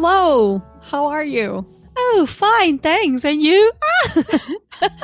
Hello, 0.00 0.62
how 0.80 1.06
are 1.06 1.24
you? 1.24 1.66
Oh, 1.96 2.24
fine, 2.24 2.78
thanks. 2.78 3.24
And 3.24 3.42
you? 3.42 3.72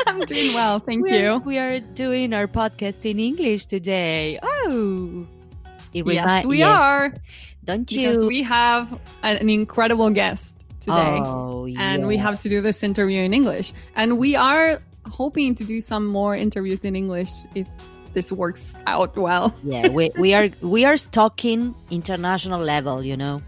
I'm 0.06 0.20
doing 0.20 0.54
well, 0.54 0.79
thank 0.79 1.02
we 1.02 1.18
you. 1.18 1.30
Are, 1.32 1.38
we 1.40 1.58
are 1.58 1.80
doing 1.80 2.32
our 2.32 2.46
podcast 2.46 3.04
in 3.04 3.18
English 3.18 3.66
today. 3.66 4.38
Oh, 4.40 5.26
yes, 5.93 6.44
we 6.44 6.61
yeah. 6.61 6.79
are. 6.79 7.14
Don't 7.64 7.90
you? 7.90 8.07
Because 8.07 8.22
we 8.22 8.44
have 8.44 9.00
an 9.25 9.50
incredible 9.50 10.11
guest 10.11 10.64
today, 10.79 11.18
oh, 11.24 11.66
yeah. 11.66 11.80
and 11.80 12.07
we 12.07 12.16
have 12.16 12.38
to 12.38 12.49
do 12.49 12.61
this 12.61 12.85
interview 12.85 13.24
in 13.24 13.35
English. 13.35 13.72
And 13.96 14.16
we 14.16 14.36
are 14.36 14.80
hoping 15.11 15.57
to 15.57 15.64
do 15.64 15.80
some 15.80 16.07
more 16.07 16.36
interviews 16.36 16.85
in 16.85 16.94
English 16.94 17.32
if 17.57 17.66
this 18.13 18.30
works 18.30 18.76
out 18.86 19.16
well. 19.16 19.52
yeah, 19.64 19.88
we, 19.88 20.13
we 20.16 20.35
are 20.35 20.50
we 20.63 20.85
are 20.85 20.96
talking 20.96 21.74
international 21.90 22.61
level, 22.61 23.02
you 23.02 23.16
know 23.16 23.40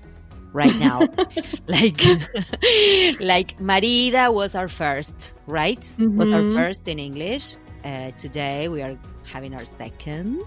right 0.57 0.75
now. 0.81 1.01
like 1.69 2.01
like 3.21 3.59
Marida 3.61 4.33
was 4.33 4.55
our 4.55 4.69
first, 4.69 5.35
right? 5.47 5.81
Mm-hmm. 5.81 6.17
Was 6.17 6.33
our 6.33 6.41
mm-hmm. 6.41 6.57
first 6.57 6.89
in 6.89 6.99
English. 6.99 7.57
Uh, 7.85 8.11
today 8.19 8.69
we 8.69 8.83
are 8.83 8.99
having 9.25 9.55
our 9.55 9.65
second, 9.65 10.43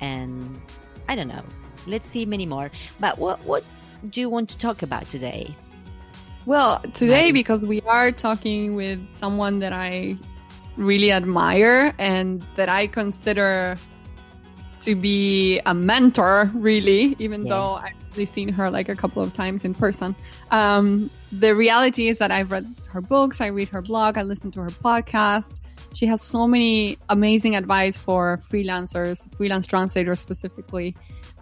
and 0.00 0.60
I 1.08 1.16
don't 1.16 1.28
know. 1.28 1.42
Let's 1.86 2.06
see 2.06 2.26
many 2.26 2.46
more. 2.46 2.70
But 3.00 3.18
what 3.18 3.40
what 3.44 3.64
do 4.10 4.20
you 4.20 4.28
want 4.28 4.50
to 4.50 4.58
talk 4.58 4.82
about 4.82 5.08
today? 5.08 5.56
Well, 6.44 6.80
today 6.94 7.32
because 7.32 7.60
we 7.60 7.80
are 7.82 8.12
talking 8.12 8.74
with 8.74 9.00
someone 9.14 9.58
that 9.60 9.72
I 9.72 10.16
really 10.76 11.10
admire 11.10 11.92
and 11.98 12.40
that 12.56 12.68
I 12.68 12.86
consider 12.86 13.76
to 14.80 14.94
be 14.94 15.60
a 15.66 15.74
mentor, 15.74 16.50
really, 16.54 17.16
even 17.18 17.46
yeah. 17.46 17.54
though 17.54 17.74
I've 17.74 17.94
only 18.12 18.24
seen 18.24 18.48
her 18.50 18.70
like 18.70 18.88
a 18.88 18.96
couple 18.96 19.22
of 19.22 19.32
times 19.32 19.64
in 19.64 19.74
person. 19.74 20.14
Um, 20.50 21.10
the 21.32 21.54
reality 21.54 22.08
is 22.08 22.18
that 22.18 22.30
I've 22.30 22.50
read 22.50 22.66
her 22.88 23.00
books, 23.00 23.40
I 23.40 23.46
read 23.46 23.68
her 23.68 23.82
blog, 23.82 24.18
I 24.18 24.22
listen 24.22 24.50
to 24.52 24.60
her 24.60 24.70
podcast. 24.70 25.60
She 25.94 26.06
has 26.06 26.20
so 26.22 26.46
many 26.46 26.98
amazing 27.08 27.56
advice 27.56 27.96
for 27.96 28.40
freelancers, 28.50 29.24
freelance 29.36 29.66
translators 29.66 30.20
specifically, 30.20 30.94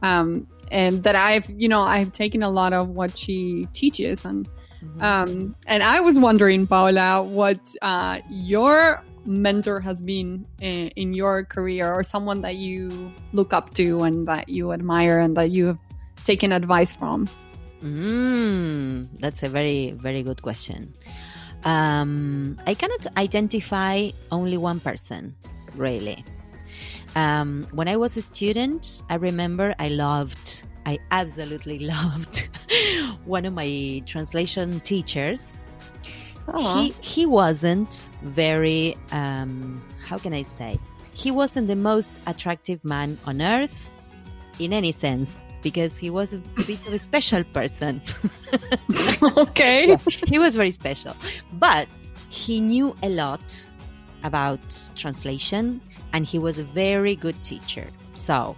um, 0.02 0.46
and 0.70 1.02
that 1.02 1.16
I've, 1.16 1.48
you 1.50 1.68
know, 1.68 1.82
I've 1.82 2.12
taken 2.12 2.42
a 2.42 2.50
lot 2.50 2.72
of 2.72 2.90
what 2.90 3.16
she 3.16 3.66
teaches, 3.72 4.24
and 4.24 4.48
mm-hmm. 4.82 5.02
um, 5.02 5.56
and 5.66 5.82
I 5.82 6.00
was 6.00 6.18
wondering, 6.18 6.66
Paula, 6.66 7.22
what 7.22 7.60
uh, 7.82 8.20
your 8.30 9.02
mentor 9.26 9.80
has 9.80 10.00
been 10.00 10.46
in, 10.60 10.88
in, 10.96 11.12
your 11.12 11.44
career 11.44 11.92
or 11.92 12.02
someone 12.02 12.40
that 12.42 12.56
you 12.56 13.12
look 13.32 13.52
up 13.52 13.74
to 13.74 14.02
and 14.02 14.26
that 14.28 14.48
you 14.48 14.72
admire 14.72 15.18
and 15.18 15.36
that 15.36 15.50
you 15.50 15.66
have 15.66 15.78
taken 16.24 16.52
advice 16.52 16.94
from? 16.94 17.28
Mm, 17.82 19.08
that's 19.20 19.42
a 19.42 19.48
very, 19.48 19.92
very 19.92 20.22
good 20.22 20.42
question. 20.42 20.94
Um, 21.64 22.58
I 22.66 22.74
cannot 22.74 23.06
identify 23.16 24.10
only 24.30 24.56
one 24.56 24.80
person, 24.80 25.34
really. 25.74 26.24
Um, 27.14 27.66
when 27.72 27.88
I 27.88 27.96
was 27.96 28.16
a 28.16 28.22
student, 28.22 29.02
I 29.08 29.14
remember 29.16 29.74
I 29.78 29.88
loved, 29.88 30.62
I 30.84 30.98
absolutely 31.10 31.78
loved 31.94 32.48
one 33.24 33.44
of 33.44 33.54
my 33.54 34.02
translation 34.06 34.80
teachers 34.80 35.58
he 36.54 36.94
he 37.00 37.26
wasn't 37.26 38.08
very 38.22 38.96
um, 39.12 39.82
how 40.04 40.18
can 40.18 40.32
I 40.32 40.42
say? 40.42 40.78
He 41.14 41.30
wasn't 41.30 41.66
the 41.68 41.76
most 41.76 42.12
attractive 42.26 42.84
man 42.84 43.18
on 43.24 43.40
earth 43.40 43.90
in 44.58 44.72
any 44.72 44.92
sense 44.92 45.42
because 45.62 45.96
he 45.96 46.10
was 46.10 46.32
a 46.32 46.38
bit 46.66 46.86
of 46.86 46.92
a 46.92 46.98
special 46.98 47.42
person. 47.44 48.00
okay. 49.22 49.88
Yeah, 49.88 49.96
he 50.26 50.38
was 50.38 50.54
very 50.54 50.70
special. 50.70 51.16
But 51.54 51.88
he 52.28 52.60
knew 52.60 52.94
a 53.02 53.08
lot 53.08 53.70
about 54.22 54.60
translation 54.94 55.80
and 56.12 56.26
he 56.26 56.38
was 56.38 56.58
a 56.58 56.64
very 56.64 57.16
good 57.16 57.42
teacher. 57.42 57.86
So 58.14 58.56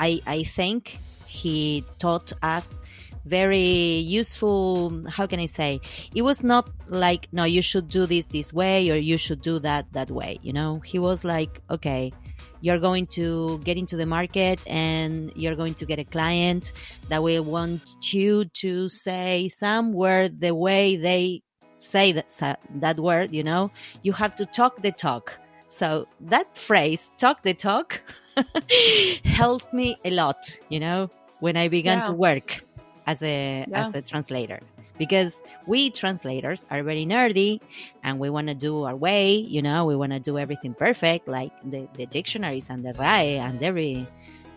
I 0.00 0.20
I 0.26 0.44
think 0.44 0.98
he 1.26 1.84
taught 1.98 2.32
us 2.42 2.80
very 3.26 3.98
useful 3.98 5.04
how 5.08 5.26
can 5.26 5.40
i 5.40 5.46
say? 5.46 5.80
It 6.14 6.22
was 6.22 6.42
not 6.42 6.70
like 6.88 7.28
no 7.32 7.44
you 7.44 7.62
should 7.62 7.88
do 7.88 8.06
this 8.06 8.26
this 8.26 8.52
way 8.52 8.90
or 8.90 8.96
you 8.96 9.16
should 9.16 9.40
do 9.40 9.58
that 9.60 9.92
that 9.92 10.10
way 10.10 10.38
you 10.42 10.52
know? 10.52 10.80
He 10.80 10.98
was 10.98 11.24
like 11.24 11.60
okay 11.70 12.12
you're 12.60 12.78
going 12.78 13.06
to 13.06 13.58
get 13.64 13.76
into 13.76 13.96
the 13.96 14.06
market 14.06 14.60
and 14.66 15.32
you're 15.36 15.54
going 15.54 15.74
to 15.74 15.86
get 15.86 15.98
a 15.98 16.04
client 16.04 16.72
that 17.08 17.22
will 17.22 17.44
want 17.44 17.82
you 18.12 18.44
to 18.46 18.88
say 18.88 19.48
some 19.48 19.92
word 19.92 20.40
the 20.40 20.54
way 20.54 20.96
they 20.96 21.42
say 21.78 22.12
that 22.12 22.58
that 22.76 22.98
word 22.98 23.32
you 23.32 23.42
know? 23.42 23.70
You 24.02 24.12
have 24.12 24.34
to 24.36 24.46
talk 24.46 24.82
the 24.82 24.92
talk. 24.92 25.32
So 25.68 26.06
that 26.20 26.56
phrase 26.56 27.10
talk 27.18 27.42
the 27.42 27.54
talk 27.54 28.00
helped 29.24 29.72
me 29.72 29.96
a 30.04 30.10
lot 30.10 30.36
you 30.68 30.80
know 30.80 31.10
when 31.40 31.56
i 31.56 31.68
began 31.68 31.98
yeah. 31.98 32.04
to 32.04 32.12
work 32.12 32.63
as 33.06 33.22
a 33.22 33.64
yeah. 33.68 33.86
as 33.86 33.94
a 33.94 34.02
translator. 34.02 34.60
Because 34.96 35.42
we 35.66 35.90
translators 35.90 36.64
are 36.70 36.84
very 36.84 37.04
nerdy 37.04 37.60
and 38.04 38.20
we 38.20 38.30
want 38.30 38.46
to 38.46 38.54
do 38.54 38.84
our 38.84 38.94
way 38.94 39.34
you 39.34 39.60
know? 39.60 39.84
We 39.86 39.96
want 39.96 40.12
to 40.12 40.20
do 40.20 40.38
everything 40.38 40.74
perfect 40.74 41.26
like 41.26 41.52
the, 41.64 41.88
the 41.94 42.06
dictionaries 42.06 42.70
and 42.70 42.84
the 42.84 42.94
RAE 42.94 43.38
and 43.38 43.60
every 43.62 44.06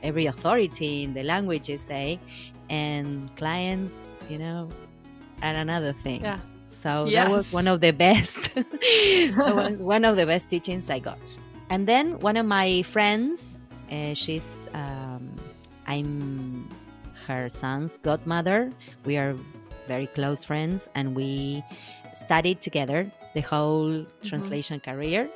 every 0.04 0.28
authority 0.28 1.04
in 1.04 1.14
the 1.16 1.24
languages 1.24 1.82
say 1.82 2.20
and 2.70 3.36
clients 3.36 3.96
you 4.30 4.38
know 4.38 4.70
and 5.42 5.58
another 5.58 5.94
thing. 5.94 6.22
Yeah. 6.22 6.40
So 6.68 7.06
yes. 7.06 7.28
that 7.28 7.32
was 7.32 7.54
one 7.54 7.68
of 7.68 7.82
the 7.82 7.92
best 7.92 8.52
one 9.80 10.06
of 10.06 10.18
the 10.18 10.26
best 10.26 10.50
teachings 10.50 10.90
i 10.90 11.00
got. 11.00 11.38
And 11.70 11.88
then 11.88 12.20
one 12.20 12.38
of 12.38 12.46
my 12.46 12.84
friends 12.84 13.44
uh, 13.92 14.14
she's 14.14 14.68
um, 14.74 15.32
i'm 15.88 16.70
her 17.28 17.50
son's 17.50 17.98
godmother. 18.00 18.72
We 19.06 19.18
are 19.18 19.36
very 19.88 20.08
close 20.08 20.44
friends 20.44 20.90
and 20.96 21.16
we 21.16 21.64
studied 22.14 22.62
together 22.62 23.06
the 23.34 23.42
whole 23.42 23.90
mm-hmm. 23.90 24.28
translation 24.28 24.80
career. 24.80 25.30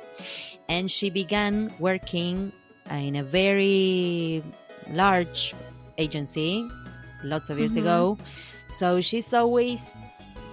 And 0.68 0.90
she 0.90 1.10
began 1.10 1.72
working 1.78 2.52
in 2.90 3.16
a 3.16 3.22
very 3.22 4.42
large 4.90 5.54
agency 5.98 6.68
lots 7.24 7.50
of 7.50 7.58
years 7.58 7.72
mm-hmm. 7.72 7.86
ago. 7.86 8.18
So 8.68 9.00
she's 9.00 9.32
always 9.32 9.94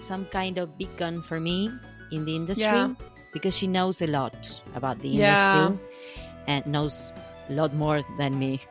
some 0.02 0.26
kind 0.26 0.58
of 0.58 0.78
beacon 0.78 1.22
for 1.22 1.40
me 1.40 1.70
in 2.12 2.26
the 2.26 2.36
industry 2.36 2.64
yeah. 2.64 2.94
because 3.34 3.56
she 3.56 3.68
knows 3.68 4.02
a 4.02 4.08
lot 4.08 4.62
about 4.76 5.00
the 5.00 5.10
yeah. 5.10 5.68
industry 5.68 5.88
and 6.48 6.66
knows 6.68 7.12
a 7.50 7.54
lot 7.54 7.74
more 7.74 8.04
than 8.18 8.38
me. 8.38 8.62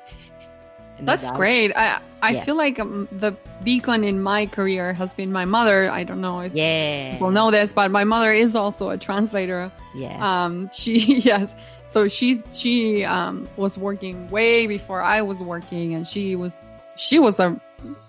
That's 1.00 1.26
great. 1.28 1.75
I 1.76 2.00
I 2.20 2.31
yeah. 2.31 2.44
feel 2.44 2.56
like 2.56 2.81
um, 2.81 3.09
the 3.12 3.32
beacon 3.62 4.03
in 4.03 4.22
my 4.22 4.47
career 4.47 4.92
has 4.92 5.14
been 5.14 5.31
my 5.31 5.44
mother. 5.44 5.91
I 5.91 6.03
don't 6.04 6.20
know 6.20 6.41
if 6.41 6.54
yeah. 6.54 7.12
people 7.12 7.31
know 7.31 7.50
this, 7.50 7.72
but 7.72 7.91
my 7.91 8.04
mother 8.04 8.32
is 8.32 8.54
also 8.54 8.91
a 8.91 8.98
translator. 8.98 9.70
Yes. 9.94 10.20
Um. 10.20 10.69
She 10.72 11.20
yes. 11.25 11.54
So 11.86 12.09
she's 12.09 12.59
she 12.59 13.04
um 13.04 13.48
was 13.56 13.78
working 13.78 14.28
way 14.28 14.66
before 14.66 15.03
I 15.03 15.22
was 15.22 15.42
working, 15.42 15.94
and 15.94 16.06
she 16.06 16.36
was 16.36 16.56
she 16.97 17.19
was 17.19 17.38
a, 17.38 17.60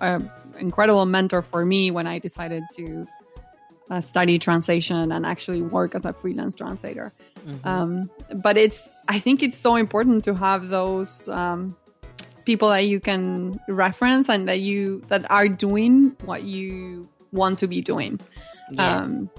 a 0.02 0.22
incredible 0.58 1.06
mentor 1.06 1.42
for 1.42 1.66
me 1.66 1.92
when 1.92 2.08
I 2.08 2.20
decided 2.20 2.64
to 2.76 3.08
uh, 3.90 4.02
study 4.02 4.38
translation 4.38 5.12
and 5.12 5.26
actually 5.26 5.62
work 5.62 5.96
as 5.96 6.06
a 6.06 6.14
freelance 6.14 6.56
translator. 6.56 7.12
Mm-hmm. 7.46 7.68
Um, 7.68 8.10
but 8.36 8.58
it's 8.58 8.90
I 9.08 9.20
think 9.20 9.42
it's 9.42 9.58
so 9.58 9.76
important 9.76 10.26
to 10.26 10.36
have 10.36 10.70
those 10.70 11.28
um, 11.28 11.76
people 12.50 12.70
that 12.70 12.88
you 12.88 13.00
can 13.00 13.60
reference 13.68 14.28
and 14.28 14.50
that 14.50 14.60
you 14.60 15.04
that 15.10 15.30
are 15.30 15.48
doing 15.48 16.18
what 16.26 16.42
you 16.42 17.08
want 17.32 17.60
to 17.60 17.68
be 17.68 17.80
doing. 17.80 18.20
Yeah. 18.72 19.04
Um, 19.04 19.30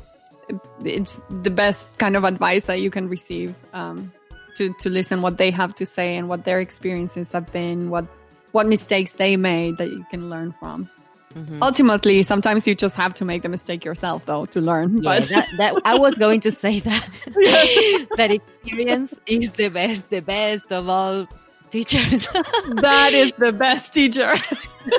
it's 0.85 1.21
the 1.43 1.51
best 1.51 1.99
kind 1.99 2.15
of 2.15 2.23
advice 2.23 2.67
that 2.67 2.79
you 2.81 2.89
can 2.89 3.09
receive 3.09 3.53
um, 3.73 4.13
to 4.55 4.73
to 4.79 4.89
listen 4.89 5.23
what 5.23 5.39
they 5.39 5.51
have 5.51 5.75
to 5.75 5.87
say 5.87 6.15
and 6.17 6.29
what 6.29 6.45
their 6.45 6.61
experiences 6.61 7.33
have 7.33 7.51
been, 7.51 7.91
what 7.91 8.07
what 8.53 8.69
mistakes 8.69 9.15
they 9.15 9.37
made 9.37 9.79
that 9.79 9.91
you 9.91 10.07
can 10.09 10.31
learn 10.31 10.53
from. 10.53 10.89
Mm-hmm. 11.35 11.63
Ultimately, 11.63 12.23
sometimes 12.23 12.67
you 12.69 12.77
just 12.77 12.95
have 12.95 13.15
to 13.15 13.25
make 13.25 13.43
the 13.43 13.49
mistake 13.49 13.85
yourself, 13.85 14.27
though, 14.27 14.47
to 14.47 14.61
learn. 14.61 14.97
Yeah, 14.97 15.03
but 15.03 15.29
that, 15.29 15.49
that, 15.59 15.75
I 15.85 15.97
was 15.97 16.17
going 16.17 16.41
to 16.41 16.51
say 16.51 16.81
that 16.81 17.09
that 18.17 18.31
experience 18.33 19.19
is 19.27 19.53
the 19.53 19.69
best, 19.69 20.11
the 20.11 20.23
best 20.23 20.73
of 20.73 20.89
all 20.89 21.29
teachers. 21.71 22.27
that 22.69 23.13
is 23.13 23.33
the 23.39 23.53
best 23.53 23.93
teacher. 23.93 24.35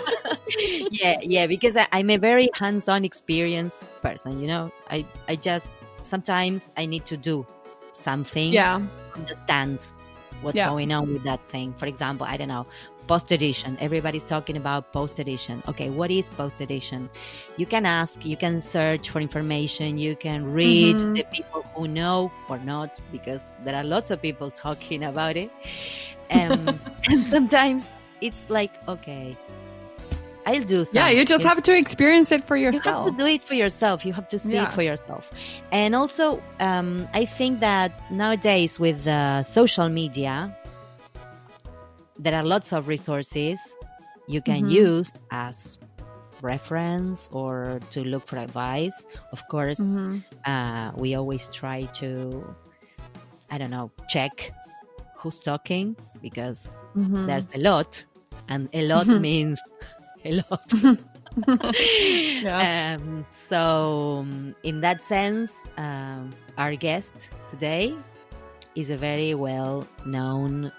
yeah, 0.92 1.20
yeah, 1.22 1.48
because 1.48 1.76
I, 1.76 1.88
am 1.92 2.10
a 2.10 2.18
very 2.18 2.50
hands-on 2.54 3.06
experience 3.06 3.82
person. 4.02 4.42
You 4.42 4.48
know, 4.48 4.72
I 4.90 5.06
I 5.28 5.36
just 5.36 5.72
sometimes 6.04 6.70
I 6.78 6.86
need 6.86 7.06
to 7.06 7.18
do 7.18 7.46
something. 7.94 8.54
Yeah, 8.54 8.82
understand 9.16 9.86
what's 10.42 10.58
yeah. 10.58 10.70
going 10.70 10.92
on 10.92 11.14
with 11.14 11.24
that 11.24 11.40
thing. 11.50 11.74
For 11.74 11.86
example, 11.86 12.26
I 12.26 12.38
don't 12.38 12.48
know, 12.48 12.66
post 13.08 13.32
edition 13.32 13.78
everybody's 13.82 14.24
talking 14.24 14.56
about 14.56 14.94
post 14.94 15.20
edition 15.20 15.62
okay 15.68 15.90
what 15.90 16.12
is 16.12 16.30
post 16.30 16.62
edition 16.62 17.10
you 17.58 17.66
can 17.66 17.86
ask 17.86 18.26
you 18.26 18.38
can 18.38 18.62
search 18.62 19.10
for 19.10 19.20
information 19.20 19.98
you 19.98 20.16
can 20.16 20.46
read 20.54 20.96
Mhm. 20.96 21.16
the 21.16 21.24
people 21.24 21.66
who 21.74 21.88
know 21.88 22.32
or 22.48 22.60
not 22.60 23.00
because 23.12 23.56
there 23.66 23.76
are 23.76 23.84
lots 23.84 24.12
of 24.12 24.22
people 24.22 24.50
talking 24.66 25.04
about 25.04 25.36
it 25.36 25.52
um, 26.32 26.80
and 27.10 27.26
sometimes 27.28 27.88
it's 28.22 28.46
like 28.50 28.74
okay 28.88 29.36
i'll 30.46 30.64
do 30.64 30.84
some 30.86 30.96
Yeah, 30.98 31.10
you 31.10 31.24
just 31.26 31.44
have 31.44 31.62
to 31.64 31.76
experience 31.78 32.32
it 32.32 32.44
for 32.44 32.56
you 32.58 32.66
have 32.66 32.74
yourself. 32.76 33.06
to 33.12 33.18
do 33.18 33.26
it 33.28 33.44
for 33.44 33.54
yourself 33.54 34.06
you 34.06 34.14
have 34.14 34.28
to 34.30 34.40
see 34.40 34.54
Yeah. 34.54 34.64
it 34.64 34.74
for 34.74 34.82
yourself 34.82 35.30
and 35.72 35.96
also 35.96 36.42
um, 36.60 37.08
i 37.14 37.26
think 37.26 37.60
that 37.60 37.92
nowadays 38.12 38.80
with 38.80 39.06
uh, 39.08 39.44
social 39.44 39.90
media 39.90 40.56
there 42.18 42.36
are 42.36 42.44
lots 42.44 42.74
of 42.74 42.88
resources 42.88 43.60
you 44.28 44.42
can 44.42 44.64
Mhm. 44.66 44.72
use 44.72 45.12
as 45.32 45.78
reference 46.42 47.30
or 47.32 47.80
to 47.92 48.04
look 48.04 48.26
for 48.28 48.38
advice 48.38 48.96
of 49.32 49.42
course 49.48 49.80
Mhm. 49.80 50.24
uh, 50.46 50.92
we 50.98 51.14
always 51.16 51.48
try 51.50 51.84
to 52.02 52.10
i 53.52 53.58
don't 53.60 53.70
know 53.70 53.92
check 54.10 54.52
who's 55.22 55.40
talking 55.40 55.96
because 56.22 56.78
Mhm. 56.96 57.26
there's 57.28 57.48
a 57.54 57.60
lot 57.60 58.04
and 58.50 58.68
a 58.74 58.82
lot 58.88 59.08
Mhm. 59.08 59.22
means 59.22 59.60
a 60.26 60.32
lot 60.50 60.68
Yeah. 62.42 62.98
um, 63.00 63.26
so 63.32 64.18
um, 64.22 64.56
in 64.64 64.82
that 64.82 65.02
sense 65.02 65.52
um, 65.78 66.32
our 66.58 66.76
guest 66.76 67.30
today 67.48 67.96
is 68.76 68.90
a 68.90 68.98
very 68.98 69.34
well 69.36 69.88
known 70.06 70.72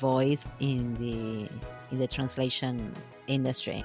voice 0.00 0.54
in 0.60 0.94
the 0.94 1.48
in 1.92 1.98
the 1.98 2.06
translation 2.08 2.92
industry 3.28 3.84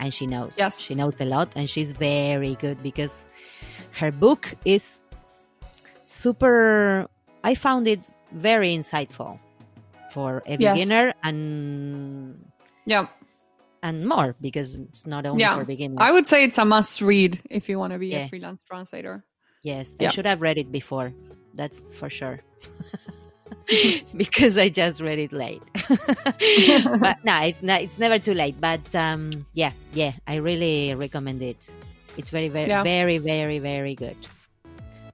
and 0.00 0.12
she 0.14 0.26
knows 0.26 0.54
Yes. 0.56 0.80
she 0.80 0.94
knows 0.94 1.14
a 1.20 1.24
lot 1.24 1.48
and 1.56 1.68
she's 1.68 1.92
very 1.92 2.54
good 2.56 2.82
because 2.82 3.28
her 3.92 4.10
book 4.10 4.54
is 4.64 5.00
super 6.06 7.06
i 7.44 7.54
found 7.54 7.86
it 7.86 8.00
very 8.32 8.74
insightful 8.76 9.38
for 10.12 10.42
a 10.46 10.56
Yes. 10.56 10.74
beginner 10.78 11.14
and 11.22 12.44
Yeah, 12.86 13.06
and 13.82 14.06
more 14.08 14.34
because 14.40 14.74
it's 14.74 15.06
not 15.06 15.26
only 15.26 15.42
Yeah. 15.42 15.54
for 15.56 15.64
beginners 15.64 15.98
I 16.00 16.10
would 16.12 16.26
say 16.26 16.44
it's 16.44 16.58
a 16.58 16.64
must 16.64 17.00
read 17.00 17.40
if 17.50 17.68
you 17.68 17.78
want 17.78 17.92
to 17.92 17.98
be 17.98 18.08
Yeah. 18.08 18.24
a 18.24 18.28
freelance 18.28 18.60
translator. 18.66 19.24
yes 19.62 19.96
Yeah. 19.98 20.08
i 20.08 20.10
should 20.12 20.26
have 20.26 20.40
read 20.40 20.56
it 20.56 20.70
before 20.70 21.12
that's 21.54 21.80
for 21.98 22.08
sure 22.08 22.38
because 24.16 24.56
i 24.56 24.68
just 24.68 25.00
read 25.00 25.18
it 25.18 25.32
late 25.32 25.62
but 27.04 27.16
no 27.24 27.34
it's 27.42 27.62
not 27.62 27.82
it's 27.82 27.98
never 27.98 28.18
too 28.18 28.34
late 28.34 28.54
but 28.60 28.80
um 28.94 29.30
yeah 29.52 29.72
yeah 29.92 30.12
i 30.26 30.36
really 30.36 30.94
recommend 30.94 31.42
it 31.42 31.68
it's 32.16 32.30
very 32.30 32.48
very 32.48 32.70
very 32.82 33.18
very 33.18 33.58
very 33.58 33.94
good 33.94 34.16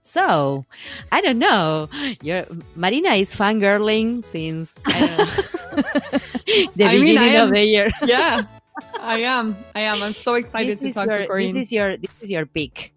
so 0.05 0.65
i 1.11 1.21
don't 1.21 1.39
know 1.39 1.89
your 2.23 2.47
marina 2.77 3.15
is 3.15 3.35
fangirling 3.35 4.23
since 4.23 4.79
I 4.87 5.01
don't 5.01 5.19
know, 5.19 5.33
the 6.77 6.85
I 6.85 6.93
mean, 6.95 7.17
beginning 7.17 7.37
of 7.37 7.51
the 7.51 7.65
year 7.65 7.91
yeah, 8.05 8.45
I 9.01 9.21
am. 9.21 9.57
I 9.75 9.81
am. 9.81 10.03
I'm 10.03 10.13
so 10.13 10.35
excited 10.35 10.81
to 10.81 10.89
is 10.89 10.95
talk 10.95 11.07
your, 11.07 11.19
to 11.19 11.27
Corinne. 11.27 11.55
this 11.55 11.67
is 11.67 11.73
your 11.73 11.97
this 11.97 12.11
is 12.21 12.31
your 12.31 12.47
pick 12.47 12.93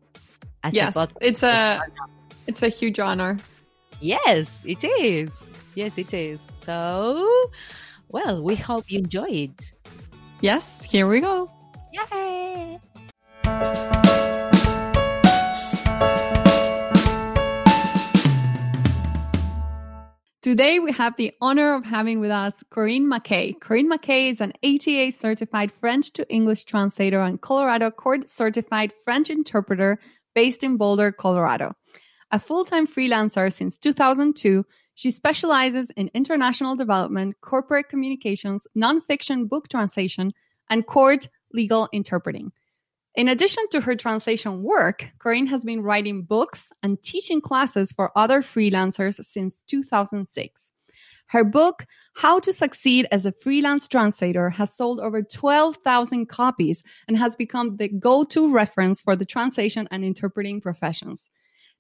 as 0.64 0.74
yes, 0.74 0.96
a 0.96 1.08
it's 1.22 1.44
a 1.44 1.82
it's 2.48 2.64
a 2.64 2.70
huge 2.70 3.00
honor. 3.00 3.38
Yes, 4.00 4.64
it 4.66 4.84
is. 4.84 5.44
Yes, 5.76 5.98
it 5.98 6.14
is. 6.14 6.48
So, 6.56 7.52
well, 8.10 8.42
we 8.42 8.56
hope 8.56 8.90
you 8.90 9.00
enjoy 9.00 9.28
it. 9.30 9.72
Yes, 10.42 10.82
here 10.84 11.08
we 11.08 11.20
go. 11.20 11.52
Yay! 11.92 12.80
Today, 20.48 20.80
we 20.80 20.94
have 20.94 21.18
the 21.18 21.34
honor 21.42 21.74
of 21.74 21.84
having 21.84 22.22
with 22.22 22.32
us 22.32 22.64
Corinne 22.70 23.06
McKay. 23.06 23.60
Corinne 23.60 23.92
McKay 23.92 24.30
is 24.30 24.40
an 24.40 24.54
ATA 24.64 25.12
certified 25.12 25.74
French 25.74 26.12
to 26.14 26.26
English 26.30 26.64
translator 26.64 27.20
and 27.20 27.42
Colorado 27.42 27.92
Court 27.92 28.30
certified 28.30 28.94
French 29.04 29.30
interpreter 29.30 30.00
based 30.34 30.64
in 30.64 30.78
Boulder, 30.78 31.12
Colorado. 31.12 31.76
A 32.32 32.40
full 32.40 32.64
time 32.64 32.88
freelancer 32.88 33.52
since 33.52 33.76
2002, 33.78 34.66
she 34.96 35.12
specializes 35.12 35.90
in 35.98 36.10
international 36.14 36.78
development, 36.78 37.36
corporate 37.42 37.90
communications, 37.90 38.66
nonfiction 38.74 39.50
book 39.50 39.68
translation, 39.68 40.32
and 40.70 40.88
court 40.88 41.28
legal 41.52 41.90
interpreting. 41.92 42.54
In 43.18 43.28
addition 43.28 43.68
to 43.72 43.82
her 43.82 43.96
translation 43.96 44.62
work, 44.62 45.10
Corinne 45.18 45.48
has 45.48 45.64
been 45.64 45.82
writing 45.82 46.22
books 46.22 46.72
and 46.84 47.02
teaching 47.02 47.42
classes 47.42 47.92
for 47.92 48.16
other 48.16 48.44
freelancers 48.44 49.16
since 49.26 49.64
2006. 49.66 50.72
Her 51.30 51.44
book, 51.44 51.88
How 52.16 52.40
to 52.40 52.54
Succeed 52.54 53.08
as 53.12 53.26
a 53.26 53.32
Freelance 53.32 53.88
Translator, 53.88 54.52
has 54.52 54.78
sold 54.78 55.00
over 55.00 55.24
12,000 55.24 56.28
copies 56.28 56.84
and 57.08 57.18
has 57.18 57.36
become 57.36 57.78
the 57.78 57.88
go 57.88 58.24
to 58.26 58.54
reference 58.54 59.02
for 59.02 59.16
the 59.16 59.26
translation 59.26 59.88
and 59.90 60.06
interpreting 60.06 60.62
professions. 60.62 61.32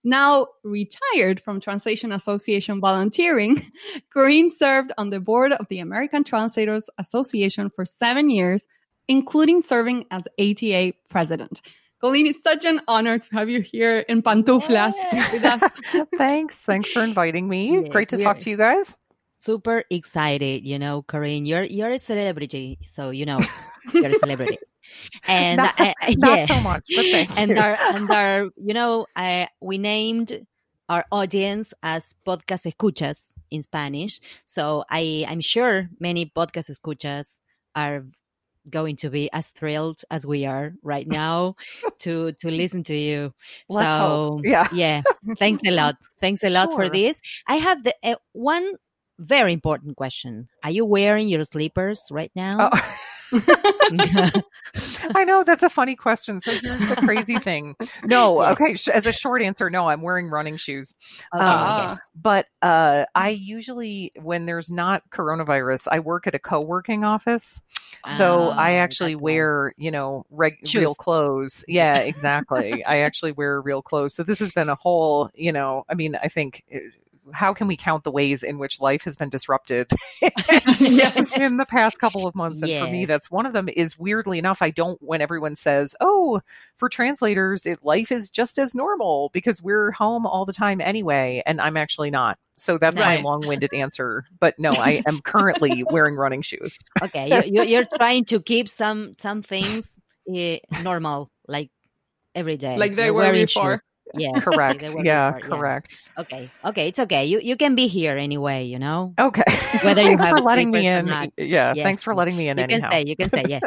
Now 0.03 0.47
retired 0.63 1.39
from 1.39 1.59
Translation 1.59 2.11
Association 2.11 2.81
volunteering, 2.81 3.61
Corinne 4.11 4.49
served 4.49 4.91
on 4.97 5.11
the 5.11 5.19
board 5.19 5.51
of 5.53 5.67
the 5.69 5.79
American 5.79 6.23
Translators 6.23 6.89
Association 6.97 7.69
for 7.69 7.85
seven 7.85 8.31
years 8.31 8.65
including 9.07 9.61
serving 9.61 10.05
as 10.11 10.27
ATA 10.39 10.93
president. 11.09 11.61
Colleen, 11.99 12.27
it's 12.27 12.43
such 12.43 12.63
an 12.65 12.79
honor 12.87 13.17
to 13.17 13.35
have 13.35 13.49
you 13.49 13.61
here 13.61 13.99
in 13.99 14.21
Pantuflas. 14.21 14.93
Thanks. 16.17 16.59
Thanks 16.61 16.91
for 16.91 17.03
inviting 17.03 17.49
me. 17.49 17.73
Yeah, 17.73 17.87
Great 17.87 18.09
to 18.09 18.17
we 18.17 18.23
talk 18.23 18.37
to 18.39 18.49
you 18.49 18.57
guys. 18.57 18.97
Super 19.39 19.83
excited, 19.89 20.65
you 20.65 20.77
know, 20.77 21.03
Corinne. 21.03 21.45
You're 21.45 21.63
you're 21.63 21.91
a 21.91 21.99
celebrity, 21.99 22.77
so 22.81 23.09
you 23.09 23.25
know 23.25 23.39
you're 23.93 24.09
a 24.09 24.15
celebrity. 24.15 24.57
And 25.27 25.57
not, 25.57 25.77
uh, 25.81 25.93
uh, 26.01 26.13
not 26.17 26.47
so 26.47 26.61
much, 26.61 26.85
but 26.95 27.05
thank 27.11 27.37
and 27.37 27.51
you. 27.51 27.57
our 27.57 27.77
and 27.93 28.09
our 28.09 28.49
you 28.55 28.73
know 28.73 29.05
uh, 29.17 29.47
we 29.59 29.77
named 29.77 30.47
our 30.89 31.05
audience 31.11 31.73
as 31.83 32.15
podcast 32.25 32.65
escuchas 32.65 33.33
in 33.51 33.61
spanish 33.61 34.19
so 34.45 34.85
i 34.89 35.25
i'm 35.27 35.41
sure 35.41 35.89
many 35.99 36.25
podcast 36.25 36.69
escuchas 36.71 37.39
are 37.75 38.05
going 38.67 38.95
to 38.97 39.09
be 39.09 39.29
as 39.33 39.47
thrilled 39.47 40.01
as 40.11 40.25
we 40.25 40.45
are 40.45 40.73
right 40.83 41.07
now 41.07 41.55
to 41.99 42.31
to 42.33 42.49
listen 42.51 42.83
to 42.83 42.95
you 42.95 43.33
Let's 43.69 43.95
so 43.95 43.99
hope. 43.99 44.41
Yeah. 44.43 44.67
yeah 44.73 45.01
thanks 45.39 45.61
a 45.65 45.71
lot 45.71 45.95
thanks 46.19 46.43
a 46.43 46.49
lot 46.49 46.71
for 46.73 46.89
this 46.89 47.21
i 47.47 47.55
have 47.55 47.83
the 47.83 47.95
uh, 48.03 48.15
one 48.33 48.73
very 49.19 49.51
important 49.53 49.95
question 49.97 50.47
are 50.63 50.71
you 50.71 50.85
wearing 50.85 51.27
your 51.27 51.43
slippers 51.43 52.01
right 52.11 52.31
now 52.35 52.69
Oh. 52.71 52.93
I 55.15 55.23
know 55.23 55.43
that's 55.43 55.63
a 55.63 55.69
funny 55.69 55.95
question. 55.95 56.39
So 56.39 56.57
here's 56.61 56.85
the 56.85 56.97
crazy 56.97 57.37
thing. 57.39 57.75
No, 58.05 58.43
okay. 58.43 58.75
sh- 58.75 58.89
As 58.89 59.05
a 59.05 59.11
short 59.13 59.41
answer, 59.41 59.69
no, 59.69 59.87
I'm 59.89 60.01
wearing 60.01 60.29
running 60.29 60.57
shoes. 60.57 60.95
Okay, 61.33 61.43
Um, 61.43 61.61
okay. 61.71 61.97
But 62.15 62.47
uh, 62.61 63.05
I 63.15 63.29
usually, 63.29 64.11
when 64.21 64.45
there's 64.45 64.69
not 64.69 65.03
coronavirus, 65.09 65.87
I 65.91 65.99
work 65.99 66.27
at 66.27 66.35
a 66.35 66.39
co-working 66.39 67.03
office. 67.03 67.61
So 68.07 68.51
I 68.51 68.73
Ah, 68.73 68.83
actually 68.83 69.15
wear, 69.15 69.73
you 69.77 69.91
know, 69.91 70.25
reg- 70.29 70.59
real 70.73 70.95
clothes. 70.95 71.63
Yeah, 71.67 71.99
exactly. 71.99 72.83
I 72.85 72.99
actually 72.99 73.31
wear 73.33 73.61
real 73.61 73.81
clothes. 73.81 74.15
So 74.15 74.23
this 74.23 74.39
has 74.39 74.51
been 74.51 74.69
a 74.69 74.75
whole, 74.75 75.29
you 75.35 75.51
know, 75.51 75.85
I 75.89 75.93
mean, 75.95 76.15
I 76.21 76.27
think. 76.27 76.63
uh, 76.73 76.79
How 77.33 77.53
can 77.53 77.67
we 77.67 77.75
count 77.77 78.03
the 78.03 78.11
ways 78.11 78.43
in 78.43 78.57
which 78.57 78.79
life 78.79 79.03
has 79.03 79.15
been 79.15 79.29
disrupted 79.29 79.91
Yes. 80.79 81.37
in 81.37 81.57
the 81.57 81.65
past 81.65 81.99
couple 81.99 82.27
of 82.27 82.35
months? 82.35 82.61
And 82.61 82.71
for 82.79 82.91
me, 82.91 83.05
that's 83.05 83.29
one 83.31 83.45
of 83.45 83.53
them. 83.53 83.69
Is 83.69 83.97
weirdly 83.97 84.37
enough, 84.39 84.61
I 84.61 84.69
don't. 84.69 85.01
When 85.01 85.21
everyone 85.21 85.55
says, 85.55 85.95
"Oh, 85.99 86.41
for 86.77 86.89
translators, 86.89 87.65
it, 87.65 87.79
life 87.83 88.11
is 88.11 88.29
just 88.29 88.57
as 88.57 88.73
normal 88.75 89.29
because 89.33 89.61
we're 89.61 89.91
home 89.91 90.25
all 90.25 90.45
the 90.45 90.53
time 90.53 90.81
anyway," 90.81 91.41
and 91.45 91.59
I'm 91.61 91.77
actually 91.77 92.11
not. 92.11 92.37
So 92.57 92.77
that's 92.77 92.99
Right. 92.99 93.17
my 93.19 93.23
long-winded 93.23 93.73
answer. 93.73 94.25
But 94.39 94.57
no, 94.57 94.71
I 94.71 95.03
am 95.05 95.21
currently 95.21 95.83
wearing 95.89 96.15
running 96.15 96.41
shoes. 96.41 96.77
okay 97.03 97.45
you, 97.47 97.61
you, 97.61 97.67
you're 97.67 97.87
trying 97.97 98.25
to 98.25 98.39
keep 98.41 98.67
some 98.69 99.15
some 99.19 99.43
things 99.43 99.99
uh, 100.35 100.55
normal 100.83 101.29
like 101.47 101.69
every 102.35 102.57
day 102.57 102.77
like 102.77 102.95
they 102.95 103.05
You're 103.05 103.13
were 103.13 103.21
wearing 103.21 103.45
before. 103.45 103.83
Yes 104.13 104.43
Correct. 104.43 104.83
yeah, 105.03 105.33
correct. 105.41 105.97
okay 106.19 106.51
okay 106.65 106.87
it's 106.87 106.99
okay 106.99 107.25
you 107.25 107.39
you 107.39 107.55
can 107.57 107.75
be 107.75 107.87
here 107.87 108.17
anyway 108.17 108.63
you 108.63 108.79
know 108.79 109.13
Okay. 109.19 109.43
Whether 109.81 110.01
you 110.03 110.17
thanks 110.17 110.23
have 110.23 110.29
for 110.29 110.41
letting 110.41 110.71
me 110.71 110.85
in. 110.87 111.07
Yeah, 111.37 111.73
Yes. 111.73 111.83
thanks 111.83 112.03
for 112.03 112.13
letting 112.15 112.35
me 112.35 112.49
in. 112.49 112.57
you 112.57 112.65
can 112.65 112.81
stay 112.81 113.03
you 113.05 113.15
can 113.15 113.29
stay 113.29 113.45
yeah 113.47 113.59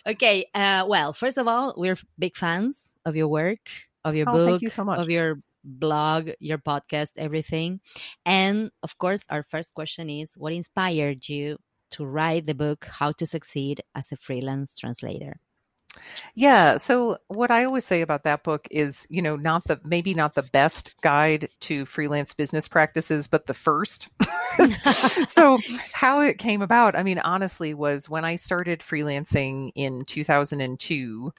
okay 0.06 0.46
uh 0.54 0.84
well 0.88 1.12
first 1.12 1.38
of 1.38 1.46
all 1.48 1.74
we're 1.76 1.96
big 2.18 2.36
fans 2.36 2.90
of 3.04 3.16
your 3.16 3.28
work 3.28 3.58
of 4.04 4.14
your 4.16 4.26
Oh, 4.26 4.32
book 4.32 4.46
thank 4.46 4.62
you 4.62 4.70
so 4.70 4.84
much. 4.84 4.98
of 5.00 5.08
your 5.10 5.40
blog 5.64 6.30
your 6.40 6.58
podcast 6.58 7.12
everything 7.16 7.80
and 8.24 8.70
of 8.82 8.96
course 8.98 9.22
our 9.30 9.42
first 9.42 9.74
question 9.74 10.08
is 10.08 10.34
what 10.36 10.52
inspired 10.52 11.28
you 11.28 11.56
to 11.92 12.04
write 12.04 12.46
the 12.46 12.54
book 12.54 12.84
How 12.86 13.12
to 13.12 13.26
Succeed 13.26 13.82
as 13.94 14.12
a 14.12 14.16
Freelance 14.16 14.78
Translator? 14.78 15.40
Yeah. 16.34 16.76
So 16.76 17.18
what 17.28 17.50
I 17.50 17.64
always 17.64 17.84
say 17.84 18.00
about 18.00 18.24
that 18.24 18.44
book 18.44 18.66
is, 18.70 19.06
you 19.10 19.22
know, 19.22 19.36
not 19.36 19.64
the 19.64 19.80
maybe 19.84 20.14
not 20.14 20.34
the 20.34 20.42
best 20.42 20.94
guide 21.02 21.48
to 21.60 21.84
freelance 21.86 22.34
business 22.34 22.68
practices, 22.68 23.26
but 23.26 23.46
the 23.46 23.54
first. 23.54 24.08
so 25.26 25.58
how 25.92 26.20
it 26.20 26.38
came 26.38 26.62
about, 26.62 26.96
I 26.96 27.02
mean, 27.02 27.18
honestly, 27.18 27.74
was 27.74 28.08
when 28.08 28.24
I 28.24 28.36
started 28.36 28.80
freelancing 28.80 29.72
in 29.74 30.04
2002. 30.04 31.32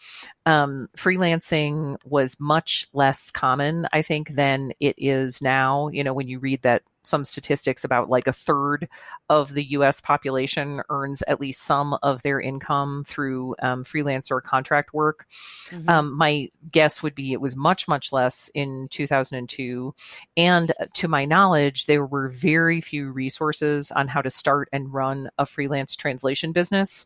Um, 0.46 0.90
freelancing 0.98 1.98
was 2.06 2.40
much 2.40 2.88
less 2.94 3.32
common, 3.32 3.88
I 3.94 4.02
think, 4.02 4.30
than 4.30 4.74
it 4.80 4.96
is 4.98 5.42
now. 5.42 5.88
You 5.90 6.04
know, 6.04 6.14
when 6.14 6.28
you 6.28 6.40
read 6.40 6.62
that 6.64 6.84
some 7.04 7.26
statistics 7.26 7.84
about 7.84 8.10
like 8.10 8.28
a 8.28 8.34
third 8.34 8.88
of 9.30 9.54
the 9.54 9.64
US 9.72 10.02
population 10.02 10.82
earns 10.90 11.22
at 11.28 11.40
least 11.40 11.64
some 11.64 11.98
of 12.04 12.22
their 12.22 12.40
income 12.40 13.04
through 13.06 13.56
um, 13.62 13.84
freelance 13.84 14.30
or 14.30 14.42
contract 14.42 14.94
work. 14.94 15.26
Mm-hmm. 15.70 15.90
Um, 15.90 16.18
my 16.18 16.50
guess 16.72 17.02
would 17.02 17.16
be 17.16 17.34
it 17.34 17.42
was 17.42 17.56
much, 17.56 17.88
much 17.88 18.12
less 18.12 18.50
in 18.54 18.88
2002. 18.90 19.94
And 20.38 20.72
to 20.96 21.08
my 21.08 21.26
knowledge, 21.26 21.86
there 21.86 22.06
were 22.06 22.30
very 22.30 22.82
few 22.82 23.12
resources 23.12 23.92
on 23.92 24.08
how 24.08 24.22
to 24.22 24.30
start 24.30 24.70
and 24.72 24.94
run 24.94 25.30
a 25.38 25.46
freelance 25.46 25.96
translation 25.96 26.52
business. 26.52 27.06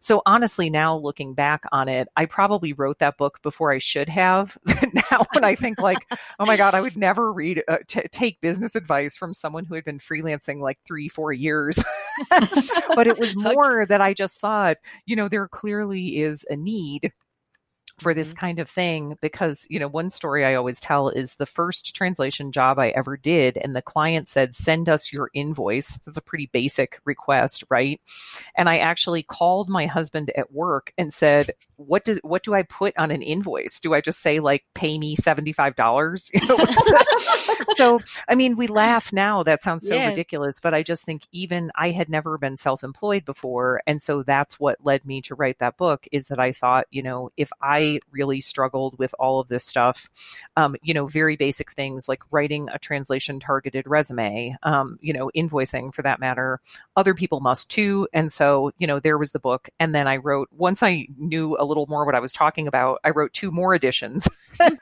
So 0.00 0.22
honestly, 0.26 0.70
now 0.70 0.96
looking 0.96 1.34
back 1.34 1.64
on 1.72 1.88
it, 1.88 2.08
I 2.16 2.26
probably 2.26 2.72
wrote 2.72 2.98
that 3.00 3.16
book 3.16 3.42
before 3.42 3.72
I 3.72 3.78
should 3.78 4.08
have. 4.08 4.56
now, 4.92 5.26
when 5.32 5.44
I 5.44 5.54
think 5.54 5.80
like, 5.80 6.06
oh 6.38 6.46
my 6.46 6.56
God, 6.56 6.74
I 6.74 6.80
would 6.80 6.96
never 6.96 7.32
read, 7.32 7.62
uh, 7.66 7.78
t- 7.86 8.08
take 8.10 8.40
business 8.40 8.74
advice 8.74 9.16
from 9.16 9.34
someone 9.36 9.64
who 9.64 9.74
had 9.74 9.84
been 9.84 9.98
freelancing 9.98 10.60
like 10.60 10.78
three, 10.84 11.08
four 11.08 11.32
years. 11.32 11.82
but 12.94 13.06
it 13.06 13.18
was 13.18 13.36
more 13.36 13.86
that 13.86 14.00
I 14.00 14.14
just 14.14 14.40
thought, 14.40 14.76
you 15.04 15.16
know, 15.16 15.28
there 15.28 15.48
clearly 15.48 16.18
is 16.18 16.44
a 16.50 16.56
need 16.56 17.12
for 17.98 18.12
this 18.12 18.30
mm-hmm. 18.30 18.40
kind 18.40 18.58
of 18.58 18.68
thing 18.68 19.16
because 19.20 19.66
you 19.70 19.78
know 19.78 19.88
one 19.88 20.10
story 20.10 20.44
i 20.44 20.54
always 20.54 20.80
tell 20.80 21.08
is 21.08 21.36
the 21.36 21.46
first 21.46 21.94
translation 21.94 22.52
job 22.52 22.78
i 22.78 22.90
ever 22.90 23.16
did 23.16 23.56
and 23.56 23.74
the 23.74 23.82
client 23.82 24.28
said 24.28 24.54
send 24.54 24.88
us 24.88 25.12
your 25.12 25.30
invoice. 25.34 25.98
That's 25.98 26.18
a 26.18 26.22
pretty 26.22 26.46
basic 26.52 27.00
request 27.04 27.64
right? 27.70 28.00
And 28.54 28.68
i 28.68 28.78
actually 28.78 29.22
called 29.22 29.68
my 29.68 29.86
husband 29.86 30.30
at 30.36 30.52
work 30.52 30.92
and 30.98 31.12
said 31.12 31.50
what 31.76 32.04
do 32.04 32.18
what 32.22 32.42
do 32.42 32.54
i 32.54 32.62
put 32.62 32.96
on 32.98 33.10
an 33.10 33.22
invoice? 33.22 33.80
Do 33.80 33.94
i 33.94 34.00
just 34.00 34.20
say 34.20 34.40
like 34.40 34.64
pay 34.74 34.98
me 34.98 35.16
$75 35.16 36.30
you 36.34 36.46
know, 36.48 37.64
so 37.74 38.00
i 38.28 38.34
mean 38.34 38.56
we 38.56 38.66
laugh 38.66 39.12
now. 39.12 39.42
That 39.42 39.62
sounds 39.62 39.86
so 39.86 39.94
yeah. 39.94 40.08
ridiculous 40.08 40.60
but 40.60 40.74
i 40.74 40.82
just 40.82 41.04
think 41.04 41.22
even 41.32 41.70
i 41.76 41.90
had 41.90 42.08
never 42.08 42.36
been 42.36 42.56
self-employed 42.56 43.24
before 43.24 43.80
and 43.86 44.02
so 44.02 44.22
that's 44.22 44.60
what 44.60 44.84
led 44.84 45.04
me 45.06 45.22
to 45.22 45.34
write 45.34 45.58
that 45.60 45.76
book 45.76 46.06
is 46.12 46.28
that 46.28 46.38
i 46.38 46.52
thought 46.52 46.86
you 46.90 47.02
know 47.02 47.30
if 47.36 47.50
i 47.62 47.85
really 48.10 48.40
struggled 48.40 48.98
with 48.98 49.14
all 49.18 49.40
of 49.40 49.48
this 49.48 49.64
stuff. 49.64 50.08
Um, 50.56 50.76
you 50.82 50.94
know, 50.94 51.06
very 51.06 51.36
basic 51.36 51.72
things 51.72 52.08
like 52.08 52.22
writing 52.30 52.68
a 52.72 52.78
translation 52.78 53.40
targeted 53.40 53.86
resume, 53.86 54.56
um, 54.62 54.98
you 55.00 55.12
know, 55.12 55.30
invoicing 55.36 55.94
for 55.94 56.02
that 56.02 56.20
matter. 56.20 56.60
Other 56.96 57.14
people 57.14 57.40
must 57.40 57.70
too. 57.70 58.08
And 58.12 58.32
so, 58.32 58.72
you 58.78 58.86
know, 58.86 59.00
there 59.00 59.18
was 59.18 59.32
the 59.32 59.38
book. 59.38 59.68
And 59.78 59.94
then 59.94 60.06
I 60.06 60.16
wrote, 60.16 60.48
once 60.52 60.82
I 60.82 61.06
knew 61.18 61.56
a 61.58 61.64
little 61.64 61.86
more 61.88 62.04
what 62.04 62.14
I 62.14 62.20
was 62.20 62.32
talking 62.32 62.66
about, 62.66 63.00
I 63.04 63.10
wrote 63.10 63.32
two 63.32 63.50
more 63.50 63.74
editions 63.74 64.28
of, 64.60 64.74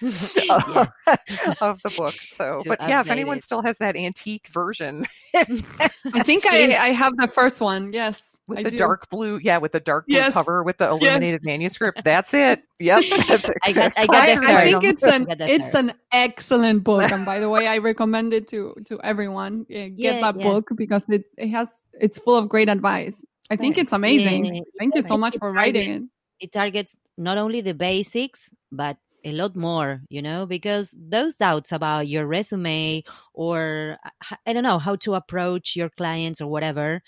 of, 1.61 1.83
the 1.83 1.93
book. 1.97 2.15
So, 2.25 2.59
to 2.63 2.69
but 2.69 2.81
yeah, 2.81 3.01
if 3.01 3.11
anyone 3.11 3.39
it. 3.39 3.43
still 3.43 3.63
has 3.63 3.79
that 3.79 3.97
antique 3.97 4.49
version, 4.49 5.07
I 5.35 6.23
think 6.23 6.47
I, 6.47 6.77
I 6.77 6.89
have 6.89 7.17
the 7.17 7.29
first 7.29 7.61
one. 7.61 7.93
Yes. 7.93 8.39
With 8.47 8.59
I 8.59 8.63
the 8.65 8.71
do. 8.71 8.77
dark 8.77 9.09
blue, 9.09 9.41
yeah, 9.43 9.59
with 9.59 9.73
the 9.73 9.81
dark 9.81 10.07
blue 10.07 10.19
yes. 10.19 10.35
cover 10.35 10.63
with 10.63 10.77
the 10.77 10.89
illuminated 10.89 11.41
yes. 11.43 11.47
manuscript. 11.47 12.05
That's 12.05 12.35
it. 12.35 12.63
Yep. 12.81 13.05
I 13.63 13.73
got, 13.73 13.93
I 13.97 14.07
got 14.07 14.29
I 14.45 14.65
think 14.65 14.85
it's 14.85 15.03
an 15.03 15.27
it's 15.29 15.75
an 15.75 15.93
excellent 16.11 16.83
book, 16.83 17.11
and 17.11 17.25
by 17.25 17.39
the 17.39 17.49
way, 17.49 17.69
I 17.69 17.79
recommend 17.79 18.35
it 18.35 18.49
to 18.49 18.75
to 18.87 19.01
everyone. 19.03 19.67
Uh, 19.71 19.95
get 19.95 19.99
yeah, 19.99 20.21
that 20.21 20.37
yeah. 20.39 20.43
book 20.43 20.71
because 20.75 21.05
it's 21.09 21.33
it 21.39 21.49
has 21.49 21.83
it's 21.93 22.19
full 22.19 22.37
of 22.37 22.49
great 22.49 22.69
advice. 22.69 23.25
I 23.51 23.57
think 23.57 23.79
it's 23.79 23.93
amazing. 23.93 24.47
Yeah, 24.47 24.63
Thank 24.79 24.97
you 24.97 25.03
so 25.03 25.17
much 25.17 25.37
for 25.39 25.53
writing 25.53 25.91
it. 25.91 26.03
It 26.41 26.53
targets 26.53 26.97
not 27.17 27.39
only 27.39 27.61
the 27.61 27.75
basics, 27.75 28.51
but 28.73 28.97
a 29.25 29.33
lot 29.33 29.57
more, 29.57 30.03
you 30.09 30.21
know, 30.21 30.45
because 30.45 30.95
those 30.99 31.37
doubts 31.37 31.73
about 31.73 32.09
your 32.09 32.27
resume 32.27 33.05
or 33.33 33.99
uh, 34.05 34.37
I 34.47 34.53
don't 34.53 34.63
know 34.63 34.79
how 34.79 34.97
to 34.97 35.15
approach 35.15 35.77
your 35.77 35.91
clients 35.91 36.41
or 36.41 36.47
whatever 36.47 37.03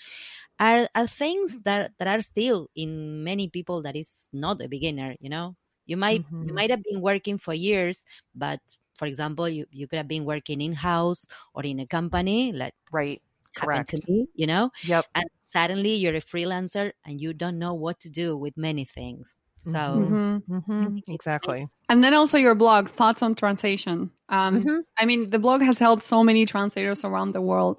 are 0.59 0.87
are 0.95 1.07
things 1.07 1.59
that 1.59 1.91
that 1.99 2.07
are 2.07 2.21
still 2.21 2.69
in 2.75 3.23
many 3.23 3.47
people 3.47 3.81
that 3.83 3.95
is 3.95 4.27
not 4.33 4.61
a 4.61 4.67
beginner, 4.67 5.15
you 5.19 5.29
know? 5.29 5.55
You 5.85 5.97
might 5.97 6.25
mm-hmm. 6.25 6.49
you 6.49 6.53
might 6.53 6.69
have 6.69 6.83
been 6.83 7.01
working 7.01 7.37
for 7.37 7.53
years 7.53 8.03
but 8.35 8.59
for 8.95 9.05
example 9.05 9.47
you, 9.47 9.65
you 9.71 9.87
could 9.87 9.97
have 9.97 10.07
been 10.07 10.25
working 10.25 10.59
in 10.59 10.73
house 10.73 11.27
or 11.53 11.63
in 11.63 11.79
a 11.79 11.87
company 11.87 12.51
like 12.51 12.73
right. 12.91 13.21
happened 13.55 13.87
to 13.87 14.01
me 14.07 14.27
you 14.35 14.47
know? 14.47 14.71
Yep. 14.83 15.05
And 15.15 15.25
suddenly 15.41 15.93
you're 15.95 16.15
a 16.15 16.21
freelancer 16.21 16.91
and 17.05 17.21
you 17.21 17.33
don't 17.33 17.59
know 17.59 17.73
what 17.73 17.99
to 18.01 18.09
do 18.09 18.35
with 18.35 18.57
many 18.57 18.85
things. 18.85 19.37
So 19.59 19.79
mm-hmm. 19.79 20.55
Mm-hmm. 20.55 20.97
exactly. 21.07 21.67
And 21.89 22.03
then 22.03 22.13
also 22.13 22.37
your 22.37 22.53
blog 22.53 22.89
thoughts 22.89 23.21
on 23.23 23.33
translation. 23.33 24.11
Um, 24.29 24.59
mm-hmm. 24.59 24.79
i 24.97 25.05
mean 25.05 25.29
the 25.29 25.39
blog 25.39 25.61
has 25.61 25.79
helped 25.79 26.03
so 26.03 26.21
many 26.21 26.45
translators 26.45 27.05
around 27.05 27.31
the 27.31 27.39
world 27.39 27.77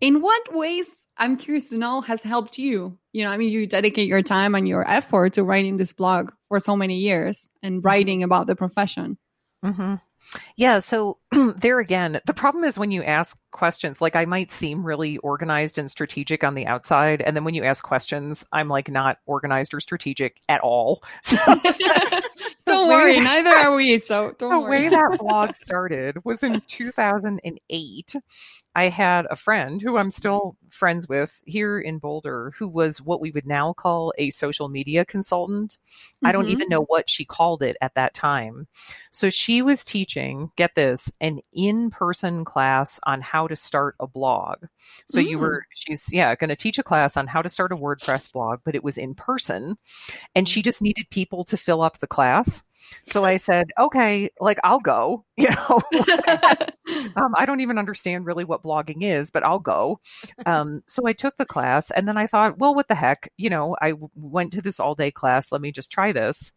in 0.00 0.20
what 0.20 0.54
ways 0.54 1.04
i'm 1.16 1.36
curious 1.36 1.70
to 1.70 1.78
know 1.78 2.00
has 2.00 2.22
helped 2.22 2.58
you 2.58 2.98
you 3.12 3.24
know 3.24 3.30
i 3.30 3.36
mean 3.36 3.50
you 3.50 3.66
dedicate 3.66 4.08
your 4.08 4.22
time 4.22 4.54
and 4.54 4.68
your 4.68 4.88
effort 4.88 5.34
to 5.34 5.42
writing 5.42 5.76
this 5.76 5.92
blog 5.92 6.30
for 6.48 6.60
so 6.60 6.76
many 6.76 6.98
years 6.98 7.48
and 7.62 7.76
mm-hmm. 7.76 7.86
writing 7.86 8.22
about 8.22 8.46
the 8.46 8.56
profession 8.56 9.18
mm-hmm. 9.64 9.94
Yeah. 10.56 10.78
So 10.80 11.18
there 11.56 11.80
again, 11.80 12.20
the 12.26 12.34
problem 12.34 12.64
is 12.64 12.78
when 12.78 12.90
you 12.90 13.02
ask 13.02 13.38
questions, 13.50 14.00
like 14.00 14.16
I 14.16 14.24
might 14.24 14.50
seem 14.50 14.84
really 14.84 15.16
organized 15.18 15.78
and 15.78 15.90
strategic 15.90 16.44
on 16.44 16.54
the 16.54 16.66
outside. 16.66 17.20
And 17.22 17.36
then 17.36 17.44
when 17.44 17.54
you 17.54 17.64
ask 17.64 17.84
questions, 17.84 18.44
I'm 18.52 18.68
like 18.68 18.88
not 18.88 19.18
organized 19.26 19.74
or 19.74 19.80
strategic 19.80 20.38
at 20.48 20.60
all. 20.60 21.02
So, 21.26 21.36
don't 22.66 22.88
worry. 22.88 23.16
That, 23.16 23.24
neither 23.24 23.50
are 23.50 23.74
we. 23.74 23.98
So 23.98 24.32
don't 24.38 24.50
the 24.50 24.60
worry. 24.60 24.84
way 24.84 24.88
that 24.88 25.18
blog 25.18 25.54
started 25.54 26.24
was 26.24 26.42
in 26.42 26.62
2008. 26.66 28.14
I 28.76 28.90
had 28.90 29.26
a 29.30 29.36
friend 29.36 29.80
who 29.80 29.96
I'm 29.96 30.10
still 30.10 30.54
friends 30.68 31.08
with 31.08 31.40
here 31.46 31.80
in 31.80 31.96
Boulder 31.98 32.52
who 32.58 32.68
was 32.68 33.00
what 33.00 33.22
we 33.22 33.30
would 33.30 33.46
now 33.46 33.72
call 33.72 34.12
a 34.18 34.28
social 34.28 34.68
media 34.68 35.06
consultant. 35.06 35.78
Mm-hmm. 35.78 36.26
I 36.26 36.32
don't 36.32 36.48
even 36.48 36.66
mm-hmm. 36.66 36.72
know 36.72 36.84
what 36.84 37.08
she 37.08 37.24
called 37.24 37.62
it 37.62 37.76
at 37.80 37.94
that 37.94 38.12
time. 38.12 38.66
So 39.10 39.30
she 39.30 39.62
was 39.62 39.82
teaching, 39.82 40.50
get 40.56 40.74
this, 40.74 41.10
an 41.26 41.40
in 41.52 41.90
person 41.90 42.44
class 42.44 43.00
on 43.04 43.20
how 43.20 43.48
to 43.48 43.56
start 43.56 43.96
a 43.98 44.06
blog. 44.06 44.66
So 45.08 45.20
mm. 45.20 45.28
you 45.28 45.38
were, 45.40 45.66
she's, 45.74 46.12
yeah, 46.12 46.34
going 46.36 46.50
to 46.50 46.56
teach 46.56 46.78
a 46.78 46.84
class 46.84 47.16
on 47.16 47.26
how 47.26 47.42
to 47.42 47.48
start 47.48 47.72
a 47.72 47.76
WordPress 47.76 48.32
blog, 48.32 48.60
but 48.64 48.76
it 48.76 48.84
was 48.84 48.96
in 48.96 49.14
person. 49.16 49.76
And 50.36 50.48
she 50.48 50.62
just 50.62 50.80
needed 50.80 51.10
people 51.10 51.42
to 51.44 51.56
fill 51.56 51.82
up 51.82 51.98
the 51.98 52.06
class. 52.06 52.64
So 53.06 53.24
I 53.24 53.38
said, 53.38 53.72
okay, 53.76 54.30
like 54.40 54.58
I'll 54.62 54.78
go, 54.78 55.24
you 55.36 55.50
know, 55.50 55.82
um, 57.16 57.34
I 57.36 57.44
don't 57.44 57.60
even 57.60 57.78
understand 57.78 58.24
really 58.24 58.44
what 58.44 58.62
blogging 58.62 59.02
is, 59.02 59.32
but 59.32 59.42
I'll 59.42 59.58
go. 59.58 59.98
Um, 60.46 60.82
so 60.86 61.08
I 61.08 61.12
took 61.12 61.36
the 61.38 61.44
class 61.44 61.90
and 61.90 62.06
then 62.06 62.16
I 62.16 62.28
thought, 62.28 62.58
well, 62.58 62.74
what 62.74 62.86
the 62.86 62.94
heck, 62.94 63.32
you 63.36 63.50
know, 63.50 63.76
I 63.82 63.94
went 64.14 64.52
to 64.52 64.62
this 64.62 64.78
all 64.78 64.94
day 64.94 65.10
class. 65.10 65.50
Let 65.50 65.60
me 65.60 65.72
just 65.72 65.90
try 65.90 66.12
this. 66.12 66.52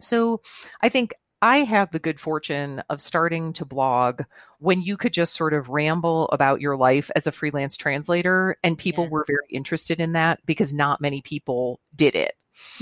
So 0.00 0.40
I 0.80 0.88
think 0.88 1.12
I 1.42 1.58
had 1.58 1.90
the 1.90 1.98
good 1.98 2.20
fortune 2.20 2.82
of 2.88 3.02
starting 3.02 3.52
to 3.54 3.64
blog 3.64 4.22
when 4.60 4.80
you 4.80 4.96
could 4.96 5.12
just 5.12 5.34
sort 5.34 5.52
of 5.52 5.68
ramble 5.68 6.28
about 6.28 6.60
your 6.60 6.76
life 6.76 7.10
as 7.16 7.26
a 7.26 7.32
freelance 7.32 7.76
translator, 7.76 8.56
and 8.62 8.78
people 8.78 9.04
yeah. 9.04 9.10
were 9.10 9.24
very 9.26 9.48
interested 9.50 10.00
in 10.00 10.12
that 10.12 10.38
because 10.46 10.72
not 10.72 11.00
many 11.00 11.20
people 11.20 11.80
did 11.94 12.14
it. 12.14 12.34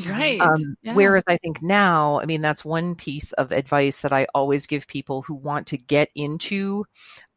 Right. 0.08 0.40
Um, 0.40 0.76
yeah. 0.82 0.94
Whereas 0.94 1.24
I 1.26 1.36
think 1.36 1.62
now, 1.62 2.20
I 2.20 2.26
mean, 2.26 2.42
that's 2.42 2.64
one 2.64 2.94
piece 2.96 3.32
of 3.32 3.52
advice 3.52 4.00
that 4.02 4.12
I 4.12 4.26
always 4.34 4.66
give 4.66 4.86
people 4.86 5.22
who 5.22 5.34
want 5.34 5.68
to 5.68 5.76
get 5.76 6.10
into, 6.14 6.84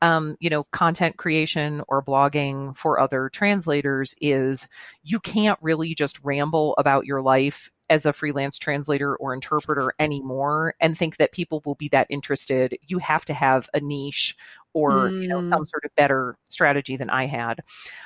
um, 0.02 0.36
you 0.40 0.50
know, 0.50 0.64
content 0.66 1.18
creation 1.18 1.84
or 1.88 2.04
blogging 2.04 2.76
for 2.76 3.00
other 3.00 3.30
translators 3.30 4.16
is 4.20 4.68
you 5.04 5.20
can't 5.20 5.60
really 5.62 5.94
just 5.94 6.20
ramble 6.24 6.76
about 6.78 7.06
your 7.06 7.22
life 7.22 7.70
as 7.90 8.06
a 8.06 8.14
freelance 8.14 8.58
translator 8.58 9.16
or 9.16 9.34
interpreter 9.34 9.94
anymore 10.00 10.74
and 10.80 10.98
think 10.98 11.18
that 11.18 11.32
people 11.32 11.62
will 11.66 11.76
be 11.76 11.90
that 11.90 12.08
interested. 12.10 12.78
You 12.88 13.00
have 13.00 13.26
to 13.26 13.34
have 13.34 13.70
a 13.74 13.80
niche 13.80 14.36
or 14.74 15.10
mm. 15.10 15.22
you 15.22 15.28
know 15.28 15.42
some 15.42 15.64
mm. 15.64 15.68
sort 15.68 15.86
of 15.86 15.94
better 15.96 16.36
strategy 16.46 16.98
than 16.98 17.10
I 17.10 17.26
had. 17.26 17.60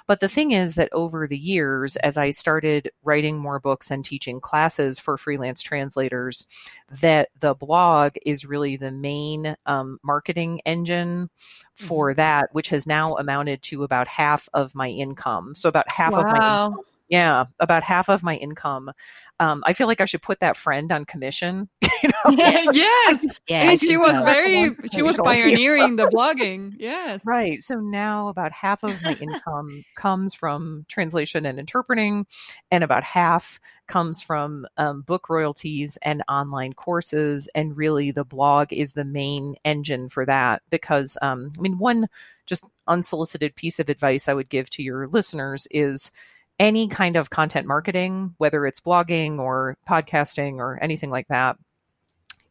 But 0.05 0.19
the 0.19 0.27
thing 0.27 0.51
is 0.51 0.75
that 0.75 0.89
over 0.91 1.27
the 1.27 1.37
years 1.37 1.95
as 1.97 2.17
I 2.17 2.31
started 2.31 2.91
writing 3.03 3.37
more 3.37 3.59
books 3.59 3.89
and 3.89 4.03
teaching 4.03 4.41
classes 4.41 4.99
for 4.99 5.17
freelance 5.17 5.61
translators 5.61 6.47
that 7.01 7.29
the 7.39 7.53
blog 7.53 8.13
is 8.25 8.45
really 8.45 8.75
the 8.75 8.91
main 8.91 9.55
um, 9.65 9.99
marketing 10.03 10.61
engine 10.65 11.29
for 11.75 12.13
mm. 12.13 12.15
that 12.17 12.53
which 12.53 12.69
has 12.69 12.85
now 12.85 13.15
amounted 13.15 13.61
to 13.63 13.83
about 13.83 14.07
half 14.07 14.49
of 14.53 14.75
my 14.75 14.89
income. 14.89 15.55
So 15.55 15.69
about 15.69 15.89
half 15.89 16.13
wow. 16.13 16.19
of 16.19 16.25
my 16.25 16.35
income 16.35 16.83
Yeah, 17.09 17.45
about 17.59 17.83
half 17.83 18.09
of 18.09 18.21
my 18.23 18.35
income. 18.35 18.91
Um, 19.39 19.63
I 19.65 19.73
feel 19.73 19.87
like 19.87 20.01
I 20.01 20.05
should 20.05 20.21
put 20.21 20.39
that 20.39 20.57
friend 20.57 20.91
on 20.91 21.05
commission. 21.05 21.69
you 22.03 22.09
know? 22.09 22.31
yes. 22.73 23.25
Yeah, 23.47 23.71
and 23.71 23.79
she 23.79 23.95
was 23.97 24.11
so. 24.11 24.23
very 24.23 24.75
she 24.91 25.01
was 25.01 25.17
pioneering 25.17 25.95
the 25.95 26.05
blogging. 26.13 26.73
Yes. 26.77 27.21
Right. 27.25 27.61
So 27.61 27.75
now 27.75 28.27
about 28.29 28.51
half 28.51 28.83
of 28.83 29.01
my 29.03 29.13
income 29.21 29.85
comes 29.95 30.33
from 30.33 30.85
translation 30.87 31.45
and 31.45 31.59
interpreting, 31.59 32.25
and 32.71 32.83
about 32.83 33.03
half 33.03 33.59
comes 33.87 34.21
from 34.21 34.67
um, 34.77 35.01
book 35.01 35.29
royalties 35.29 35.97
and 36.01 36.23
online 36.27 36.73
courses. 36.73 37.47
And 37.55 37.77
really, 37.77 38.11
the 38.11 38.25
blog 38.25 38.73
is 38.73 38.93
the 38.93 39.05
main 39.05 39.55
engine 39.63 40.09
for 40.09 40.25
that 40.25 40.61
because, 40.69 41.17
um, 41.21 41.51
I 41.57 41.61
mean, 41.61 41.77
one 41.77 42.07
just 42.45 42.65
unsolicited 42.87 43.55
piece 43.55 43.79
of 43.79 43.89
advice 43.89 44.27
I 44.27 44.33
would 44.33 44.49
give 44.49 44.69
to 44.71 44.83
your 44.83 45.07
listeners 45.07 45.67
is 45.69 46.11
any 46.59 46.87
kind 46.87 47.15
of 47.15 47.29
content 47.29 47.67
marketing, 47.67 48.33
whether 48.37 48.65
it's 48.65 48.79
blogging 48.79 49.39
or 49.39 49.77
podcasting 49.87 50.57
or 50.57 50.81
anything 50.81 51.09
like 51.09 51.27
that, 51.27 51.57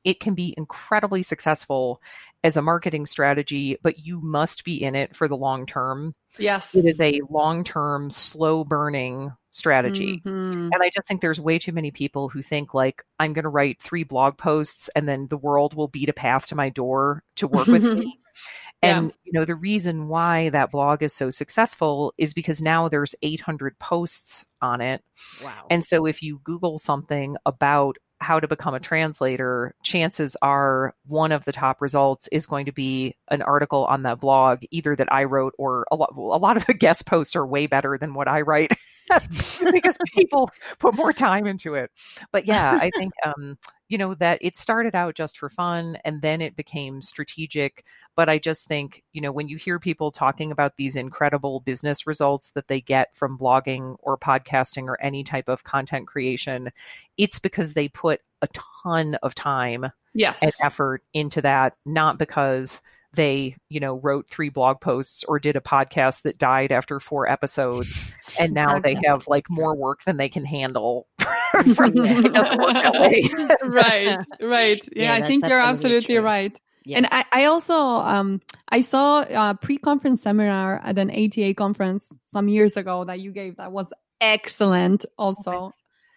it 0.04 0.20
can 0.20 0.34
be 0.34 0.54
incredibly 0.56 1.22
successful 1.22 2.00
as 2.44 2.56
a 2.56 2.62
marketing 2.62 3.06
strategy, 3.06 3.76
but 3.82 4.06
you 4.06 4.20
must 4.20 4.64
be 4.64 4.80
in 4.80 4.94
it 4.94 5.16
for 5.16 5.26
the 5.26 5.36
long 5.36 5.66
term. 5.66 6.14
Yes. 6.38 6.76
It 6.76 6.84
is 6.84 7.00
a 7.00 7.20
long 7.28 7.64
term, 7.64 8.10
slow 8.10 8.62
burning 8.62 9.32
strategy. 9.50 10.22
Mhm. 10.24 10.70
And 10.72 10.82
I 10.82 10.90
just 10.94 11.08
think 11.08 11.22
there's 11.22 11.40
way 11.40 11.58
too 11.58 11.72
many 11.72 11.90
people 11.90 12.28
who 12.28 12.40
think 12.42 12.72
like 12.72 13.02
I'm 13.18 13.32
going 13.32 13.42
to 13.42 13.48
write 13.48 13.82
three 13.82 14.04
blog 14.04 14.36
posts 14.38 14.88
and 14.94 15.08
then 15.08 15.26
the 15.26 15.38
world 15.38 15.74
will 15.74 15.88
beat 15.88 16.08
a 16.08 16.12
path 16.12 16.46
to 16.48 16.54
my 16.54 16.68
door 16.68 17.24
to 17.36 17.48
work 17.48 17.66
with 17.66 17.82
me. 17.82 18.20
Yeah. 18.86 18.98
And 18.98 19.12
you 19.24 19.32
know 19.32 19.44
the 19.44 19.54
reason 19.54 20.08
why 20.08 20.50
that 20.50 20.70
blog 20.70 21.02
is 21.02 21.12
so 21.12 21.30
successful 21.30 22.14
is 22.16 22.34
because 22.34 22.60
now 22.60 22.88
there's 22.88 23.14
800 23.22 23.78
posts 23.78 24.46
on 24.60 24.80
it. 24.80 25.02
Wow. 25.42 25.66
And 25.70 25.84
so 25.84 26.06
if 26.06 26.22
you 26.22 26.40
Google 26.44 26.78
something 26.78 27.36
about 27.44 27.98
how 28.18 28.40
to 28.40 28.48
become 28.48 28.74
a 28.74 28.80
translator, 28.80 29.74
chances 29.82 30.36
are 30.40 30.94
one 31.06 31.32
of 31.32 31.44
the 31.44 31.52
top 31.52 31.82
results 31.82 32.28
is 32.28 32.46
going 32.46 32.66
to 32.66 32.72
be 32.72 33.14
an 33.28 33.42
article 33.42 33.84
on 33.84 34.02
that 34.02 34.20
blog, 34.20 34.60
either 34.70 34.96
that 34.96 35.12
I 35.12 35.24
wrote 35.24 35.54
or 35.58 35.86
a 35.90 35.96
lot, 35.96 36.12
a 36.16 36.20
lot 36.20 36.56
of 36.56 36.64
the 36.66 36.74
guest 36.74 37.06
posts 37.06 37.36
are 37.36 37.46
way 37.46 37.66
better 37.66 37.98
than 37.98 38.14
what 38.14 38.28
I 38.28 38.40
write 38.40 38.72
because 39.72 39.96
people 40.14 40.50
put 40.78 40.94
more 40.94 41.12
time 41.12 41.46
into 41.46 41.74
it. 41.74 41.90
But 42.32 42.46
yeah, 42.46 42.78
I 42.80 42.90
think, 42.90 43.12
um, 43.24 43.58
you 43.88 43.98
know, 43.98 44.14
that 44.14 44.38
it 44.40 44.56
started 44.56 44.94
out 44.94 45.14
just 45.14 45.38
for 45.38 45.48
fun 45.48 45.98
and 46.04 46.22
then 46.22 46.40
it 46.40 46.56
became 46.56 47.00
strategic. 47.02 47.84
But 48.16 48.28
I 48.28 48.38
just 48.38 48.66
think, 48.66 49.04
you 49.12 49.20
know, 49.20 49.30
when 49.30 49.48
you 49.48 49.56
hear 49.56 49.78
people 49.78 50.10
talking 50.10 50.50
about 50.50 50.76
these 50.76 50.96
incredible 50.96 51.60
business 51.60 52.06
results 52.06 52.50
that 52.52 52.68
they 52.68 52.80
get 52.80 53.14
from 53.14 53.38
blogging 53.38 53.96
or 54.00 54.18
podcasting 54.18 54.84
or 54.84 55.00
any 55.00 55.22
type 55.22 55.48
of 55.48 55.64
content 55.64 56.06
creation, 56.06 56.70
it's 57.16 57.38
because 57.38 57.74
they 57.74 57.88
put 57.88 58.20
a 58.42 58.48
ton 58.82 59.16
of 59.22 59.34
time 59.34 59.90
yes. 60.14 60.42
and 60.42 60.52
effort 60.62 61.02
into 61.14 61.42
that, 61.42 61.76
not 61.84 62.18
because 62.18 62.82
they, 63.16 63.56
you 63.68 63.80
know, 63.80 63.98
wrote 63.98 64.30
three 64.30 64.50
blog 64.50 64.80
posts 64.80 65.24
or 65.24 65.38
did 65.40 65.56
a 65.56 65.60
podcast 65.60 66.22
that 66.22 66.38
died 66.38 66.70
after 66.70 67.00
four 67.00 67.28
episodes 67.28 68.12
and 68.38 68.52
now 68.54 68.78
they 68.78 68.96
have 69.04 69.26
like 69.26 69.50
more 69.50 69.74
work 69.74 70.04
than 70.04 70.16
they 70.16 70.28
can 70.28 70.44
handle. 70.44 71.08
from- 71.74 71.92
it 71.96 72.32
doesn't 72.32 72.58
work 72.60 72.74
that 72.74 73.00
way. 73.00 73.28
right. 73.68 74.18
Right. 74.40 74.88
Yeah, 74.94 75.18
Yeah, 75.18 75.24
I 75.24 75.26
think 75.26 75.46
you're 75.46 75.58
absolutely 75.58 76.14
true. 76.14 76.24
right. 76.24 76.58
Yes. 76.84 76.98
And 76.98 77.08
I, 77.10 77.24
I 77.32 77.44
also 77.46 77.76
um 77.76 78.40
I 78.68 78.82
saw 78.82 79.22
a 79.22 79.54
pre-conference 79.60 80.22
seminar 80.22 80.78
at 80.78 80.98
an 80.98 81.10
ATA 81.10 81.54
conference 81.54 82.08
some 82.22 82.48
years 82.48 82.76
ago 82.76 83.04
that 83.04 83.18
you 83.18 83.32
gave 83.32 83.56
that 83.56 83.72
was 83.72 83.92
excellent 84.20 85.04
also. 85.18 85.70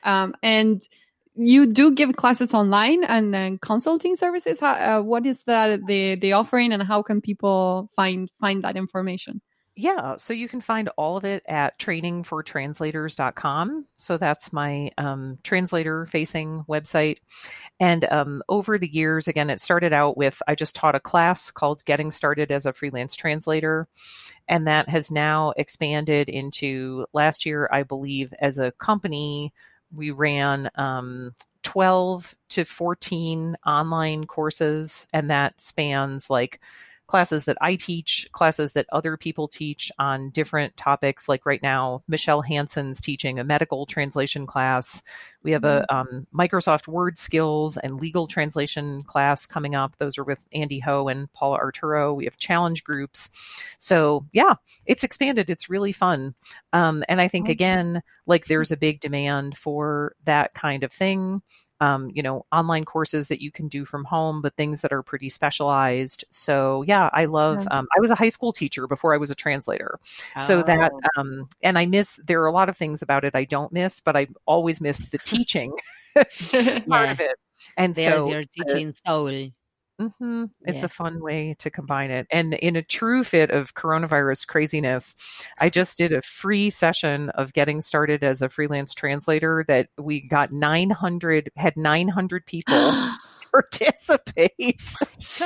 Um 0.03 0.35
and 0.43 0.79
you 1.39 1.67
do 1.67 1.91
give 1.91 2.15
classes 2.17 2.53
online 2.53 3.03
and 3.03 3.33
then 3.33 3.57
consulting 3.59 4.15
services. 4.15 4.59
How, 4.59 4.73
uh, 4.73 5.01
what 5.01 5.25
is 5.25 5.43
the, 5.43 5.81
the 5.87 6.15
the 6.15 6.33
offering 6.33 6.73
and 6.73 6.83
how 6.83 7.01
can 7.01 7.21
people 7.21 7.89
find 7.95 8.29
find 8.39 8.63
that 8.63 8.75
information? 8.75 9.41
Yeah, 9.81 10.17
so 10.17 10.33
you 10.33 10.49
can 10.49 10.59
find 10.59 10.89
all 10.97 11.15
of 11.15 11.23
it 11.23 11.41
at 11.47 11.79
trainingfortranslators.com. 11.79 13.85
So 13.95 14.17
that's 14.17 14.51
my 14.51 14.91
um, 14.97 15.37
translator 15.41 16.05
facing 16.05 16.65
website. 16.67 17.19
And 17.79 18.03
um, 18.11 18.43
over 18.49 18.77
the 18.77 18.91
years, 18.91 19.29
again, 19.29 19.49
it 19.49 19.61
started 19.61 19.93
out 19.93 20.17
with 20.17 20.41
I 20.49 20.55
just 20.55 20.75
taught 20.75 20.95
a 20.95 20.99
class 20.99 21.49
called 21.49 21.85
Getting 21.85 22.11
Started 22.11 22.51
as 22.51 22.65
a 22.65 22.73
Freelance 22.73 23.15
Translator. 23.15 23.87
And 24.49 24.67
that 24.67 24.89
has 24.89 25.11
now 25.11 25.53
expanded 25.55 26.27
into 26.27 27.05
last 27.13 27.45
year, 27.45 27.69
I 27.71 27.83
believe, 27.83 28.33
as 28.41 28.59
a 28.59 28.73
company, 28.73 29.53
we 29.93 30.11
ran 30.11 30.69
um, 30.75 31.33
12 31.63 32.35
to 32.49 32.65
14 32.65 33.55
online 33.65 34.25
courses, 34.25 35.07
and 35.13 35.29
that 35.29 35.59
spans 35.61 36.29
like 36.29 36.59
classes 37.09 37.45
that 37.45 37.57
I 37.59 37.73
teach, 37.73 38.29
classes 38.33 38.73
that 38.73 38.85
other 38.91 39.17
people 39.17 39.47
teach 39.47 39.91
on 39.97 40.29
different 40.29 40.77
topics. 40.77 41.27
Like 41.27 41.43
right 41.43 41.61
now, 41.63 42.03
Michelle 42.07 42.43
Hansen's 42.43 43.01
teaching 43.01 43.39
a 43.39 43.43
medical 43.43 43.87
translation 43.87 44.45
class. 44.45 45.01
We 45.41 45.49
have 45.53 45.63
a 45.63 45.91
um, 45.91 46.27
Microsoft 46.31 46.87
Word 46.87 47.17
skills 47.17 47.77
and 47.77 47.99
legal 47.99 48.27
translation 48.27 49.01
class 49.01 49.47
coming 49.47 49.73
up. 49.73 49.97
Those 49.97 50.19
are 50.19 50.23
with 50.23 50.45
Andy 50.53 50.77
Ho 50.81 51.07
and 51.07 51.33
Paula 51.33 51.57
Arturo. 51.57 52.13
We 52.13 52.25
have 52.25 52.37
challenge 52.37 52.83
groups. 52.83 53.31
So 53.79 54.27
yeah, 54.31 54.53
it's 54.85 55.03
expanded. 55.03 55.49
It's 55.49 55.67
really 55.67 55.93
fun. 55.93 56.35
Um, 56.73 57.03
and 57.09 57.19
I 57.19 57.27
think 57.27 57.49
again, 57.49 58.03
like 58.27 58.45
there's 58.45 58.71
a 58.71 58.77
big 58.77 59.01
demand 59.01 59.57
for 59.57 60.15
that 60.25 60.53
kind 60.53 60.83
of 60.83 60.91
thing 60.91 61.41
um, 61.79 62.11
you 62.13 62.21
know, 62.21 62.45
online 62.51 62.85
courses 62.85 63.27
that 63.29 63.41
you 63.41 63.51
can 63.51 63.67
do 63.67 63.85
from 63.85 64.03
home, 64.03 64.41
but 64.41 64.55
things 64.55 64.81
that 64.81 64.91
are 64.91 65.01
pretty 65.03 65.29
specialized. 65.29 66.25
So 66.29 66.83
yeah, 66.83 67.09
I 67.13 67.25
love. 67.25 67.67
Um, 67.71 67.87
I 67.95 67.99
was 68.01 68.11
a 68.11 68.15
high 68.15 68.29
school 68.29 68.51
teacher 68.51 68.87
before 68.87 69.13
I 69.13 69.17
was 69.17 69.31
a 69.31 69.35
translator, 69.35 69.99
so 70.41 70.61
that 70.63 70.91
Oh. 70.93 70.99
um, 71.17 71.49
and 71.63 71.77
I 71.77 71.85
miss. 71.85 72.17
There 72.25 72.41
are 72.41 72.47
a 72.47 72.51
lot 72.51 72.69
of 72.69 72.77
things 72.77 73.01
about 73.01 73.23
it 73.23 73.35
I 73.35 73.45
don't 73.45 73.71
miss, 73.71 74.01
but 74.01 74.15
I 74.15 74.27
always 74.45 74.81
missed 74.81 75.11
the 75.11 75.17
teaching 75.19 75.73
part 76.15 76.25
Yeah. 76.87 77.11
of 77.11 77.19
it. 77.19 77.35
And 77.77 77.93
there's 77.95 78.23
so 78.23 78.29
your 78.29 78.43
teaching 78.45 78.93
soul. 79.05 79.49
Hmm 79.99 80.45
It's 80.65 80.81
Yeah. 80.81 80.83
a 80.83 80.89
fun 80.89 81.21
way 81.21 81.55
to 81.59 81.69
combine 81.69 82.09
it. 82.09 82.25
And 82.31 82.53
in 82.53 82.75
a 82.77 82.81
true 82.81 83.23
fit 83.23 83.51
of 83.51 83.73
coronavirus 83.75 84.47
craziness, 84.47 85.15
I 85.57 85.69
just 85.69 85.97
did 85.97 86.13
a 86.13 86.21
free 86.21 86.69
session 86.69 87.29
of 87.31 87.53
getting 87.53 87.81
started 87.81 88.23
as 88.23 88.41
a 88.41 88.49
freelance 88.49 88.93
translator 88.93 89.65
that 89.67 89.89
we 89.97 90.21
got 90.21 90.53
900, 90.53 91.51
had 91.57 91.75
900 91.75 92.45
people 92.45 92.97
participate. 93.51 94.95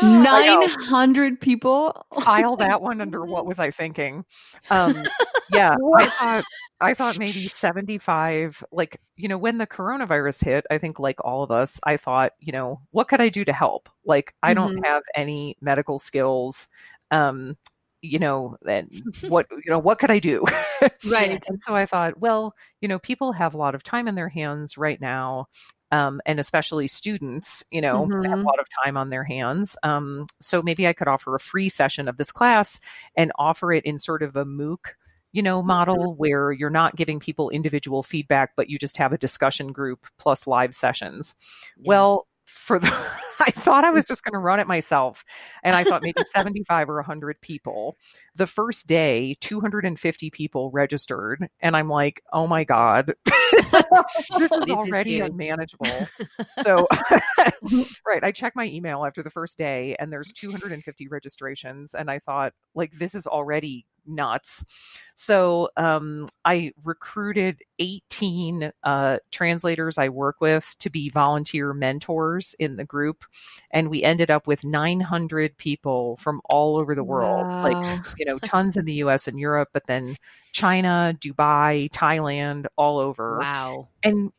Nine 0.01 0.69
hundred 0.69 1.39
people. 1.39 2.05
File 2.23 2.55
that 2.57 2.81
one 2.81 3.01
under 3.01 3.25
what 3.25 3.45
was 3.45 3.59
I 3.59 3.71
thinking? 3.71 4.25
Um, 4.69 5.03
yeah, 5.51 5.75
I 5.97 6.05
thought 6.07 6.43
I 6.81 6.93
thought 6.93 7.17
maybe 7.17 7.47
75 7.47 8.63
like 8.71 8.99
you 9.15 9.27
know 9.27 9.37
when 9.37 9.57
the 9.57 9.67
coronavirus 9.67 10.43
hit 10.43 10.65
I 10.69 10.77
think 10.77 10.99
like 10.99 11.23
all 11.23 11.41
of 11.43 11.49
us 11.51 11.79
I 11.85 11.97
thought 11.97 12.33
you 12.39 12.51
know 12.51 12.81
what 12.91 13.07
could 13.07 13.21
I 13.21 13.29
do 13.29 13.45
to 13.45 13.53
help 13.53 13.89
like 14.05 14.33
I 14.43 14.53
don't 14.53 14.83
have 14.85 15.01
any 15.15 15.55
medical 15.61 15.97
skills 15.97 16.67
um 17.11 17.55
you 18.01 18.19
know 18.19 18.57
and 18.67 18.91
what 19.29 19.47
you 19.51 19.71
know 19.71 19.79
what 19.79 19.99
could 19.99 20.11
I 20.11 20.19
do 20.19 20.43
Right. 21.09 21.41
and 21.47 21.63
so 21.63 21.73
I 21.73 21.85
thought 21.85 22.19
well 22.19 22.53
you 22.81 22.89
know 22.89 22.99
people 22.99 23.31
have 23.31 23.53
a 23.53 23.57
lot 23.57 23.75
of 23.75 23.83
time 23.83 24.07
in 24.09 24.15
their 24.15 24.29
hands 24.29 24.77
right 24.77 24.99
now 24.99 25.47
um, 25.93 26.19
and 26.25 26.39
especially 26.39 26.87
students, 26.87 27.63
you 27.71 27.79
know, 27.79 28.09
have 28.23 28.39
a 28.39 28.41
lot 28.41 28.59
of 28.59 28.65
time 28.83 28.97
on 28.97 29.11
their 29.11 29.23
hands. 29.23 29.77
Um, 29.83 30.25
so 30.41 30.63
maybe 30.63 30.87
I 30.87 30.93
could 30.93 31.07
offer 31.07 31.35
a 31.35 31.39
free 31.39 31.69
session 31.69 32.07
of 32.07 32.17
this 32.17 32.31
class 32.31 32.79
and 33.15 33.31
offer 33.37 33.71
it 33.71 33.85
in 33.85 33.99
sort 33.99 34.23
of 34.23 34.35
a 34.35 34.43
MOOC, 34.43 34.95
you 35.33 35.43
know, 35.43 35.61
model 35.61 36.15
where 36.15 36.51
you're 36.51 36.71
not 36.71 36.95
giving 36.95 37.19
people 37.19 37.51
individual 37.51 38.01
feedback, 38.01 38.53
but 38.57 38.71
you 38.71 38.79
just 38.79 38.97
have 38.97 39.13
a 39.13 39.19
discussion 39.19 39.71
group 39.71 40.07
plus 40.17 40.47
live 40.47 40.73
sessions. 40.73 41.35
Yeah. 41.77 41.89
Well, 41.89 42.27
for 42.47 42.79
the, 42.79 42.87
I 43.39 43.51
thought 43.51 43.85
I 43.85 43.91
was 43.91 44.05
just 44.05 44.23
going 44.23 44.33
to 44.33 44.39
run 44.39 44.59
it 44.59 44.65
myself. 44.65 45.23
And 45.63 45.75
I 45.75 45.83
thought 45.83 46.01
maybe 46.01 46.23
75 46.33 46.89
or 46.89 46.95
100 46.95 47.39
people. 47.41 47.97
The 48.35 48.47
first 48.47 48.87
day, 48.87 49.35
250 49.41 50.31
people 50.31 50.71
registered. 50.71 51.47
And 51.59 51.77
I'm 51.77 51.87
like, 51.87 52.23
oh 52.33 52.47
my 52.47 52.63
God. 52.63 53.13
this 54.39 54.51
is 54.51 54.63
is 54.63 54.69
already 54.69 55.15
huge. 55.15 55.29
unmanageable. 55.29 56.07
So, 56.49 56.87
right, 58.07 58.23
I 58.23 58.31
checked 58.31 58.55
my 58.55 58.65
email 58.65 59.05
after 59.05 59.23
the 59.23 59.29
first 59.29 59.57
day 59.57 59.95
and 59.99 60.11
there's 60.11 60.31
250 60.33 61.07
registrations. 61.07 61.93
And 61.93 62.09
I 62.09 62.19
thought, 62.19 62.53
like, 62.75 62.91
this 62.93 63.15
is 63.15 63.27
already 63.27 63.85
nuts. 64.05 64.65
So, 65.15 65.69
um, 65.77 66.27
I 66.43 66.73
recruited 66.83 67.61
18 67.79 68.71
uh, 68.83 69.17
translators 69.31 69.97
I 69.97 70.09
work 70.09 70.41
with 70.41 70.75
to 70.79 70.89
be 70.89 71.09
volunteer 71.09 71.73
mentors 71.73 72.55
in 72.59 72.75
the 72.75 72.83
group. 72.83 73.23
And 73.71 73.89
we 73.89 74.03
ended 74.03 74.31
up 74.31 74.47
with 74.47 74.63
900 74.63 75.57
people 75.57 76.17
from 76.17 76.41
all 76.49 76.77
over 76.77 76.95
the 76.95 77.03
world, 77.03 77.47
like, 77.47 78.01
you 78.17 78.25
know, 78.25 78.39
tons 78.39 78.75
in 78.77 78.85
the 78.85 78.93
US 78.95 79.27
and 79.27 79.39
Europe, 79.39 79.69
but 79.73 79.87
then 79.87 80.15
China, 80.51 81.15
Dubai, 81.19 81.89
Thailand, 81.91 82.65
all 82.75 82.99
over 82.99 83.39
Wow. 83.43 83.87
and 84.03 84.31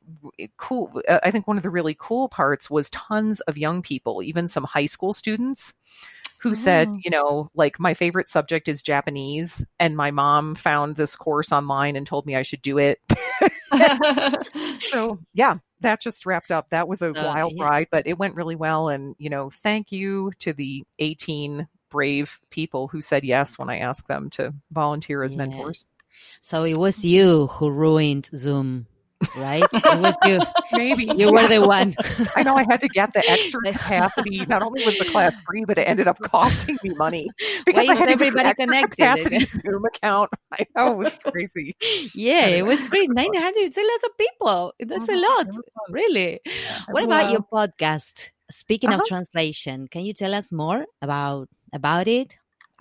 cool 0.57 1.01
uh, 1.09 1.19
i 1.23 1.31
think 1.31 1.47
one 1.47 1.57
of 1.57 1.63
the 1.63 1.71
really 1.71 1.97
cool 1.99 2.29
parts 2.29 2.69
was 2.71 2.91
tons 2.91 3.41
of 3.43 3.57
young 3.59 3.83
people 3.83 4.23
even 4.23 4.49
some 4.49 4.65
high 4.65 4.87
school 4.87 5.13
students 5.13 5.75
who 6.39 6.55
said 6.55 6.89
Oh. 6.91 6.99
you 7.03 7.11
know 7.11 7.51
like 7.55 7.79
my 7.81 7.95
favorite 7.95 8.29
subject 8.29 8.69
is 8.69 8.83
japanese 8.83 9.65
and 9.81 9.97
my 9.97 10.11
mom 10.11 10.55
found 10.55 10.97
this 10.97 11.17
course 11.17 11.53
online 11.53 11.97
and 11.97 12.07
told 12.07 12.27
me 12.27 12.37
i 12.37 12.43
should 12.43 12.63
do 12.63 12.79
it 12.79 13.01
so 14.91 15.19
yeah 15.35 15.57
that 15.81 16.01
just 16.01 16.25
wrapped 16.27 16.51
up 16.51 16.71
that 16.71 16.89
was 16.89 17.03
a 17.03 17.13
So, 17.15 17.25
wild 17.25 17.53
yeah. 17.57 17.65
ride 17.65 17.89
but 17.91 18.07
it 18.07 18.19
went 18.19 18.35
really 18.35 18.57
well 18.57 18.89
and 18.89 19.15
you 19.19 19.31
know 19.31 19.51
thank 19.51 19.93
you 19.93 20.33
to 20.41 20.53
the 20.53 20.85
18 20.99 21.67
brave 21.91 22.41
people 22.51 22.89
who 22.89 23.01
said 23.01 23.25
yes 23.25 23.59
when 23.59 23.71
i 23.71 23.79
asked 23.79 24.09
them 24.09 24.29
to 24.31 24.53
volunteer 24.73 25.23
as 25.23 25.33
Yeah. 25.35 25.47
mentors 25.47 25.87
So 26.41 26.65
it 26.65 26.77
was 26.77 27.05
you 27.05 27.49
who 27.49 27.71
ruined 27.71 28.31
Zoom, 28.37 28.87
right? 29.37 29.65
Was 29.73 30.15
you. 30.25 30.41
maybe 30.73 31.05
You 31.17 31.33
were 31.33 31.47
the 31.49 31.61
one. 31.61 31.95
I 32.37 32.43
know 32.43 32.57
I 32.57 32.65
had 32.69 32.81
to 32.83 32.89
get 32.89 33.13
the 33.13 33.23
extra 33.29 33.61
capacity. 33.73 34.45
Not 34.47 34.63
only 34.63 34.83
was 34.85 34.97
the 34.99 35.05
class 35.05 35.33
free, 35.47 35.65
but 35.65 35.79
it 35.79 35.83
ended 35.89 36.09
up 36.09 36.19
costing 36.21 36.77
me 36.83 36.91
money 36.95 37.29
because 37.67 37.87
Why 37.87 37.93
I 37.93 37.97
had 37.97 38.07
to 38.07 38.13
everybody 38.13 38.49
extra 38.49 38.67
connected? 38.67 38.97
capacity 38.97 39.45
Zoom 39.45 39.85
account. 39.85 40.31
I 40.53 40.67
know 40.77 40.93
it 40.93 40.97
was 40.97 41.17
crazy. 41.31 41.77
Yeah, 42.15 42.47
it 42.47 42.63
was 42.67 42.81
great. 42.89 43.11
Anyway. 43.17 43.29
900. 43.33 43.57
It's 43.59 43.77
a 43.77 43.81
lot 43.81 44.05
of 44.05 44.17
people. 44.19 44.73
That's 44.81 45.09
a 45.09 45.13
Mhm. 45.13 45.23
lot, 45.23 45.47
It 45.49 45.55
was 45.55 45.57
fun. 45.57 45.93
really. 45.93 46.41
What 46.91 47.05
about 47.05 47.31
your 47.31 47.43
podcast? 47.53 48.31
Speaking 48.51 48.93
of 48.93 49.01
Uh-huh. 49.01 49.07
translation, 49.09 49.89
can 49.89 50.05
you 50.05 50.13
tell 50.13 50.35
us 50.35 50.53
more 50.53 50.85
about 51.03 51.49
about 51.73 52.07
it? 52.09 52.35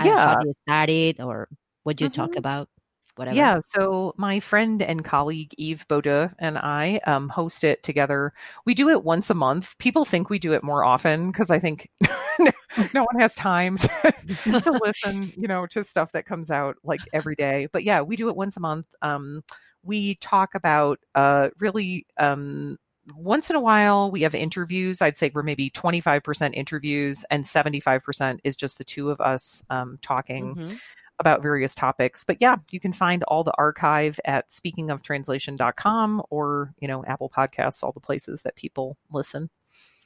Yeah. 0.04 0.36
How 0.36 0.42
you 0.44 0.54
started 0.68 1.20
or 1.22 1.48
what 1.84 2.02
you 2.02 2.10
talk 2.10 2.32
Mhm. 2.32 2.38
about? 2.38 2.70
Whatever. 3.16 3.36
Yeah, 3.36 3.60
so 3.60 4.14
my 4.18 4.40
friend 4.40 4.82
and 4.82 5.06
colleague 5.06 5.54
Eve 5.58 5.86
Bodeux 5.88 6.34
and 6.40 6.58
I 6.58 7.00
um, 7.06 7.30
host 7.30 7.64
it 7.64 7.84
together. 7.84 8.34
We 8.66 8.74
do 8.74 8.90
it 8.90 9.04
once 9.04 9.30
a 9.30 9.36
month. 9.36 9.78
People 9.78 10.04
think 10.04 10.32
we 10.32 10.40
do 10.40 10.54
it 10.54 10.64
more 10.64 10.84
often 10.84 11.32
because 11.32 11.52
I 11.52 11.60
think 11.60 11.92
no 12.40 13.04
one 13.04 13.20
has 13.20 13.36
time 13.36 13.78
to 13.78 14.80
listen, 14.82 15.32
you 15.38 15.48
know, 15.48 15.68
to 15.68 15.84
stuff 15.84 16.12
that 16.14 16.26
comes 16.26 16.50
out 16.50 16.78
like 16.84 17.02
every 17.14 17.36
day. 17.36 17.68
But 17.72 17.84
yeah, 17.84 18.02
we 18.02 18.16
do 18.16 18.30
it 18.30 18.36
once 18.36 18.58
a 18.58 18.62
month. 18.62 18.88
Um, 19.04 19.44
we 19.84 20.16
talk 20.16 20.56
about 20.56 21.00
uh, 21.14 21.50
really 21.60 22.08
um, 22.18 22.78
once 23.16 23.50
in 23.50 23.56
a 23.56 23.62
while 23.62 24.10
we 24.10 24.24
have 24.24 24.34
interviews. 24.34 25.02
I'd 25.04 25.18
say 25.18 25.30
we're 25.34 25.44
maybe 25.44 25.70
25% 25.70 26.56
interviews 26.56 27.26
and 27.30 27.44
75% 27.44 28.40
is 28.44 28.56
just 28.56 28.78
the 28.80 28.84
two 28.84 29.12
of 29.12 29.22
us 29.22 29.64
um, 29.70 30.00
talking 30.02 30.56
Mhm. 30.56 30.80
About 31.24 31.42
various 31.42 31.74
topics. 31.74 32.24
But 32.26 32.38
yeah, 32.42 32.58
you 32.72 32.80
can 32.80 32.92
find 32.94 33.24
all 33.24 33.44
the 33.44 33.54
archive 33.58 34.20
at 34.26 34.50
speakingoftranslation.com 34.50 36.24
or, 36.30 36.74
you 36.80 36.88
know, 36.88 37.04
Apple 37.06 37.30
Podcasts, 37.30 37.84
all 37.84 37.92
the 37.92 38.00
places 38.00 38.42
that 38.44 38.56
people 38.56 38.98
listen. 39.12 39.50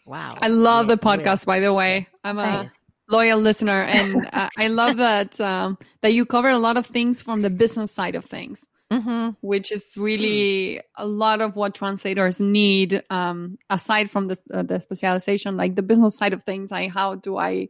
Wow. 0.05 0.37
I 0.41 0.47
love 0.47 0.85
Yeah, 0.87 0.95
the 0.95 1.01
podcast, 1.01 1.45
by 1.45 1.59
the 1.59 1.73
way. 1.73 2.07
I'm 2.23 2.37
a 2.39 2.43
Thanks. 2.43 2.79
loyal 3.09 3.39
listener, 3.39 3.81
and 3.81 4.29
uh, 4.31 4.49
I 4.57 4.67
love 4.69 4.97
that 4.97 5.39
um, 5.41 5.77
that 6.01 6.13
you 6.13 6.25
cover 6.25 6.49
a 6.49 6.57
lot 6.59 6.77
of 6.77 6.85
things 6.85 7.23
from 7.23 7.41
the 7.41 7.49
business 7.49 7.91
side 7.91 8.15
of 8.15 8.23
things, 8.25 8.69
Mm-hmm. 8.91 9.31
which 9.41 9.69
is 9.73 9.95
really 9.97 10.79
a 10.95 11.05
lot 11.05 11.41
of 11.41 11.57
what 11.57 11.75
translators 11.75 12.39
need. 12.39 13.03
Um, 13.09 13.57
aside 13.69 14.09
from 14.09 14.27
the 14.29 14.37
uh, 14.53 14.63
the 14.63 14.79
specialization, 14.79 15.57
like 15.57 15.75
the 15.75 15.83
business 15.83 16.15
side 16.15 16.31
of 16.31 16.43
things, 16.43 16.71
like 16.71 16.91
how 16.91 17.15
do 17.15 17.35
I 17.37 17.67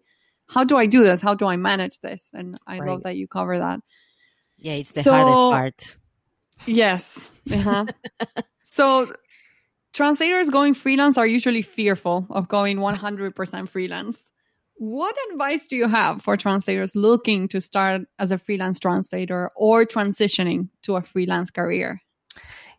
how 0.50 0.64
do 0.64 0.78
I 0.78 0.86
do 0.86 1.04
this? 1.04 1.22
How 1.22 1.34
do 1.36 1.46
I 1.46 1.56
manage 1.58 2.00
this? 2.00 2.30
And 2.34 2.58
I 2.68 2.80
Right. 2.80 2.90
love 2.90 3.04
that 3.04 3.16
you 3.16 3.28
cover 3.28 3.58
that. 3.60 3.80
Yeah, 4.58 4.74
it's 4.74 4.96
the 4.96 5.04
So- 5.04 5.12
hardest 5.52 5.98
part. 5.98 5.98
Yes. 6.68 7.28
Uh-huh. 7.52 7.86
so 8.64 9.14
translators 9.94 10.50
going 10.50 10.74
freelance 10.74 11.18
are 11.18 11.28
usually 11.28 11.62
fearful 11.62 12.26
of 12.30 12.48
going 12.48 12.78
100% 12.80 13.70
freelance. 13.70 14.32
What 14.80 15.16
advice 15.32 15.68
do 15.68 15.76
you 15.76 15.88
have 15.88 16.22
for 16.22 16.38
translators 16.38 16.96
looking 16.96 17.48
to 17.50 17.60
start 17.62 18.02
as 18.20 18.32
a 18.32 18.38
freelance 18.38 18.80
translator 18.80 19.50
or 19.56 19.86
transitioning 19.86 20.70
to 20.84 20.96
a 20.96 21.02
freelance 21.02 21.50
career? 21.50 22.02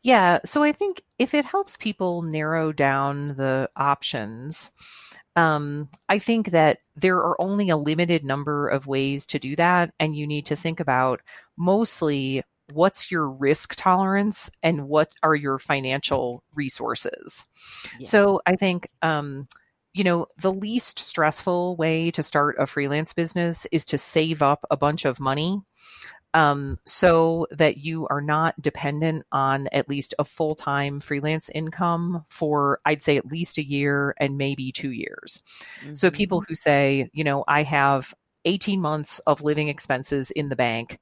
Yeah. 0.02 0.38
So 0.44 0.62
I 0.62 0.70
think 0.72 1.02
if 1.18 1.34
it 1.34 1.44
helps 1.44 1.76
people 1.76 2.22
narrow 2.22 2.72
down 2.72 3.28
the 3.36 3.68
options, 3.76 4.70
um, 5.38 5.88
I 6.08 6.18
think 6.18 6.50
that 6.50 6.78
there 6.96 7.18
are 7.18 7.40
only 7.40 7.70
a 7.70 7.76
limited 7.76 8.24
number 8.24 8.66
of 8.66 8.88
ways 8.88 9.24
to 9.26 9.38
do 9.38 9.54
that. 9.54 9.94
And 10.00 10.16
you 10.16 10.26
need 10.26 10.46
to 10.46 10.56
think 10.56 10.80
about 10.80 11.20
mostly 11.56 12.42
what's 12.72 13.12
your 13.12 13.30
risk 13.30 13.76
tolerance 13.76 14.50
and 14.64 14.88
what 14.88 15.12
are 15.22 15.36
your 15.36 15.60
financial 15.60 16.42
resources. 16.56 17.46
Yeah. 18.00 18.08
So 18.08 18.40
I 18.46 18.56
think, 18.56 18.88
um, 19.00 19.46
you 19.94 20.02
know, 20.02 20.26
the 20.38 20.52
least 20.52 20.98
stressful 20.98 21.76
way 21.76 22.10
to 22.10 22.22
start 22.24 22.56
a 22.58 22.66
freelance 22.66 23.12
business 23.12 23.64
is 23.70 23.86
to 23.86 23.96
save 23.96 24.42
up 24.42 24.64
a 24.72 24.76
bunch 24.76 25.04
of 25.04 25.20
money 25.20 25.62
um, 26.34 26.78
so 26.84 27.46
that 27.50 27.78
you 27.78 28.06
are 28.08 28.20
not 28.20 28.60
dependent 28.60 29.24
on 29.32 29.68
at 29.72 29.88
least 29.88 30.14
a 30.18 30.24
full 30.24 30.54
time 30.54 31.00
freelance 31.00 31.48
income 31.50 32.24
for, 32.28 32.80
I'd 32.84 33.02
say, 33.02 33.16
at 33.16 33.26
least 33.26 33.58
a 33.58 33.64
year 33.64 34.14
and 34.18 34.38
maybe 34.38 34.72
two 34.72 34.92
years. 34.92 35.42
So 35.92 36.10
Mhm. 36.10 36.10
people 36.10 36.42
who 36.48 36.54
say, 36.54 37.08
you 37.12 37.24
know, 37.24 37.44
I 37.48 37.62
have 37.64 38.14
18 38.48 38.80
months 38.80 39.18
of 39.20 39.42
living 39.42 39.68
expenses 39.68 40.30
in 40.30 40.48
the 40.48 40.56
bank. 40.56 40.98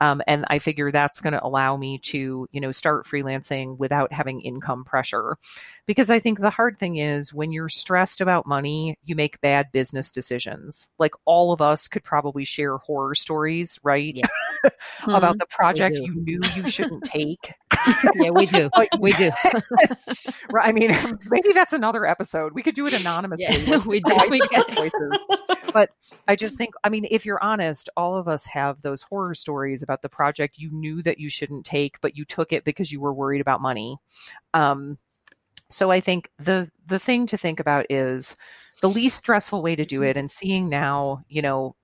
Um, 0.00 0.20
and 0.26 0.44
I 0.48 0.58
figure 0.58 0.90
that's 0.90 1.20
going 1.20 1.32
to 1.32 1.44
allow 1.44 1.76
me 1.76 1.98
to, 1.98 2.48
you 2.50 2.60
know, 2.60 2.72
start 2.72 3.06
freelancing 3.06 3.78
without 3.78 4.12
having 4.12 4.40
income 4.40 4.84
pressure. 4.84 5.38
Because 5.86 6.10
I 6.10 6.18
think 6.18 6.40
the 6.40 6.50
hard 6.50 6.76
thing 6.76 6.96
is 6.96 7.32
when 7.32 7.52
you're 7.52 7.68
stressed 7.68 8.20
about 8.20 8.46
money, 8.46 8.98
you 9.04 9.14
make 9.14 9.40
bad 9.40 9.70
business 9.72 10.10
decisions. 10.10 10.88
Like 10.98 11.12
all 11.24 11.52
of 11.52 11.62
us 11.62 11.86
could 11.86 12.02
probably 12.02 12.44
share 12.44 12.76
horror 12.78 13.14
stories, 13.14 13.78
right? 13.84 14.16
Yeah. 14.16 14.26
about 15.06 15.38
the 15.38 15.46
project 15.46 15.98
you 15.98 16.12
knew 16.14 16.40
you 16.56 16.68
shouldn't 16.68 17.04
take. 17.04 17.54
yeah, 18.16 18.30
we 18.30 18.46
do. 18.46 18.68
We 18.98 19.12
do. 19.12 19.30
Right. 20.50 20.68
I 20.68 20.72
mean, 20.72 20.96
maybe 21.30 21.52
that's 21.52 21.72
another 21.72 22.06
episode. 22.06 22.52
We 22.54 22.62
could 22.62 22.74
do 22.74 22.86
it 22.86 22.92
anonymously. 22.92 23.46
Yeah, 23.64 23.78
we 23.86 24.00
do. 24.00 24.16
We 24.28 24.40
choices. 24.40 25.24
But 25.78 25.90
I 26.26 26.34
just 26.34 26.58
think, 26.58 26.74
I 26.82 26.88
mean, 26.88 27.06
if 27.08 27.24
you're 27.24 27.40
honest, 27.40 27.88
all 27.96 28.16
of 28.16 28.26
us 28.26 28.44
have 28.46 28.82
those 28.82 29.02
horror 29.02 29.32
stories 29.36 29.80
about 29.80 30.02
the 30.02 30.08
project 30.08 30.58
you 30.58 30.72
knew 30.72 31.02
that 31.02 31.20
you 31.20 31.28
shouldn't 31.28 31.64
take, 31.64 32.00
but 32.00 32.16
you 32.16 32.24
took 32.24 32.52
it 32.52 32.64
because 32.64 32.90
you 32.90 33.00
were 33.00 33.14
worried 33.14 33.40
about 33.40 33.60
money. 33.60 33.96
Um, 34.54 34.98
so 35.70 35.92
I 35.92 36.00
think 36.00 36.32
the 36.36 36.68
the 36.84 36.98
thing 36.98 37.26
to 37.28 37.36
think 37.36 37.60
about 37.60 37.86
is 37.90 38.36
the 38.80 38.88
least 38.88 39.18
stressful 39.18 39.62
way 39.62 39.76
to 39.76 39.84
do 39.84 40.02
it. 40.02 40.16
And 40.16 40.28
seeing 40.28 40.66
now, 40.66 41.22
you 41.28 41.42
know, 41.42 41.76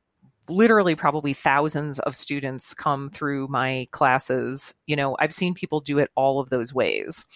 literally 0.48 0.96
probably 0.96 1.33
thousands 1.33 2.00
of 2.00 2.16
students 2.16 2.74
come 2.74 3.11
through 3.11 3.46
my 3.46 3.87
classes. 3.92 4.74
You 4.88 4.96
know, 4.96 5.16
I've 5.20 5.33
seen 5.33 5.54
people 5.54 5.78
do 5.78 6.00
it 6.00 6.11
all 6.16 6.40
of 6.40 6.50
those 6.50 6.74
ways. 6.74 7.26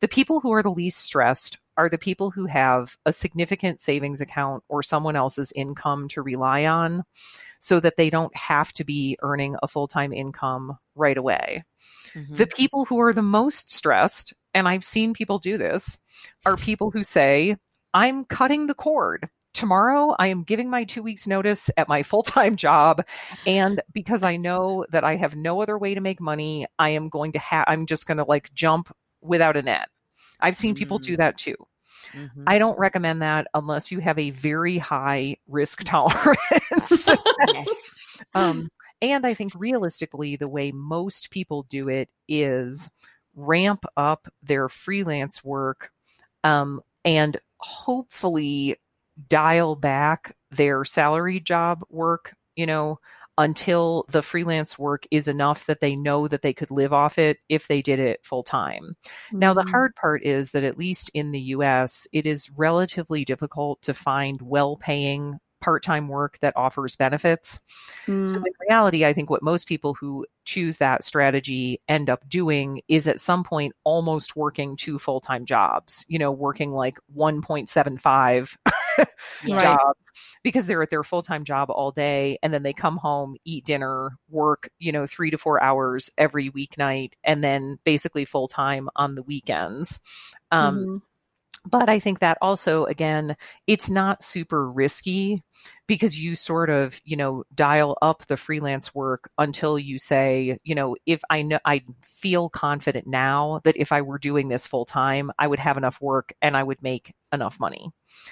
The 0.00 0.08
people 0.08 0.40
who 0.40 0.54
are 0.54 0.62
the 0.62 0.70
least 0.70 1.00
stressed 1.00 1.58
are 1.76 1.88
the 1.88 1.98
people 1.98 2.30
who 2.30 2.46
have 2.46 2.96
a 3.04 3.12
significant 3.12 3.80
savings 3.80 4.20
account 4.20 4.64
or 4.68 4.82
someone 4.82 5.16
else's 5.16 5.52
income 5.52 6.08
to 6.08 6.22
rely 6.22 6.64
on 6.64 7.04
so 7.60 7.80
that 7.80 7.96
they 7.96 8.10
don't 8.10 8.34
have 8.36 8.72
to 8.74 8.84
be 8.84 9.16
earning 9.22 9.56
a 9.62 9.68
full 9.68 9.88
time 9.88 10.12
income 10.12 10.78
right 10.94 11.16
away. 11.16 11.64
Mhm. 12.14 12.36
The 12.36 12.46
people 12.46 12.84
who 12.84 13.00
are 13.00 13.12
the 13.12 13.22
most 13.22 13.72
stressed, 13.72 14.32
and 14.54 14.68
I've 14.68 14.84
seen 14.84 15.14
people 15.14 15.38
do 15.38 15.58
this, 15.58 15.98
are 16.44 16.56
people 16.56 16.90
who 16.90 17.04
say, 17.04 17.56
I'm 17.94 18.24
cutting 18.24 18.66
the 18.66 18.74
cord. 18.74 19.28
Tomorrow, 19.54 20.14
I 20.18 20.26
am 20.26 20.42
giving 20.42 20.68
my 20.68 20.84
two 20.84 21.02
weeks' 21.02 21.26
notice 21.26 21.70
at 21.78 21.88
my 21.88 22.02
full 22.02 22.22
time 22.22 22.56
job. 22.56 23.06
And 23.46 23.80
because 23.92 24.22
I 24.22 24.36
know 24.36 24.84
that 24.90 25.04
I 25.04 25.16
have 25.16 25.34
no 25.34 25.62
other 25.62 25.78
way 25.78 25.94
to 25.94 26.00
make 26.00 26.20
money, 26.20 26.66
I 26.78 26.90
am 26.90 27.08
going 27.08 27.32
to 27.32 27.38
have, 27.38 27.64
I'm 27.66 27.86
just 27.86 28.06
going 28.06 28.18
to 28.18 28.24
like 28.24 28.52
jump 28.54 28.94
without 29.22 29.56
a 29.56 29.62
net. 29.62 29.88
I've 30.40 30.56
seen 30.56 30.74
people 30.74 30.98
do 30.98 31.14
Mm. 31.14 31.18
that 31.18 31.38
too. 31.38 31.56
Mhm. 32.14 32.44
I 32.46 32.58
don't 32.58 32.78
recommend 32.78 33.22
that 33.22 33.48
unless 33.54 33.90
you 33.90 34.00
have 34.00 34.18
a 34.18 34.30
very 34.30 34.78
high 34.78 35.36
risk 35.48 35.82
tolerance. 35.84 37.10
um, 38.34 38.68
and 39.02 39.26
I 39.26 39.34
think 39.34 39.52
realistically, 39.54 40.36
the 40.36 40.48
way 40.48 40.72
most 40.72 41.30
people 41.30 41.64
do 41.64 41.88
it 41.88 42.08
is 42.28 42.90
ramp 43.34 43.84
up 43.96 44.28
their 44.42 44.68
freelance 44.68 45.44
work 45.44 45.90
um, 46.44 46.80
and 47.04 47.36
hopefully 47.58 48.76
dial 49.28 49.74
back 49.76 50.34
their 50.50 50.84
salary 50.84 51.40
job 51.40 51.82
work, 51.90 52.34
you 52.56 52.66
know, 52.66 52.98
until 53.38 54.06
the 54.08 54.22
freelance 54.22 54.78
work 54.78 55.06
is 55.10 55.28
enough 55.28 55.66
that 55.66 55.80
they 55.80 55.94
know 55.94 56.26
that 56.26 56.42
they 56.42 56.54
could 56.54 56.70
live 56.70 56.92
off 56.92 57.18
it 57.18 57.38
if 57.48 57.68
they 57.68 57.82
did 57.82 57.98
it 57.98 58.24
full 58.24 58.42
time. 58.42 58.96
Mm-hmm. 59.04 59.38
Now, 59.38 59.54
the 59.54 59.60
mm-hmm. 59.60 59.70
hard 59.70 59.94
part 59.94 60.24
is 60.24 60.52
that 60.52 60.64
at 60.64 60.78
least 60.78 61.10
in 61.12 61.32
the 61.32 61.40
US, 61.40 62.06
it 62.12 62.26
is 62.26 62.50
relatively 62.56 63.24
difficult 63.24 63.82
to 63.82 63.94
find 63.94 64.40
well 64.40 64.76
paying 64.76 65.38
part 65.66 65.82
time 65.82 66.06
work 66.06 66.38
that 66.38 66.56
offers 66.56 66.94
benefits. 66.94 67.58
Mm. 68.06 68.28
So, 68.28 68.36
in 68.36 68.52
reality, 68.68 69.04
I 69.04 69.12
think 69.12 69.30
what 69.30 69.42
most 69.42 69.66
people 69.66 69.94
who 69.94 70.24
choose 70.44 70.76
that 70.76 71.02
strategy 71.02 71.80
end 71.88 72.08
up 72.08 72.26
doing 72.28 72.82
is 72.86 73.08
at 73.08 73.18
some 73.18 73.42
point 73.42 73.74
almost 73.82 74.36
working 74.36 74.76
two 74.76 74.96
full 74.96 75.20
time 75.20 75.44
jobs, 75.44 76.04
you 76.06 76.20
know, 76.20 76.30
working 76.30 76.70
like 76.70 76.98
1.75 77.16 78.56
yeah. 79.44 79.58
jobs 79.58 80.12
because 80.44 80.68
they're 80.68 80.84
at 80.84 80.90
their 80.90 81.02
full 81.02 81.22
time 81.22 81.42
job 81.42 81.68
all 81.68 81.90
day 81.90 82.38
and 82.44 82.54
then 82.54 82.62
they 82.62 82.72
come 82.72 82.96
home, 82.96 83.34
eat 83.44 83.64
dinner, 83.64 84.16
work, 84.30 84.70
you 84.78 84.92
know, 84.92 85.04
three 85.04 85.32
to 85.32 85.36
four 85.36 85.60
hours 85.60 86.12
every 86.16 86.48
weeknight, 86.48 87.14
and 87.24 87.42
then 87.42 87.76
basically 87.82 88.24
full 88.24 88.46
time 88.46 88.88
on 88.94 89.16
the 89.16 89.22
weekends. 89.22 89.98
Um, 90.52 90.78
mm-hmm 90.78 90.96
but 91.66 91.88
I 91.88 91.98
think 91.98 92.20
that 92.20 92.38
also, 92.40 92.84
again, 92.84 93.36
it's 93.66 93.90
not 93.90 94.22
super 94.22 94.70
risky 94.70 95.42
because 95.86 96.18
you 96.18 96.36
sort 96.36 96.70
of, 96.70 97.00
you 97.04 97.16
know, 97.16 97.44
dial 97.54 97.98
up 98.00 98.26
the 98.26 98.36
freelance 98.36 98.94
work 98.94 99.28
until 99.36 99.78
you 99.78 99.98
say, 99.98 100.58
you 100.64 100.74
know, 100.74 100.96
if 101.06 101.22
I 101.28 101.42
know, 101.42 101.58
I 101.64 101.82
feel 102.02 102.48
confident 102.48 103.06
now 103.06 103.60
that 103.64 103.76
if 103.76 103.92
I 103.92 104.02
were 104.02 104.18
doing 104.18 104.48
this 104.48 104.66
full 104.66 104.84
time, 104.84 105.30
I 105.38 105.46
would 105.46 105.58
have 105.58 105.76
enough 105.76 106.00
work 106.00 106.32
and 106.40 106.56
I 106.56 106.62
would 106.62 106.82
make 106.82 107.12
enough 107.32 107.58
money. 107.58 107.90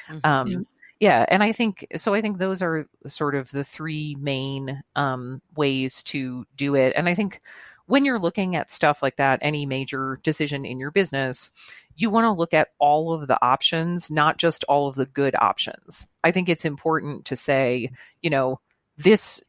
Mm-hmm. 0.08 0.30
Um, 0.30 0.48
yeah. 0.48 0.58
yeah. 1.00 1.26
And 1.28 1.42
I 1.42 1.52
think, 1.52 1.86
so 1.96 2.14
I 2.14 2.20
think 2.20 2.38
those 2.38 2.62
are 2.62 2.86
sort 3.06 3.34
of 3.34 3.50
the 3.50 3.64
three 3.64 4.16
main 4.18 4.82
um, 4.94 5.40
ways 5.56 6.02
to 6.04 6.44
do 6.54 6.76
it. 6.76 6.92
And 6.96 7.08
I 7.08 7.14
think, 7.14 7.40
when 7.86 8.04
you're 8.04 8.18
looking 8.18 8.56
at 8.56 8.70
stuff 8.70 9.02
like 9.02 9.16
that, 9.16 9.38
any 9.42 9.66
major 9.66 10.18
decision 10.22 10.64
in 10.64 10.78
your 10.78 10.90
business, 10.90 11.50
you 11.96 12.10
want 12.10 12.24
to 12.24 12.32
look 12.32 12.54
at 12.54 12.68
all 12.78 13.12
of 13.12 13.28
the 13.28 13.42
options, 13.44 14.10
not 14.10 14.38
just 14.38 14.64
all 14.64 14.88
of 14.88 14.96
the 14.96 15.06
good 15.06 15.34
options. 15.40 16.12
I 16.22 16.30
think 16.30 16.48
it's 16.48 16.64
important 16.64 17.26
to 17.26 17.36
say, 17.36 17.90
you 18.22 18.30
know, 18.30 18.60
this 18.96 19.42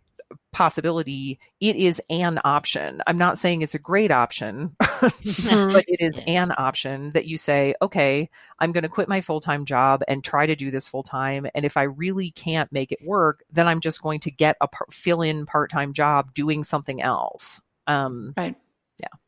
possibility, 0.52 1.40
it 1.60 1.76
is 1.76 2.02
an 2.10 2.40
option. 2.44 3.02
I'm 3.06 3.18
not 3.18 3.38
saying 3.38 3.62
it's 3.62 3.76
a 3.76 3.80
great 3.80 4.12
option, 4.12 4.76
but 4.80 5.86
it 5.88 6.00
is 6.00 6.20
an 6.28 6.54
option 6.58 7.12
that 7.12 7.26
you 7.26 7.38
say, 7.38 7.76
okay, 7.82 8.30
I'm 8.60 8.72
going 8.72 8.84
to 8.84 8.90
quit 8.90 9.10
my 9.10 9.22
full 9.22 9.42
time 9.42 9.66
job 9.66 10.02
and 10.08 10.24
try 10.24 10.46
to 10.46 10.56
do 10.56 10.72
this 10.72 10.88
full 10.88 11.04
time. 11.04 11.46
And 11.54 11.66
if 11.66 11.78
I 11.78 11.84
really 11.84 12.32
can't 12.32 12.72
make 12.72 12.92
it 12.92 13.00
work, 13.06 13.44
then 13.52 13.68
I'm 13.68 13.82
just 13.82 14.02
going 14.02 14.22
to 14.22 14.32
get 14.32 14.58
a 14.62 14.68
fill 14.90 15.22
in 15.22 15.46
part 15.46 15.72
time 15.72 15.94
job 15.94 16.34
doing 16.34 16.64
something 16.64 17.02
else. 17.02 17.62
Um, 17.88 18.34
right. 18.38 18.56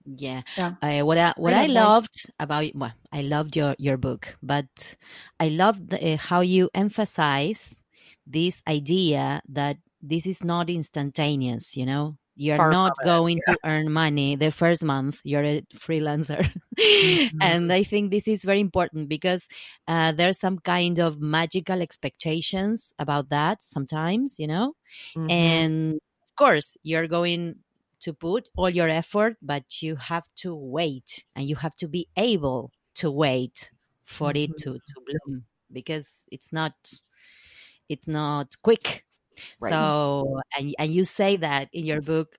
Yeah. 0.06 0.42
Yeah. 0.56 0.76
Uh, 0.82 1.02
what 1.06 1.18
I, 1.18 1.34
what 1.36 1.54
I, 1.54 1.64
I 1.64 1.68
loved 1.68 2.32
about 2.40 2.66
well, 2.74 2.94
I 3.12 3.22
loved 3.22 3.56
your 3.56 3.76
your 3.78 3.98
book, 3.98 4.38
but 4.42 4.96
I 5.40 5.50
loved 5.50 5.90
the, 5.90 6.14
uh, 6.14 6.18
how 6.18 6.42
you 6.42 6.70
emphasize 6.74 7.82
this 8.26 8.62
idea 8.68 9.42
that 9.50 9.78
this 10.02 10.26
is 10.26 10.44
not 10.44 10.70
instantaneous. 10.70 11.76
You 11.76 11.86
know, 11.86 12.18
you're 12.38 12.58
Far 12.58 12.72
not 12.72 12.94
going 13.04 13.42
yeah. 13.48 13.54
to 13.54 13.60
earn 13.66 13.92
money 13.92 14.36
the 14.36 14.52
first 14.52 14.84
month. 14.84 15.20
You're 15.24 15.44
a 15.44 15.62
freelancer, 15.76 16.50
mm-hmm. 16.80 17.42
and 17.42 17.74
I 17.74 17.84
think 17.84 18.12
this 18.12 18.28
is 18.28 18.44
very 18.44 18.62
important 18.62 19.10
because 19.10 19.48
uh, 19.88 20.12
there's 20.12 20.40
some 20.40 20.60
kind 20.60 21.00
of 21.00 21.20
magical 21.20 21.82
expectations 21.82 22.94
about 23.00 23.30
that 23.30 23.64
sometimes. 23.64 24.40
You 24.40 24.48
know, 24.48 24.74
mm-hmm. 25.18 25.30
and 25.30 25.94
of 25.96 26.36
course 26.38 26.78
you're 26.84 27.08
going 27.08 27.56
to 28.02 28.14
put 28.14 28.50
all 28.56 28.70
your 28.70 28.90
effort, 28.90 29.38
but 29.42 29.82
you 29.82 29.96
have 29.96 30.28
to 30.38 30.56
wait 30.56 31.26
and 31.36 31.48
you 31.48 31.56
have 31.56 31.76
to 31.78 31.88
be 31.88 32.08
able 32.16 32.72
to 32.96 33.12
wait 33.12 33.72
for 34.06 34.30
mm-hmm. 34.30 34.52
it 34.52 34.58
to, 34.58 34.74
to 34.74 35.02
bloom 35.06 35.46
because 35.72 36.10
it's 36.32 36.52
not 36.52 36.74
it's 37.90 38.08
not 38.08 38.56
quick. 38.62 39.06
Right. 39.60 39.72
So 39.72 40.42
and 40.58 40.74
and 40.80 40.94
you 40.94 41.06
say 41.06 41.38
that 41.38 41.70
in 41.74 41.86
your 41.86 42.02
book 42.02 42.38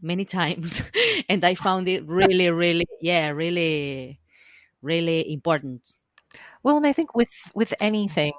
many 0.00 0.24
times 0.24 0.82
and 1.28 1.44
I 1.44 1.54
found 1.54 1.88
it 1.88 2.04
really 2.06 2.50
really 2.50 2.86
yeah 3.00 3.28
really 3.28 4.20
really 4.80 5.32
important. 5.32 5.88
Well, 6.62 6.76
and 6.76 6.86
I 6.86 6.92
think 6.92 7.14
with 7.14 7.32
with 7.54 7.74
anything 7.80 8.32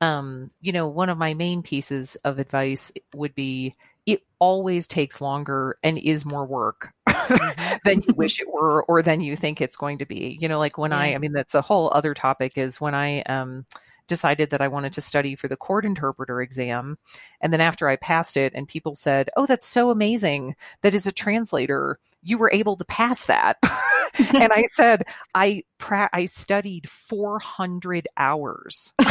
um, 0.00 0.48
you 0.60 0.72
know, 0.72 0.88
one 0.88 1.10
of 1.10 1.18
my 1.18 1.34
main 1.34 1.62
pieces 1.62 2.16
of 2.24 2.38
advice 2.38 2.90
would 3.14 3.34
be 3.34 3.74
it 4.12 4.22
always 4.38 4.86
takes 4.86 5.20
longer 5.20 5.78
and 5.82 5.98
is 5.98 6.24
more 6.24 6.44
work 6.44 6.92
mm-hmm. 7.08 7.76
than 7.84 8.02
you 8.02 8.14
wish 8.14 8.40
it 8.40 8.52
were 8.52 8.84
or 8.84 9.02
than 9.02 9.20
you 9.20 9.36
think 9.36 9.60
it's 9.60 9.76
going 9.76 9.98
to 9.98 10.06
be. 10.06 10.38
You 10.40 10.48
know, 10.48 10.58
like 10.58 10.78
when 10.78 10.90
yeah. 10.90 10.98
I, 10.98 11.06
I 11.14 11.18
mean, 11.18 11.32
that's 11.32 11.54
a 11.54 11.62
whole 11.62 11.90
other 11.92 12.14
topic 12.14 12.56
is 12.56 12.80
when 12.80 12.94
I, 12.94 13.22
um, 13.22 13.66
decided 14.10 14.50
that 14.50 14.60
I 14.60 14.68
wanted 14.68 14.92
to 14.94 15.00
study 15.00 15.36
for 15.36 15.48
the 15.48 15.56
court 15.56 15.86
interpreter 15.86 16.42
exam. 16.42 16.98
And 17.40 17.52
then 17.52 17.60
after 17.60 17.88
I 17.88 17.96
passed 17.96 18.36
it, 18.36 18.52
and 18.54 18.68
people 18.68 18.94
said, 18.94 19.30
Oh, 19.36 19.46
that's 19.46 19.64
so 19.64 19.90
amazing 19.90 20.56
that 20.82 20.94
as 20.94 21.06
a 21.06 21.12
translator, 21.12 21.98
you 22.22 22.36
were 22.36 22.50
able 22.52 22.76
to 22.76 22.84
pass 22.84 23.26
that. 23.26 23.56
and 24.34 24.52
I 24.52 24.64
said, 24.72 25.04
I, 25.34 25.62
pra- 25.78 26.10
I 26.12 26.26
studied 26.26 26.90
400 26.90 28.08
hours. 28.16 28.92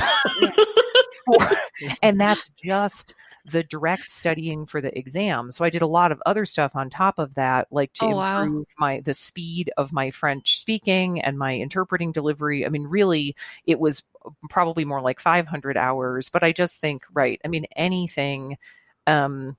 and 2.03 2.19
that's 2.19 2.49
just 2.49 3.15
the 3.45 3.63
direct 3.63 4.11
studying 4.11 4.65
for 4.65 4.81
the 4.81 4.97
exam. 4.97 5.51
So 5.51 5.65
I 5.65 5.69
did 5.69 5.81
a 5.81 5.87
lot 5.87 6.11
of 6.11 6.21
other 6.25 6.45
stuff 6.45 6.75
on 6.75 6.89
top 6.89 7.19
of 7.19 7.35
that, 7.35 7.67
like 7.71 7.93
to 7.93 8.05
oh, 8.05 8.21
improve 8.21 8.67
wow. 8.67 8.75
my 8.77 9.01
the 9.01 9.13
speed 9.13 9.71
of 9.77 9.93
my 9.93 10.11
French 10.11 10.59
speaking 10.59 11.21
and 11.21 11.37
my 11.37 11.53
interpreting 11.53 12.11
delivery. 12.11 12.65
I 12.65 12.69
mean, 12.69 12.83
really, 12.83 13.35
it 13.65 13.79
was 13.79 14.03
probably 14.49 14.85
more 14.85 15.01
like 15.01 15.19
500 15.19 15.77
hours. 15.77 16.29
But 16.29 16.43
I 16.43 16.51
just 16.51 16.79
think, 16.79 17.03
right? 17.11 17.39
I 17.43 17.47
mean, 17.47 17.65
anything 17.75 18.57
um, 19.07 19.57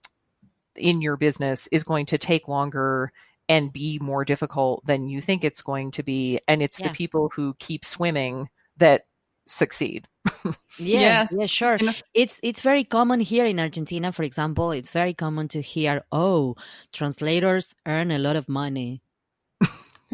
in 0.77 1.01
your 1.03 1.17
business 1.17 1.67
is 1.69 1.85
going 1.85 2.07
to 2.07 2.19
take 2.19 2.49
longer 2.49 3.13
and 3.49 3.73
be 3.73 3.99
more 4.01 4.25
difficult 4.25 4.85
than 4.87 5.09
you 5.09 5.21
think 5.21 5.45
it's 5.45 5.63
going 5.63 5.91
to 5.93 6.03
be. 6.03 6.41
And 6.47 6.63
it's 6.63 6.81
yeah. 6.81 6.89
the 6.89 6.95
people 6.95 7.31
who 7.35 7.55
keep 7.59 7.85
swimming 7.85 8.49
that 8.77 9.07
succeed. 9.47 10.07
yeah, 10.45 10.51
yes. 10.79 11.35
yeah, 11.37 11.47
sure. 11.47 11.79
It's 12.15 12.41
it's 12.43 12.61
very 12.61 12.85
common 12.85 13.21
here 13.21 13.45
in 13.47 13.59
Argentina, 13.59 14.13
for 14.13 14.23
example. 14.23 14.71
It's 14.71 14.91
very 14.91 15.15
common 15.15 15.49
to 15.49 15.61
hear, 15.61 16.05
"Oh, 16.13 16.57
translators 16.93 17.75
earn 17.87 18.11
a 18.11 18.19
lot 18.19 18.37
of 18.37 18.49
money." 18.49 19.03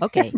Okay 0.03 0.31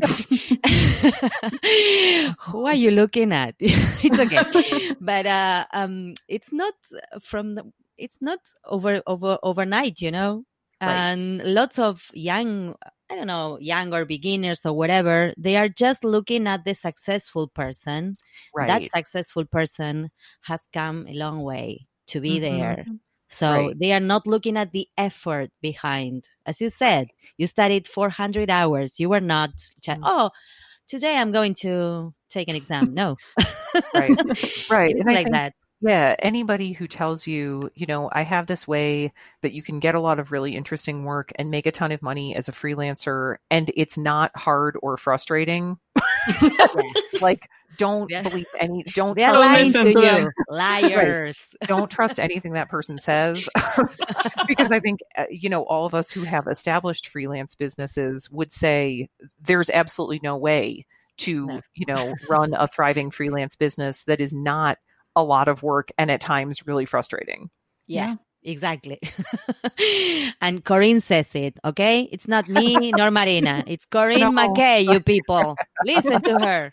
who 2.40 2.66
are 2.66 2.74
you 2.74 2.90
looking 2.90 3.32
at 3.32 3.54
it's 3.60 4.18
okay 4.18 4.94
but 5.00 5.26
uh 5.26 5.64
um 5.72 6.14
it's 6.28 6.52
not 6.52 6.74
from 7.20 7.54
the 7.54 7.64
it's 7.96 8.18
not 8.20 8.40
over 8.64 9.02
over 9.06 9.38
overnight 9.42 10.00
you 10.00 10.10
know 10.10 10.44
right. 10.80 10.90
and 10.90 11.42
lots 11.44 11.78
of 11.78 12.10
young 12.14 12.74
I 13.10 13.16
don't 13.16 13.26
know, 13.26 13.58
young 13.58 13.94
or 13.94 14.04
beginners 14.04 14.66
or 14.66 14.74
whatever, 14.74 15.32
they 15.38 15.56
are 15.56 15.68
just 15.68 16.04
looking 16.04 16.46
at 16.46 16.64
the 16.64 16.74
successful 16.74 17.48
person. 17.48 18.18
Right. 18.54 18.68
That 18.68 18.90
successful 18.94 19.46
person 19.46 20.10
has 20.42 20.66
come 20.74 21.06
a 21.08 21.14
long 21.14 21.42
way 21.42 21.88
to 22.08 22.20
be 22.20 22.38
mm-hmm. 22.38 22.58
there. 22.58 22.84
So 23.28 23.50
right. 23.50 23.78
they 23.78 23.92
are 23.92 24.00
not 24.00 24.26
looking 24.26 24.56
at 24.56 24.72
the 24.72 24.88
effort 24.96 25.50
behind. 25.60 26.28
As 26.46 26.60
you 26.60 26.70
said, 26.70 27.08
you 27.36 27.46
studied 27.46 27.86
400 27.86 28.50
hours. 28.50 28.98
You 28.98 29.10
were 29.10 29.20
not, 29.20 29.50
mm. 29.86 30.00
oh, 30.02 30.30
today 30.86 31.16
I'm 31.16 31.30
going 31.30 31.54
to 31.56 32.14
take 32.30 32.48
an 32.48 32.56
exam. 32.56 32.94
No. 32.94 33.16
right. 33.94 34.18
Right. 34.70 34.96
like 34.96 35.16
think, 35.16 35.32
that. 35.32 35.54
Yeah, 35.80 36.16
anybody 36.18 36.72
who 36.72 36.88
tells 36.88 37.26
you, 37.26 37.70
you 37.74 37.86
know, 37.86 38.10
I 38.12 38.22
have 38.22 38.46
this 38.46 38.66
way 38.66 39.12
that 39.42 39.52
you 39.52 39.62
can 39.62 39.78
get 39.78 39.94
a 39.94 40.00
lot 40.00 40.18
of 40.18 40.32
really 40.32 40.56
interesting 40.56 41.04
work 41.04 41.30
and 41.36 41.50
make 41.50 41.66
a 41.66 41.70
ton 41.72 41.92
of 41.92 42.02
money 42.02 42.34
as 42.34 42.48
a 42.48 42.52
freelancer 42.52 43.36
and 43.48 43.70
it's 43.76 43.96
not 43.96 44.36
hard 44.36 44.76
or 44.82 44.96
frustrating. 44.96 45.78
like 47.20 47.48
don't 47.76 48.10
yeah. 48.10 48.22
believe 48.22 48.46
any 48.58 48.82
don't 48.94 49.16
They're 49.16 49.32
lying 49.32 49.72
to 49.72 49.90
you. 49.90 50.30
liars 50.48 51.46
right. 51.60 51.68
don't 51.68 51.90
trust 51.90 52.18
anything 52.18 52.52
that 52.52 52.68
person 52.68 52.98
says 52.98 53.48
because 54.48 54.72
i 54.72 54.80
think 54.80 55.00
uh, 55.16 55.26
you 55.30 55.48
know 55.48 55.62
all 55.62 55.86
of 55.86 55.94
us 55.94 56.10
who 56.10 56.22
have 56.22 56.48
established 56.48 57.08
freelance 57.08 57.54
businesses 57.54 58.28
would 58.30 58.50
say 58.50 59.08
there's 59.40 59.70
absolutely 59.70 60.20
no 60.22 60.36
way 60.36 60.84
to 61.18 61.46
no. 61.46 61.60
you 61.74 61.86
know 61.86 62.14
run 62.28 62.52
a 62.54 62.66
thriving 62.66 63.10
freelance 63.10 63.54
business 63.54 64.04
that 64.04 64.20
is 64.20 64.32
not 64.32 64.78
a 65.18 65.22
lot 65.22 65.48
of 65.48 65.62
work 65.62 65.90
and 65.98 66.10
at 66.10 66.20
times 66.20 66.66
really 66.66 66.86
frustrating. 66.86 67.50
Yeah. 67.88 68.16
Exactly. 68.48 68.98
and 70.40 70.64
Corinne 70.64 71.00
says 71.00 71.34
it, 71.34 71.58
okay? 71.64 72.08
It's 72.10 72.26
not 72.26 72.48
me 72.48 72.92
nor 72.92 73.10
Marina. 73.10 73.64
It's 73.66 73.86
Corinne 73.86 74.20
no. 74.20 74.32
McKay, 74.32 74.84
you 74.84 75.00
people. 75.00 75.56
Listen 75.84 76.20
to 76.22 76.38
her. 76.40 76.72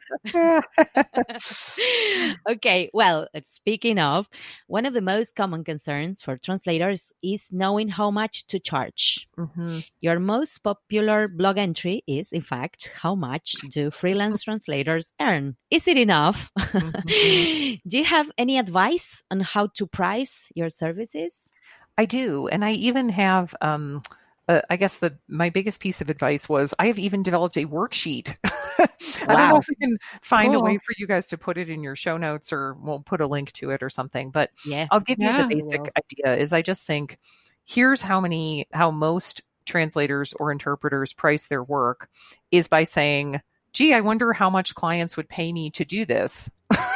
okay, 2.50 2.90
well, 2.94 3.28
speaking 3.44 4.00
of, 4.00 4.30
one 4.68 4.86
of 4.86 4.94
the 4.94 5.02
most 5.02 5.36
common 5.36 5.64
concerns 5.64 6.22
for 6.22 6.38
translators 6.38 7.14
is 7.22 7.50
knowing 7.52 7.90
how 7.90 8.12
much 8.12 8.48
to 8.48 8.60
charge. 8.60 9.28
Mm-hmm. 9.38 9.80
Your 10.02 10.20
most 10.20 10.60
popular 10.60 11.28
blog 11.28 11.58
entry 11.58 12.04
is, 12.08 12.32
in 12.32 12.42
fact, 12.42 12.92
how 12.96 13.16
much 13.16 13.54
do 13.70 13.92
freelance 13.92 14.44
translators 14.44 15.12
earn? 15.20 15.58
Is 15.70 15.88
it 15.88 15.98
enough? 15.98 16.52
Mm-hmm. 16.58 17.76
do 17.88 17.98
you 17.98 18.06
have 18.06 18.32
any 18.38 18.58
advice 18.58 19.24
on 19.30 19.42
how 19.42 19.68
to 19.76 19.86
price 19.86 20.52
your 20.56 20.70
services? 20.70 21.52
I 21.98 22.06
do, 22.06 22.48
and 22.48 22.64
I 22.64 22.72
even 22.72 23.10
have. 23.10 23.56
Um, 23.62 24.02
uh, 24.48 24.62
I 24.70 24.76
guess 24.76 24.98
the 24.98 25.18
my 25.28 25.50
biggest 25.50 25.82
piece 25.82 26.02
of 26.02 26.10
advice 26.10 26.48
was 26.48 26.74
I 26.78 26.88
have 26.88 27.00
even 27.00 27.24
developed 27.24 27.58
a 27.58 27.66
worksheet. 27.66 28.36
wow. 28.44 28.88
I 29.28 29.36
don't 29.36 29.50
know 29.50 29.58
if 29.58 29.68
we 29.68 29.76
can 29.76 29.98
find 30.22 30.54
cool. 30.54 30.62
a 30.62 30.64
way 30.64 30.78
for 30.78 30.94
you 30.98 31.08
guys 31.08 31.26
to 31.28 31.38
put 31.38 31.58
it 31.58 31.70
in 31.70 31.82
your 31.82 31.96
show 31.96 32.18
notes, 32.18 32.54
or 32.54 32.76
we'll 32.76 33.00
put 33.00 33.22
a 33.22 33.28
link 33.28 33.52
to 33.54 33.72
it 33.72 33.82
or 33.82 33.90
something. 33.90 34.30
But 34.30 34.52
yeah, 34.64 34.88
I'll 34.92 35.00
give 35.00 35.18
yeah, 35.20 35.38
you 35.38 35.48
the 35.48 35.56
basic 35.56 35.92
idea. 35.98 36.38
Is 36.38 36.54
I 36.54 36.62
just 36.62 36.86
think 36.86 37.18
here's 37.66 38.02
how 38.02 38.22
many 38.22 38.68
how 38.72 38.92
most 38.92 39.42
translators 39.66 40.34
or 40.34 40.52
interpreters 40.52 41.12
price 41.12 41.48
their 41.48 41.64
work 41.64 42.10
is 42.52 42.68
by 42.68 42.84
saying, 42.84 43.42
"Gee, 43.74 43.96
I 43.96 44.02
wonder 44.02 44.32
how 44.32 44.52
much 44.52 44.76
clients 44.76 45.18
would 45.18 45.28
pay 45.28 45.52
me 45.52 45.72
to 45.72 45.86
do 45.86 46.06
this." 46.06 46.52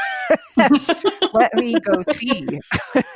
Let 1.34 1.54
me 1.56 1.76
go 1.80 2.02
see 2.13 2.48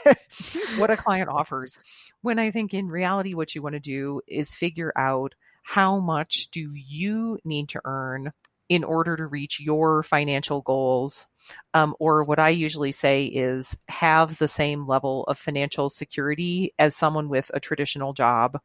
what 0.77 0.91
a 0.91 0.97
client 0.97 1.29
offers. 1.29 1.79
When 2.21 2.39
I 2.39 2.51
think 2.51 2.73
in 2.73 2.87
reality, 2.87 3.33
what 3.33 3.55
you 3.55 3.61
want 3.61 3.73
to 3.73 3.79
do 3.79 4.21
is 4.27 4.53
figure 4.53 4.93
out 4.97 5.35
how 5.63 5.99
much 5.99 6.49
do 6.51 6.71
you 6.73 7.39
need 7.45 7.69
to 7.69 7.81
earn 7.85 8.31
in 8.69 8.83
order 8.83 9.15
to 9.15 9.27
reach 9.27 9.59
your 9.59 10.03
financial 10.03 10.61
goals. 10.61 11.27
Um, 11.73 11.93
or 11.99 12.23
what 12.23 12.39
I 12.39 12.49
usually 12.49 12.93
say 12.93 13.25
is 13.25 13.77
have 13.89 14.37
the 14.37 14.47
same 14.47 14.83
level 14.83 15.25
of 15.25 15.37
financial 15.37 15.89
security 15.89 16.71
as 16.79 16.95
someone 16.95 17.27
with 17.29 17.51
a 17.53 17.59
traditional 17.59 18.13
job 18.13 18.59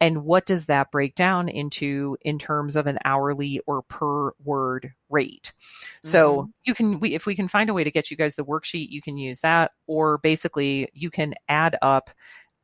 and 0.00 0.24
what 0.24 0.46
does 0.46 0.66
that 0.66 0.90
break 0.90 1.14
down 1.14 1.48
into 1.48 2.16
in 2.22 2.38
terms 2.38 2.76
of 2.76 2.86
an 2.86 2.98
hourly 3.04 3.60
or 3.66 3.82
per 3.82 4.32
word 4.42 4.92
rate 5.08 5.52
mm-hmm. 5.52 6.08
so 6.08 6.50
you 6.64 6.74
can 6.74 7.00
we, 7.00 7.14
if 7.14 7.26
we 7.26 7.34
can 7.34 7.48
find 7.48 7.70
a 7.70 7.74
way 7.74 7.84
to 7.84 7.90
get 7.90 8.10
you 8.10 8.16
guys 8.16 8.34
the 8.34 8.44
worksheet 8.44 8.88
you 8.90 9.02
can 9.02 9.16
use 9.16 9.40
that 9.40 9.72
or 9.86 10.18
basically 10.18 10.88
you 10.92 11.10
can 11.10 11.34
add 11.48 11.76
up 11.82 12.10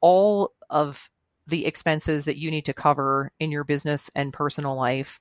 all 0.00 0.52
of 0.70 1.10
the 1.46 1.66
expenses 1.66 2.24
that 2.24 2.38
you 2.38 2.50
need 2.50 2.64
to 2.64 2.74
cover 2.74 3.30
in 3.38 3.50
your 3.50 3.64
business 3.64 4.10
and 4.16 4.32
personal 4.32 4.74
life 4.74 5.20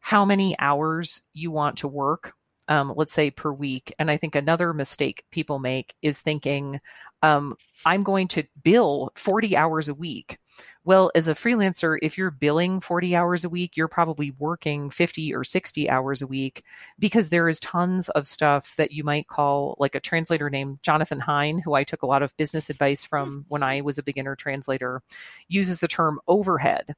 how 0.00 0.24
many 0.24 0.56
hours 0.58 1.22
you 1.32 1.50
want 1.50 1.78
to 1.78 1.88
work 1.88 2.34
um, 2.68 2.92
let's 2.96 3.12
say 3.12 3.30
per 3.30 3.52
week. 3.52 3.92
And 3.98 4.10
I 4.10 4.16
think 4.16 4.34
another 4.34 4.72
mistake 4.72 5.24
people 5.30 5.58
make 5.58 5.94
is 6.02 6.20
thinking, 6.20 6.80
um, 7.22 7.56
I'm 7.84 8.02
going 8.02 8.28
to 8.28 8.44
bill 8.62 9.10
40 9.16 9.56
hours 9.56 9.88
a 9.88 9.94
week. 9.94 10.38
Well, 10.84 11.12
as 11.14 11.28
a 11.28 11.34
freelancer, 11.34 11.96
if 12.02 12.18
you're 12.18 12.32
billing 12.32 12.80
40 12.80 13.14
hours 13.14 13.44
a 13.44 13.48
week, 13.48 13.76
you're 13.76 13.86
probably 13.86 14.32
working 14.38 14.90
50 14.90 15.32
or 15.32 15.44
60 15.44 15.88
hours 15.88 16.22
a 16.22 16.26
week 16.26 16.64
because 16.98 17.28
there 17.28 17.48
is 17.48 17.60
tons 17.60 18.08
of 18.10 18.26
stuff 18.26 18.74
that 18.76 18.90
you 18.90 19.04
might 19.04 19.28
call 19.28 19.76
like 19.78 19.94
a 19.94 20.00
translator 20.00 20.50
named 20.50 20.82
Jonathan 20.82 21.20
Hine, 21.20 21.58
who 21.58 21.74
I 21.74 21.84
took 21.84 22.02
a 22.02 22.06
lot 22.06 22.22
of 22.22 22.36
business 22.36 22.68
advice 22.68 23.04
from 23.04 23.44
when 23.48 23.62
I 23.62 23.80
was 23.82 23.96
a 23.96 24.02
beginner 24.02 24.34
translator, 24.34 25.02
uses 25.48 25.78
the 25.78 25.88
term 25.88 26.18
overhead. 26.26 26.96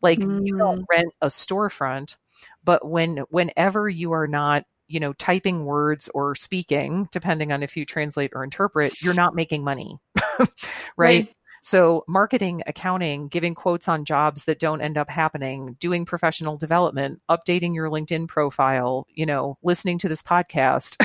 Like 0.00 0.20
mm. 0.20 0.46
you 0.46 0.56
don't 0.56 0.82
mm. 0.82 0.86
rent 0.88 1.12
a 1.20 1.26
storefront, 1.26 2.16
but 2.62 2.88
when 2.88 3.18
whenever 3.30 3.88
you 3.88 4.12
are 4.12 4.28
not 4.28 4.64
you 4.86 5.00
know 5.00 5.12
typing 5.14 5.64
words 5.64 6.08
or 6.14 6.34
speaking 6.34 7.08
depending 7.10 7.52
on 7.52 7.62
if 7.62 7.74
you 7.74 7.86
translate 7.86 8.30
or 8.34 8.44
interpret 8.44 9.00
you're 9.00 9.14
not 9.14 9.34
making 9.34 9.64
money 9.64 9.98
right? 10.38 10.48
right? 10.96 11.34
So, 11.66 12.04
marketing, 12.06 12.62
accounting, 12.66 13.28
giving 13.28 13.54
quotes 13.54 13.88
on 13.88 14.04
jobs 14.04 14.44
that 14.44 14.60
don't 14.60 14.82
end 14.82 14.98
up 14.98 15.08
happening, 15.08 15.78
doing 15.80 16.04
professional 16.04 16.58
development, 16.58 17.22
updating 17.30 17.74
your 17.74 17.88
LinkedIn 17.88 18.28
profile, 18.28 19.06
you 19.08 19.24
know, 19.24 19.56
listening 19.62 19.96
to 20.00 20.08
this 20.10 20.22
podcast, 20.22 21.02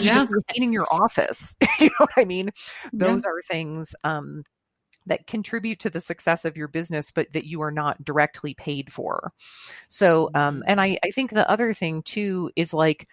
yeah. 0.00 0.24
cleaning 0.48 0.72
your 0.72 0.86
office. 0.90 1.56
you 1.78 1.88
know 1.88 2.06
what 2.06 2.12
I 2.16 2.24
mean? 2.24 2.52
Those 2.94 3.22
yeah. 3.22 3.32
are 3.32 3.42
things 3.42 3.94
um, 4.02 4.44
that 5.04 5.26
contribute 5.26 5.80
to 5.80 5.90
the 5.90 6.00
success 6.00 6.46
of 6.46 6.56
your 6.56 6.68
business, 6.68 7.10
but 7.10 7.30
that 7.34 7.44
you 7.44 7.60
are 7.60 7.70
not 7.70 8.02
directly 8.02 8.54
paid 8.54 8.90
for. 8.90 9.34
So, 9.88 10.30
um, 10.34 10.60
mm-hmm. 10.60 10.62
and 10.68 10.80
I, 10.80 10.96
I 11.04 11.10
think 11.10 11.32
the 11.32 11.50
other 11.50 11.74
thing 11.74 12.00
too 12.00 12.50
is 12.56 12.72
like, 12.72 13.08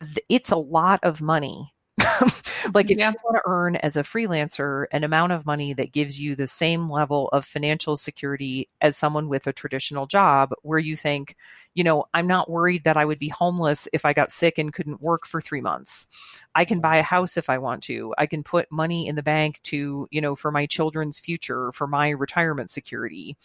th- 0.00 0.24
it's 0.30 0.50
a 0.50 0.56
lot 0.56 1.00
of 1.02 1.20
money 1.20 1.74
like 2.74 2.90
if 2.90 2.98
yeah. 2.98 3.10
you 3.10 3.16
want 3.24 3.36
to 3.36 3.42
earn 3.46 3.76
as 3.76 3.96
a 3.96 4.02
freelancer 4.02 4.86
an 4.92 5.04
amount 5.04 5.32
of 5.32 5.46
money 5.46 5.72
that 5.74 5.92
gives 5.92 6.20
you 6.20 6.34
the 6.34 6.46
same 6.46 6.90
level 6.90 7.28
of 7.32 7.44
financial 7.44 7.96
security 7.96 8.68
as 8.80 8.96
someone 8.96 9.28
with 9.28 9.46
a 9.46 9.52
traditional 9.52 10.06
job 10.06 10.52
where 10.62 10.78
you 10.78 10.96
think, 10.96 11.36
you 11.74 11.84
know, 11.84 12.04
I'm 12.12 12.26
not 12.26 12.50
worried 12.50 12.84
that 12.84 12.96
I 12.98 13.04
would 13.04 13.18
be 13.18 13.28
homeless 13.28 13.88
if 13.92 14.04
I 14.04 14.12
got 14.12 14.30
sick 14.30 14.58
and 14.58 14.72
couldn't 14.72 15.00
work 15.00 15.26
for 15.26 15.40
3 15.40 15.60
months. 15.62 16.08
I 16.54 16.66
can 16.66 16.80
buy 16.80 16.96
a 16.96 17.02
house 17.02 17.36
if 17.36 17.48
I 17.48 17.58
want 17.58 17.82
to. 17.84 18.14
I 18.18 18.26
can 18.26 18.42
put 18.42 18.70
money 18.70 19.06
in 19.06 19.14
the 19.14 19.22
bank 19.22 19.62
to, 19.64 20.06
you 20.10 20.20
know, 20.20 20.36
for 20.36 20.50
my 20.50 20.66
children's 20.66 21.18
future, 21.18 21.72
for 21.72 21.86
my 21.86 22.10
retirement 22.10 22.68
security. 22.68 23.36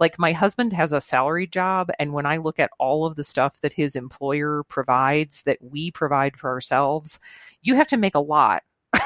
Like 0.00 0.18
my 0.18 0.32
husband 0.32 0.72
has 0.72 0.92
a 0.92 1.00
salary 1.00 1.46
job 1.46 1.90
and 1.98 2.12
when 2.12 2.26
I 2.26 2.38
look 2.38 2.58
at 2.58 2.70
all 2.78 3.04
of 3.04 3.16
the 3.16 3.24
stuff 3.24 3.60
that 3.60 3.74
his 3.74 3.96
employer 3.96 4.62
provides 4.64 5.42
that 5.42 5.58
we 5.60 5.90
provide 5.90 6.36
for 6.36 6.50
ourselves, 6.50 7.20
you 7.64 7.74
have 7.74 7.88
to 7.88 7.96
make 7.96 8.14
a 8.14 8.20
lot. 8.20 8.62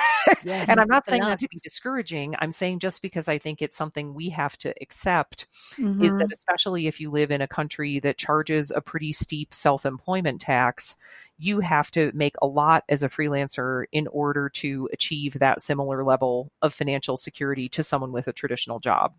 Yes, 0.45 0.69
and 0.69 0.79
I'm 0.79 0.89
not 0.89 1.07
saying 1.07 1.23
that 1.23 1.39
to 1.39 1.49
be 1.49 1.59
discouraging. 1.63 2.35
I'm 2.39 2.51
saying 2.51 2.81
just 2.81 3.01
because 3.01 3.29
I 3.29 3.39
think 3.39 3.63
it's 3.63 3.77
something 3.77 4.13
we 4.13 4.29
have 4.29 4.59
to 4.59 4.75
accept 4.81 5.47
mm-hmm. 5.79 6.03
is 6.03 6.13
that 6.13 6.25
mm-hmm. 6.25 6.33
especially 6.33 6.87
if 6.87 7.01
you 7.01 7.11
live 7.11 7.31
in 7.31 7.41
a 7.41 7.49
country 7.49 7.99
that 8.01 8.19
charges 8.19 8.71
a 8.71 8.83
pretty 8.83 9.13
steep 9.15 9.55
self 9.55 9.87
employment 9.87 10.43
tax, 10.43 10.99
you 11.39 11.61
have 11.61 11.91
to 11.93 12.11
make 12.15 12.35
a 12.43 12.47
lot 12.47 12.85
as 12.91 13.03
a 13.03 13.09
freelancer 13.09 13.85
in 13.91 14.07
order 14.09 14.51
to 14.51 14.89
achieve 14.93 15.39
that 15.39 15.63
similar 15.63 16.05
level 16.05 16.53
of 16.61 16.75
financial 16.75 17.17
security 17.17 17.71
to 17.71 17.83
someone 17.83 18.13
with 18.13 18.29
a 18.29 18.33
traditional 18.33 18.81
job. 18.81 19.15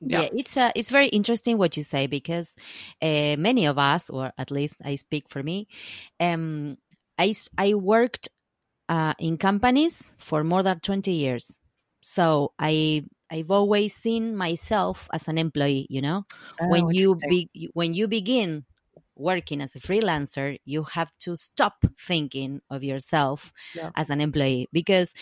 Yeah. 0.00 0.22
yeah, 0.22 0.28
it's 0.34 0.56
uh, 0.56 0.72
it's 0.74 0.90
very 0.90 1.08
interesting 1.08 1.56
what 1.56 1.76
you 1.76 1.82
say 1.82 2.06
because 2.06 2.56
uh, 3.00 3.36
many 3.38 3.66
of 3.66 3.78
us, 3.78 4.10
or 4.10 4.32
at 4.36 4.50
least 4.50 4.76
I 4.84 4.96
speak 4.96 5.30
for 5.30 5.42
me, 5.42 5.68
um, 6.20 6.76
I 7.18 7.34
I 7.56 7.74
worked 7.74 8.28
uh, 8.88 9.14
in 9.18 9.38
companies 9.38 10.12
for 10.18 10.44
more 10.44 10.62
than 10.62 10.80
20 10.80 11.12
years. 11.12 11.60
So 12.00 12.52
I 12.58 13.04
I've 13.30 13.50
always 13.50 13.94
seen 13.94 14.36
myself 14.36 15.08
as 15.12 15.26
an 15.28 15.38
employee, 15.38 15.86
you 15.88 16.02
know. 16.02 16.24
Oh, 16.60 16.68
when 16.68 16.88
you 16.90 17.16
be, 17.16 17.48
when 17.72 17.94
you 17.94 18.06
begin 18.06 18.64
working 19.16 19.60
as 19.60 19.74
a 19.74 19.80
freelancer, 19.80 20.58
you 20.64 20.84
have 20.84 21.10
to 21.20 21.36
stop 21.36 21.84
thinking 21.98 22.60
of 22.70 22.82
yourself 22.82 23.52
yeah. 23.74 23.90
as 23.96 24.10
an 24.10 24.20
employee 24.20 24.68
because 24.72 25.14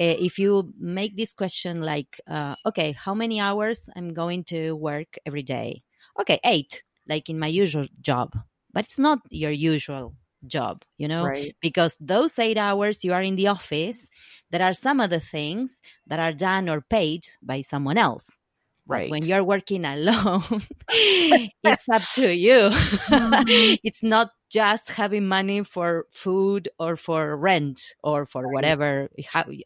uh, 0.00 0.16
if 0.18 0.38
you 0.38 0.72
make 0.78 1.16
this 1.16 1.32
question 1.32 1.82
like, 1.82 2.20
uh, 2.26 2.54
okay, 2.66 2.92
how 2.92 3.14
many 3.14 3.40
hours 3.40 3.88
I'm 3.94 4.14
going 4.14 4.44
to 4.44 4.72
work 4.72 5.18
every 5.26 5.42
day? 5.42 5.82
Okay, 6.20 6.38
eight, 6.44 6.84
like 7.08 7.28
in 7.28 7.38
my 7.38 7.48
usual 7.48 7.86
job, 8.00 8.36
but 8.72 8.84
it's 8.84 8.98
not 8.98 9.20
your 9.30 9.50
usual 9.50 10.14
job 10.46 10.82
you 10.98 11.08
know 11.08 11.24
right. 11.24 11.56
because 11.60 11.96
those 12.00 12.38
eight 12.38 12.58
hours 12.58 13.04
you 13.04 13.12
are 13.12 13.22
in 13.22 13.36
the 13.36 13.48
office 13.48 14.08
there 14.50 14.62
are 14.62 14.74
some 14.74 15.00
other 15.00 15.20
things 15.20 15.80
that 16.06 16.18
are 16.18 16.32
done 16.32 16.68
or 16.68 16.80
paid 16.80 17.26
by 17.42 17.60
someone 17.60 17.98
else 17.98 18.38
right 18.86 19.08
but 19.08 19.10
when 19.10 19.24
you're 19.24 19.44
working 19.44 19.84
alone 19.84 20.42
it's 20.88 21.88
up 21.88 22.02
to 22.14 22.34
you 22.34 22.70
mm-hmm. 22.70 23.76
it's 23.84 24.02
not 24.02 24.30
just 24.50 24.90
having 24.90 25.26
money 25.26 25.62
for 25.62 26.06
food 26.10 26.68
or 26.78 26.96
for 26.96 27.36
rent 27.36 27.94
or 28.02 28.26
for 28.26 28.42
right. 28.42 28.52
whatever 28.52 29.08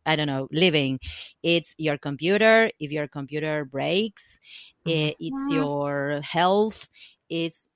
i 0.04 0.14
don't 0.14 0.26
know 0.26 0.46
living 0.52 1.00
it's 1.42 1.74
your 1.78 1.98
computer 1.98 2.70
if 2.78 2.92
your 2.92 3.08
computer 3.08 3.64
breaks 3.64 4.38
mm-hmm. 4.86 5.14
it's 5.18 5.50
your 5.50 6.20
health 6.22 6.88
it's 7.28 7.66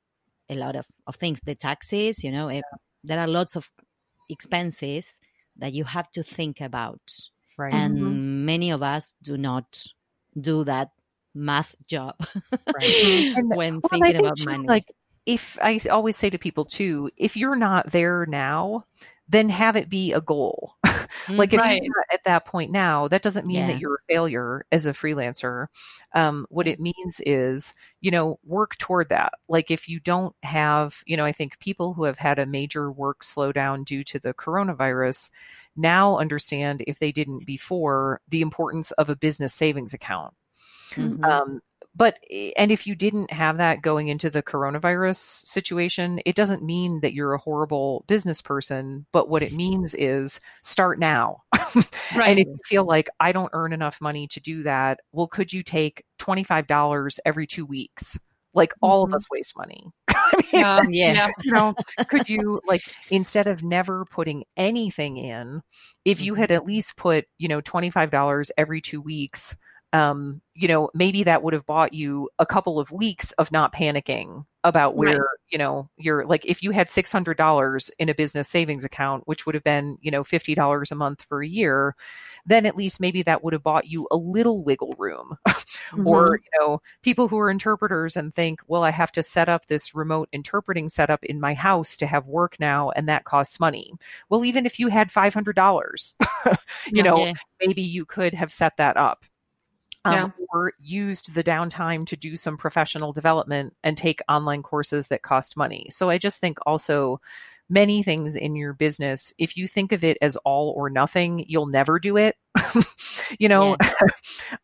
a 0.51 0.55
lot 0.55 0.77
of, 0.77 0.87
of 1.07 1.17
things 1.17 1.41
the 1.41 1.55
taxes 1.55 2.23
you 2.23 2.31
know 2.31 2.49
yeah 2.49 2.61
there 3.05 3.19
are 3.19 3.29
lots 3.29 3.57
of 3.57 3.71
expenses 4.29 5.19
that 5.57 5.73
you 5.73 5.85
have 5.85 6.11
to 6.13 6.23
think 6.23 6.61
about. 6.61 7.01
Right. 7.59 7.73
And 7.73 7.99
mm-hmm. 7.99 8.45
many 8.45 8.71
of 8.71 8.83
us 8.83 9.15
do 9.23 9.37
not 9.37 9.85
do 10.41 10.65
that 10.65 10.91
math 11.35 11.75
job 11.87 12.17
right. 12.53 13.35
when 13.45 13.81
well, 13.81 13.91
thinking 13.91 14.17
about 14.17 14.39
money. 14.45 14.67
Like 14.67 14.87
if 15.27 15.59
I 15.63 15.81
always 15.91 16.17
say 16.17 16.31
to 16.31 16.39
people 16.39 16.65
too, 16.65 17.11
if 17.17 17.37
you're 17.37 17.57
not 17.57 17.91
there 17.93 18.27
now, 18.27 18.85
then 19.31 19.49
have 19.49 19.77
it 19.77 19.89
be 19.89 20.13
a 20.13 20.21
goal. 20.21 20.75
like 21.37 21.55
if 21.55 21.61
Right. 21.61 21.83
you're 21.83 22.05
at 22.13 22.25
that 22.25 22.45
point 22.47 22.73
now, 22.73 23.09
that 23.09 23.23
doesn't 23.23 23.47
mean 23.47 23.67
Yeah. 23.67 23.67
that 23.67 23.79
you're 23.79 23.97
a 23.97 24.13
failure 24.13 24.65
as 24.73 24.87
a 24.87 24.93
freelancer. 24.93 25.69
Um, 26.15 26.47
what 26.51 26.67
it 26.67 26.81
means 26.81 27.21
is, 27.25 27.75
you 28.01 28.11
know, 28.11 28.39
work 28.45 28.77
toward 28.79 29.09
that. 29.11 29.33
Like 29.49 29.71
if 29.71 29.89
you 29.89 30.01
don't 30.01 30.35
have, 30.43 31.03
you 31.07 31.17
know, 31.17 31.25
I 31.25 31.33
think 31.33 31.59
people 31.61 31.95
who 31.95 32.05
have 32.05 32.19
had 32.19 32.39
a 32.39 32.47
major 32.47 32.91
work 32.91 33.23
slowdown 33.23 33.85
due 33.85 34.05
to 34.05 34.19
the 34.19 34.35
coronavirus 34.35 35.31
now 35.77 36.19
understand 36.19 36.83
if 36.87 36.99
they 36.99 37.13
didn't 37.13 37.47
before 37.47 38.21
the 38.29 38.41
importance 38.43 38.91
of 38.93 39.09
a 39.11 39.17
business 39.17 39.55
savings 39.55 39.95
account. 39.95 40.35
Mhm. 40.97 41.31
Um, 41.31 41.61
but 41.95 42.17
and 42.57 42.71
if 42.71 42.87
you 42.87 42.95
didn't 42.95 43.33
have 43.33 43.59
that 43.59 43.83
going 43.83 44.09
into 44.09 44.31
the 44.31 44.43
coronavirus 44.43 45.17
situation, 45.17 46.21
it 46.25 46.37
doesn't 46.37 46.63
mean 46.63 47.01
that 47.01 47.13
you're 47.15 47.35
a 47.35 47.39
horrible 47.39 48.05
business 48.09 48.41
person. 48.43 49.07
But 49.13 49.29
what 49.29 49.43
it 49.43 49.53
means 49.53 49.95
is 49.95 50.41
start 50.63 50.99
now. 50.99 51.43
Right. 52.17 52.29
And 52.31 52.39
if 52.39 52.47
you 52.47 52.59
feel 52.65 52.85
like 52.85 53.09
I 53.21 53.33
don't 53.33 53.51
earn 53.53 53.73
enough 53.73 54.01
money 54.01 54.27
to 54.29 54.41
do 54.41 54.63
that, 54.65 55.01
well, 55.13 55.27
could 55.29 55.53
you 55.53 55.63
take 55.63 56.05
twenty 56.19 56.43
five 56.45 56.67
dollars 56.67 57.21
every 57.25 57.47
two 57.47 57.65
weeks? 57.67 58.19
Like 58.55 58.73
all 58.83 59.05
of 59.05 59.11
Mhm. 59.11 59.15
us 59.17 59.27
waste 59.31 59.57
money. 59.57 59.85
I 60.09 60.43
mean. 60.53 60.95
Yes. 60.95 61.15
Yeah. 61.17 61.29
you 61.45 61.53
know, 61.53 61.75
could 62.09 62.29
you 62.29 62.61
like 62.67 62.83
instead 63.11 63.47
of 63.47 63.63
never 63.63 64.05
putting 64.07 64.45
anything 64.57 65.17
in, 65.17 65.63
if 66.05 66.21
you 66.21 66.35
Mhm. 66.35 66.39
had 66.39 66.51
at 66.51 66.65
least 66.67 66.97
put, 66.97 67.27
you 67.39 67.47
know, 67.49 67.61
$25 67.61 68.51
every 68.59 68.81
two 68.81 69.01
weeks, 69.01 69.55
um, 69.93 70.41
you 70.55 70.69
know, 70.69 70.91
maybe 70.95 71.25
that 71.25 71.43
would 71.43 71.55
have 71.55 71.67
bought 71.67 71.93
you 71.93 72.29
a 72.39 72.47
couple 72.47 72.79
of 72.79 72.91
weeks 72.93 73.33
of 73.33 73.51
not 73.53 73.73
panicking 73.75 74.45
about 74.63 74.95
Right. 74.95 75.17
where, 75.17 75.27
you 75.51 75.59
know, 75.59 75.89
you're 75.97 76.27
like 76.27 76.45
if 76.47 76.63
you 76.63 76.71
had 76.71 76.91
$600 76.91 77.91
in 77.99 78.09
a 78.09 78.15
business 78.15 78.49
savings 78.49 78.85
account, 78.85 79.27
which 79.27 79.47
would 79.47 79.55
have 79.55 79.65
been, 79.65 79.97
you 80.01 80.11
know, 80.11 80.23
$50 80.23 80.91
a 80.93 80.95
month 80.97 81.23
for 81.29 81.43
a 81.43 81.49
year, 81.49 81.95
then 82.47 82.67
at 82.67 82.77
least 82.77 83.01
maybe 83.01 83.23
that 83.23 83.43
would 83.43 83.53
have 83.53 83.63
bought 83.63 83.87
you 83.89 84.07
a 84.11 84.17
little 84.17 84.63
wiggle 84.65 84.95
room 84.99 85.37
Mm-hmm. 85.97 86.31
or 86.31 86.39
you 86.43 86.61
know 86.61 86.81
people 87.03 87.29
who 87.29 87.39
are 87.39 87.51
interpreters 87.51 88.17
and 88.17 88.35
think 88.35 88.61
well 88.67 88.85
i 88.85 88.91
have 88.91 89.13
to 89.13 89.23
set 89.23 89.49
up 89.49 89.67
this 89.67 89.95
remote 89.95 90.29
interpreting 90.33 90.89
setup 90.89 91.25
in 91.25 91.41
my 91.41 91.55
house 91.55 91.97
to 91.97 92.07
have 92.07 92.27
work 92.27 92.57
now 92.61 92.91
and 92.91 93.09
that 93.09 93.25
costs 93.25 93.61
money 93.61 93.93
well 94.29 94.45
even 94.45 94.67
if 94.67 94.79
you 94.79 94.89
had 94.89 95.11
$500 95.13 96.17
you 96.95 97.03
Yeah. 97.03 97.03
know 97.03 97.29
maybe 97.65 97.83
you 97.83 98.05
could 98.05 98.35
have 98.35 98.53
set 98.53 98.77
that 98.77 98.97
up 98.97 99.25
um, 100.05 100.15
Yeah. 100.15 100.45
or 100.53 100.73
used 100.81 101.35
the 101.35 101.45
downtime 101.45 102.07
to 102.07 102.17
do 102.17 102.37
some 102.37 102.57
professional 102.57 103.13
development 103.13 103.75
and 103.85 103.97
take 103.97 104.21
online 104.29 104.63
courses 104.63 105.09
that 105.09 105.23
cost 105.23 105.57
money 105.57 105.89
so 105.91 106.09
i 106.11 106.19
just 106.19 106.41
think 106.41 106.59
also 106.67 107.21
many 107.71 108.03
things 108.03 108.37
in 108.37 108.57
your 108.57 108.75
business. 108.75 109.33
If 109.39 109.57
you 109.57 109.69
think 109.69 109.93
of 109.93 110.05
it 110.05 110.19
as 110.23 110.37
all 110.39 110.75
or 110.77 110.91
nothing 110.91 111.45
you'll 111.49 111.67
never 111.67 111.99
do 111.99 112.17
it 112.17 112.37
you 113.39 113.49
know? 113.49 113.77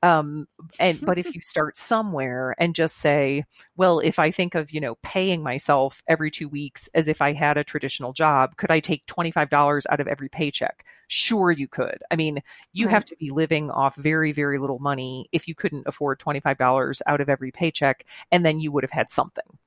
Um 0.02 0.48
and 0.80 1.04
but 1.04 1.18
if 1.18 1.34
you 1.34 1.40
start 1.42 1.76
somewhere 1.76 2.54
and 2.58 2.74
just 2.74 2.96
say 2.96 3.44
well 3.76 4.00
if 4.00 4.18
i 4.18 4.30
think 4.30 4.54
of 4.54 4.72
you 4.72 4.80
know 4.80 4.96
paying 5.02 5.42
myself 5.42 6.02
every 6.08 6.30
2 6.30 6.48
weeks 6.48 6.88
as 6.94 7.08
if 7.08 7.22
i 7.22 7.32
had 7.32 7.56
a 7.56 7.64
traditional 7.64 8.12
job 8.12 8.56
could 8.56 8.70
i 8.70 8.80
take 8.80 9.06
$25 9.06 9.86
out 9.90 10.00
of 10.00 10.08
every 10.08 10.28
paycheck? 10.28 10.84
Sure 11.08 11.50
you 11.52 11.68
could. 11.68 11.98
I 12.10 12.16
mean 12.16 12.42
you 12.72 12.88
Right. 12.88 12.92
have 12.94 13.04
to 13.06 13.16
be 13.16 13.30
living 13.30 13.70
off 13.70 13.94
very 13.96 14.32
very 14.32 14.58
little 14.58 14.80
money 14.80 15.28
if 15.32 15.46
you 15.48 15.54
couldn't 15.54 15.86
afford 15.86 16.18
$25 16.18 17.00
out 17.06 17.20
of 17.20 17.28
every 17.28 17.52
paycheck 17.52 18.04
and 18.32 18.44
then 18.44 18.58
you 18.60 18.72
would 18.72 18.84
have 18.84 18.90
had 18.90 19.10
something. 19.10 19.58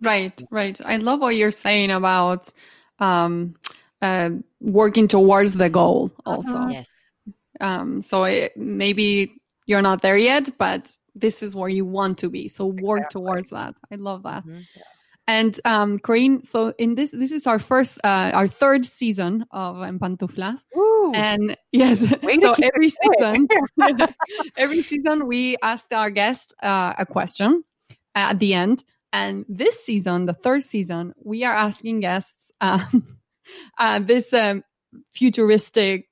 Right, 0.00 0.40
right. 0.50 0.80
I 0.84 0.96
love 0.96 1.20
what 1.20 1.34
you're 1.34 1.50
saying 1.50 1.90
about 1.90 2.52
um, 2.98 3.54
uh, 4.02 4.30
working 4.60 5.08
towards 5.08 5.54
the 5.54 5.68
goal 5.68 6.10
also. 6.26 6.68
Yes. 6.68 6.88
Um, 7.60 8.02
so 8.02 8.24
it, 8.24 8.56
maybe 8.56 9.32
you're 9.66 9.82
not 9.82 10.02
there 10.02 10.16
yet, 10.16 10.50
but 10.58 10.90
this 11.14 11.42
is 11.42 11.54
where 11.54 11.68
you 11.68 11.84
want 11.84 12.18
to 12.18 12.30
be. 12.30 12.48
So 12.48 12.66
work 12.66 13.00
Exactly. 13.00 13.20
towards 13.20 13.50
that. 13.50 13.76
I 13.90 13.96
love 13.96 14.22
that. 14.22 14.44
Mhm. 14.46 14.64
And 15.26 15.60
um, 15.66 15.98
Corinne, 15.98 16.42
so 16.42 16.72
in 16.78 16.94
this, 16.94 17.10
this 17.10 17.32
is 17.32 17.46
our 17.46 17.58
first, 17.58 17.98
uh, 18.02 18.30
our 18.32 18.48
third 18.48 18.86
season 18.86 19.44
of 19.50 19.82
En 19.82 19.98
Pantuflas. 19.98 20.64
Woo! 20.74 21.12
And 21.12 21.54
yes, 21.70 22.00
Way 22.22 22.38
so 22.40 22.54
every 22.62 22.88
season, 22.88 23.46
every 24.56 24.80
season 24.82 25.26
we 25.26 25.56
ask 25.62 25.92
our 25.92 26.08
guests 26.08 26.54
uh, 26.62 26.94
a 26.98 27.04
question 27.04 27.62
at 28.14 28.38
the 28.38 28.54
end. 28.54 28.84
And 29.12 29.44
this 29.48 29.82
season, 29.82 30.26
the 30.26 30.34
third 30.34 30.64
season, 30.64 31.14
we 31.22 31.44
are 31.44 31.54
asking 31.54 32.00
guests 32.00 32.52
um, 32.60 33.18
uh, 33.78 33.98
this 34.00 34.32
um, 34.32 34.62
futuristic 35.10 36.08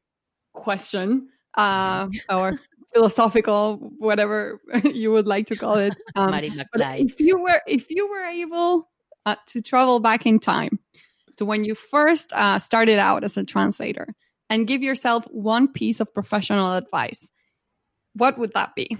question 0.55 1.29
uh, 1.57 2.09
or 2.31 2.59
philosophical, 2.93 3.77
whatever 3.99 4.61
you 4.85 5.13
would 5.13 5.27
like 5.27 5.47
to 5.47 5.57
call 5.57 5.77
it. 5.77 5.95
Um, 6.15 6.31
Marty 6.31 6.51
but 6.73 6.81
McFly. 6.81 7.05
if 7.05 7.21
you 7.21 7.39
were 7.39 7.61
if 7.67 7.91
you 7.91 8.09
were 8.09 8.25
able 8.25 8.89
uh, 9.27 9.37
to 9.49 9.61
travel 9.61 10.01
back 10.01 10.25
in 10.27 10.39
time 10.39 10.79
to 11.37 11.45
when 11.45 11.65
you 11.65 11.75
first 11.75 12.33
uh, 12.33 12.59
started 12.59 12.99
out 12.99 13.25
as 13.25 13.37
a 13.37 13.45
translator 13.45 14.15
and 14.49 14.67
give 14.67 14.83
yourself 14.83 15.25
one 15.31 15.69
piece 15.69 16.01
of 16.01 16.13
professional 16.15 16.73
advice, 16.75 17.27
what 18.15 18.39
would 18.39 18.53
that 18.55 18.75
be? 18.75 18.97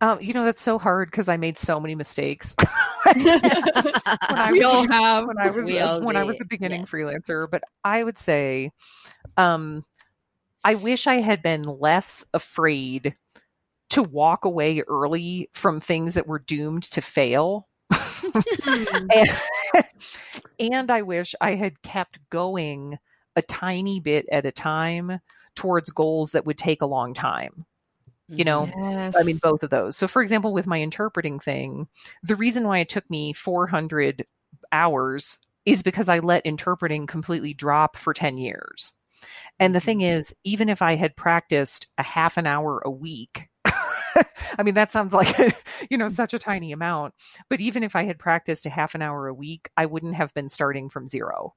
Um, 0.00 0.18
you 0.20 0.34
know, 0.34 0.44
that's 0.44 0.62
so 0.62 0.78
hard 0.78 1.10
because 1.10 1.28
I 1.28 1.36
made 1.36 1.56
so 1.56 1.80
many 1.80 1.94
mistakes. 1.94 2.54
We 3.14 3.22
was- 3.22 4.64
all 4.64 4.90
have. 4.90 5.26
when 5.26 5.38
I 5.38 5.50
was 5.50 5.70
a- 5.70 6.00
when 6.00 6.16
I 6.16 6.24
was 6.24 6.38
a 6.40 6.44
beginning 6.46 6.80
yes. 6.80 6.90
freelancer, 6.90 7.48
but 7.50 7.62
I 7.84 8.02
would 8.02 8.16
say, 8.18 8.70
um, 9.36 9.84
I 10.64 10.74
wish 10.76 11.06
I 11.06 11.16
had 11.16 11.42
been 11.42 11.62
less 11.62 12.24
afraid 12.32 13.14
to 13.90 14.02
walk 14.02 14.46
away 14.46 14.80
early 14.80 15.50
from 15.52 15.80
things 15.80 16.14
that 16.14 16.26
were 16.26 16.38
doomed 16.38 16.84
to 16.92 17.02
fail. 17.02 17.68
Hmm. 17.92 19.06
and, 19.14 19.30
and 20.72 20.90
I 20.90 21.02
wish 21.02 21.34
I 21.40 21.54
had 21.54 21.82
kept 21.82 22.18
going 22.30 22.98
a 23.36 23.42
tiny 23.42 24.00
bit 24.00 24.26
at 24.32 24.46
a 24.46 24.52
time 24.52 25.20
towards 25.54 25.90
goals 25.90 26.30
that 26.30 26.46
would 26.46 26.58
take 26.58 26.80
a 26.80 26.86
long 26.86 27.12
time. 27.14 27.66
You 28.28 28.44
mm-hmm. 28.44 28.70
know, 28.80 28.90
Yes. 28.90 29.16
I 29.16 29.22
mean, 29.22 29.38
both 29.42 29.62
of 29.62 29.70
those. 29.70 29.96
So, 29.96 30.08
for 30.08 30.22
example, 30.22 30.52
with 30.52 30.66
my 30.66 30.80
interpreting 30.80 31.38
thing, 31.38 31.88
the 32.22 32.36
reason 32.36 32.66
why 32.66 32.78
it 32.78 32.88
took 32.88 33.08
me 33.10 33.32
400 33.32 34.26
hours 34.72 35.38
is 35.66 35.82
because 35.82 36.08
I 36.08 36.18
let 36.18 36.44
interpreting 36.44 37.06
completely 37.06 37.54
drop 37.54 37.96
for 37.96 38.14
10 38.14 38.38
years. 38.38 38.92
And 39.58 39.74
the 39.74 39.80
thing 39.80 39.98
mm-hmm. 39.98 40.18
is, 40.18 40.34
even 40.44 40.68
if 40.68 40.82
I 40.82 40.94
had 40.94 41.16
practiced 41.16 41.88
a 41.98 42.02
half 42.02 42.36
an 42.36 42.46
hour 42.46 42.82
a 42.84 42.90
week, 42.90 43.48
I 44.58 44.62
mean, 44.62 44.74
that 44.74 44.92
sounds 44.92 45.12
like, 45.12 45.34
you 45.90 45.98
know, 45.98 46.08
such 46.08 46.34
a 46.34 46.38
tiny 46.38 46.72
amount. 46.72 47.14
But 47.48 47.60
even 47.60 47.82
if 47.82 47.96
I 47.96 48.04
had 48.04 48.18
practiced 48.18 48.66
a 48.66 48.70
half 48.70 48.94
an 48.94 49.02
hour 49.02 49.26
a 49.28 49.34
week, 49.34 49.68
I 49.76 49.86
wouldn't 49.86 50.14
have 50.14 50.32
been 50.34 50.48
starting 50.48 50.88
from 50.88 51.08
zero. 51.08 51.54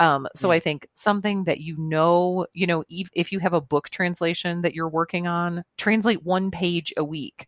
Um, 0.00 0.26
so 0.34 0.50
Yeah. 0.50 0.56
I 0.56 0.60
think 0.60 0.88
something 0.94 1.44
that 1.44 1.60
you 1.60 1.76
know, 1.78 2.46
you 2.54 2.66
know, 2.66 2.84
ev- 2.92 3.10
if 3.14 3.32
you 3.32 3.38
have 3.40 3.52
a 3.54 3.60
book 3.60 3.90
translation 3.90 4.62
that 4.62 4.74
you're 4.74 4.88
working 4.88 5.26
on, 5.26 5.64
translate 5.76 6.24
one 6.24 6.50
page 6.50 6.92
a 6.96 7.04
week. 7.04 7.46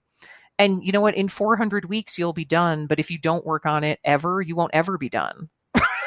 And 0.58 0.84
you 0.84 0.92
know 0.92 1.00
what? 1.00 1.14
In 1.14 1.28
400 1.28 1.86
weeks, 1.86 2.18
you'll 2.18 2.32
be 2.34 2.44
done. 2.44 2.86
But 2.86 2.98
if 3.00 3.10
you 3.10 3.18
don't 3.18 3.46
work 3.46 3.64
on 3.66 3.82
it 3.84 3.98
ever, 4.04 4.42
you 4.42 4.54
won't 4.56 4.74
ever 4.74 4.98
be 4.98 5.08
done. 5.08 5.48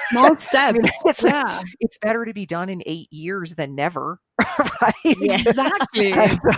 small 0.09 0.35
steps. 0.37 0.73
mean, 0.73 0.85
it's- 0.85 1.23
yeah, 1.23 1.59
It's 1.79 1.97
better 1.97 2.23
to 2.25 2.33
be 2.33 2.45
done 2.45 2.69
in 2.69 2.83
eight 2.85 3.11
years 3.11 3.55
than 3.55 3.73
never, 3.75 4.19
right? 4.81 4.93
Yeah. 5.05 5.39
exactly. 5.39 6.13
So, 6.13 6.51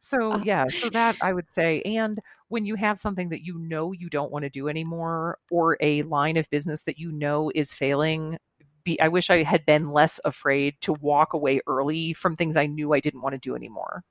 so 0.00 0.36
Uh, 0.36 0.38
yeah, 0.38 0.66
so 0.70 0.90
that 0.90 1.16
I 1.20 1.32
would 1.32 1.50
say, 1.52 1.82
and 1.82 2.18
when 2.48 2.64
you 2.66 2.74
have 2.76 2.98
something 2.98 3.28
that 3.30 3.42
you 3.44 3.58
know 3.58 3.92
you 3.92 4.08
don't 4.10 4.32
want 4.32 4.44
to 4.44 4.50
do 4.50 4.68
anymore, 4.68 5.38
or 5.50 5.76
a 5.80 6.02
line 6.02 6.36
of 6.36 6.48
business 6.50 6.84
that 6.84 6.98
you 6.98 7.12
know 7.12 7.50
is 7.54 7.72
failing, 7.74 8.38
be 8.84 9.00
I 9.00 9.08
wish 9.08 9.30
I 9.30 9.42
had 9.42 9.64
been 9.66 9.90
less 9.92 10.20
afraid 10.24 10.74
to 10.82 10.92
walk 10.94 11.32
away 11.34 11.60
early 11.66 12.12
from 12.14 12.36
things 12.36 12.56
I 12.56 12.66
knew 12.66 12.92
I 12.92 13.00
didn't 13.00 13.22
want 13.22 13.34
to 13.34 13.38
do 13.38 13.54
anymore. 13.56 14.02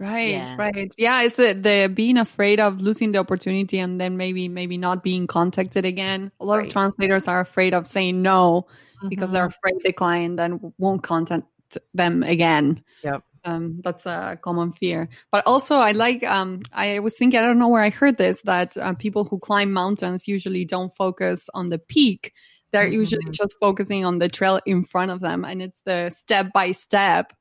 Right, 0.00 0.48
Yeah. 0.48 0.56
right. 0.56 0.92
Yeah, 0.96 1.22
it's 1.22 1.34
the 1.34 1.54
the 1.54 1.90
being 1.92 2.18
afraid 2.18 2.60
of 2.60 2.80
losing 2.80 3.10
the 3.10 3.18
opportunity 3.18 3.80
and 3.80 4.00
then 4.00 4.16
maybe 4.16 4.46
maybe 4.48 4.76
not 4.78 5.02
being 5.02 5.26
contacted 5.26 5.84
again. 5.84 6.30
A 6.38 6.44
lot 6.44 6.60
Right. 6.60 6.66
of 6.66 6.68
translators 6.68 7.26
are 7.26 7.40
afraid 7.40 7.74
of 7.74 7.84
saying 7.84 8.22
no 8.22 8.68
because 9.08 9.32
Mhm. 9.32 9.32
they're 9.32 9.46
afraid 9.46 9.74
the 9.82 9.92
client 9.92 10.36
then 10.36 10.72
won't 10.78 11.02
contact 11.02 11.46
them 11.94 12.22
again. 12.22 12.84
Yep. 13.02 13.24
Um, 13.44 13.80
that's 13.84 14.06
a 14.06 14.38
common 14.42 14.72
fear. 14.72 15.08
But 15.32 15.46
also, 15.46 15.76
I 15.76 15.92
like. 15.92 16.24
Um, 16.24 16.62
I 16.72 16.98
was 17.00 17.16
thinking. 17.18 17.40
I 17.40 17.42
don't 17.44 17.58
know 17.58 17.68
where 17.68 17.82
I 17.82 17.90
heard 17.90 18.18
this. 18.18 18.40
That 18.42 18.76
uh, 18.76 18.94
people 18.94 19.24
who 19.24 19.38
climb 19.38 19.72
mountains 19.72 20.28
usually 20.28 20.64
don't 20.64 20.90
focus 20.96 21.48
on 21.54 21.68
the 21.70 21.78
peak. 21.78 22.32
They're 22.72 22.86
usually 22.88 23.24
Mhm. 23.26 23.32
just 23.34 23.56
focusing 23.60 24.04
on 24.04 24.18
the 24.18 24.28
trail 24.28 24.60
in 24.66 24.84
front 24.84 25.10
of 25.10 25.20
them, 25.20 25.44
and 25.44 25.62
it's 25.62 25.80
the 25.82 26.10
step 26.10 26.52
by 26.52 26.72
step 26.72 27.32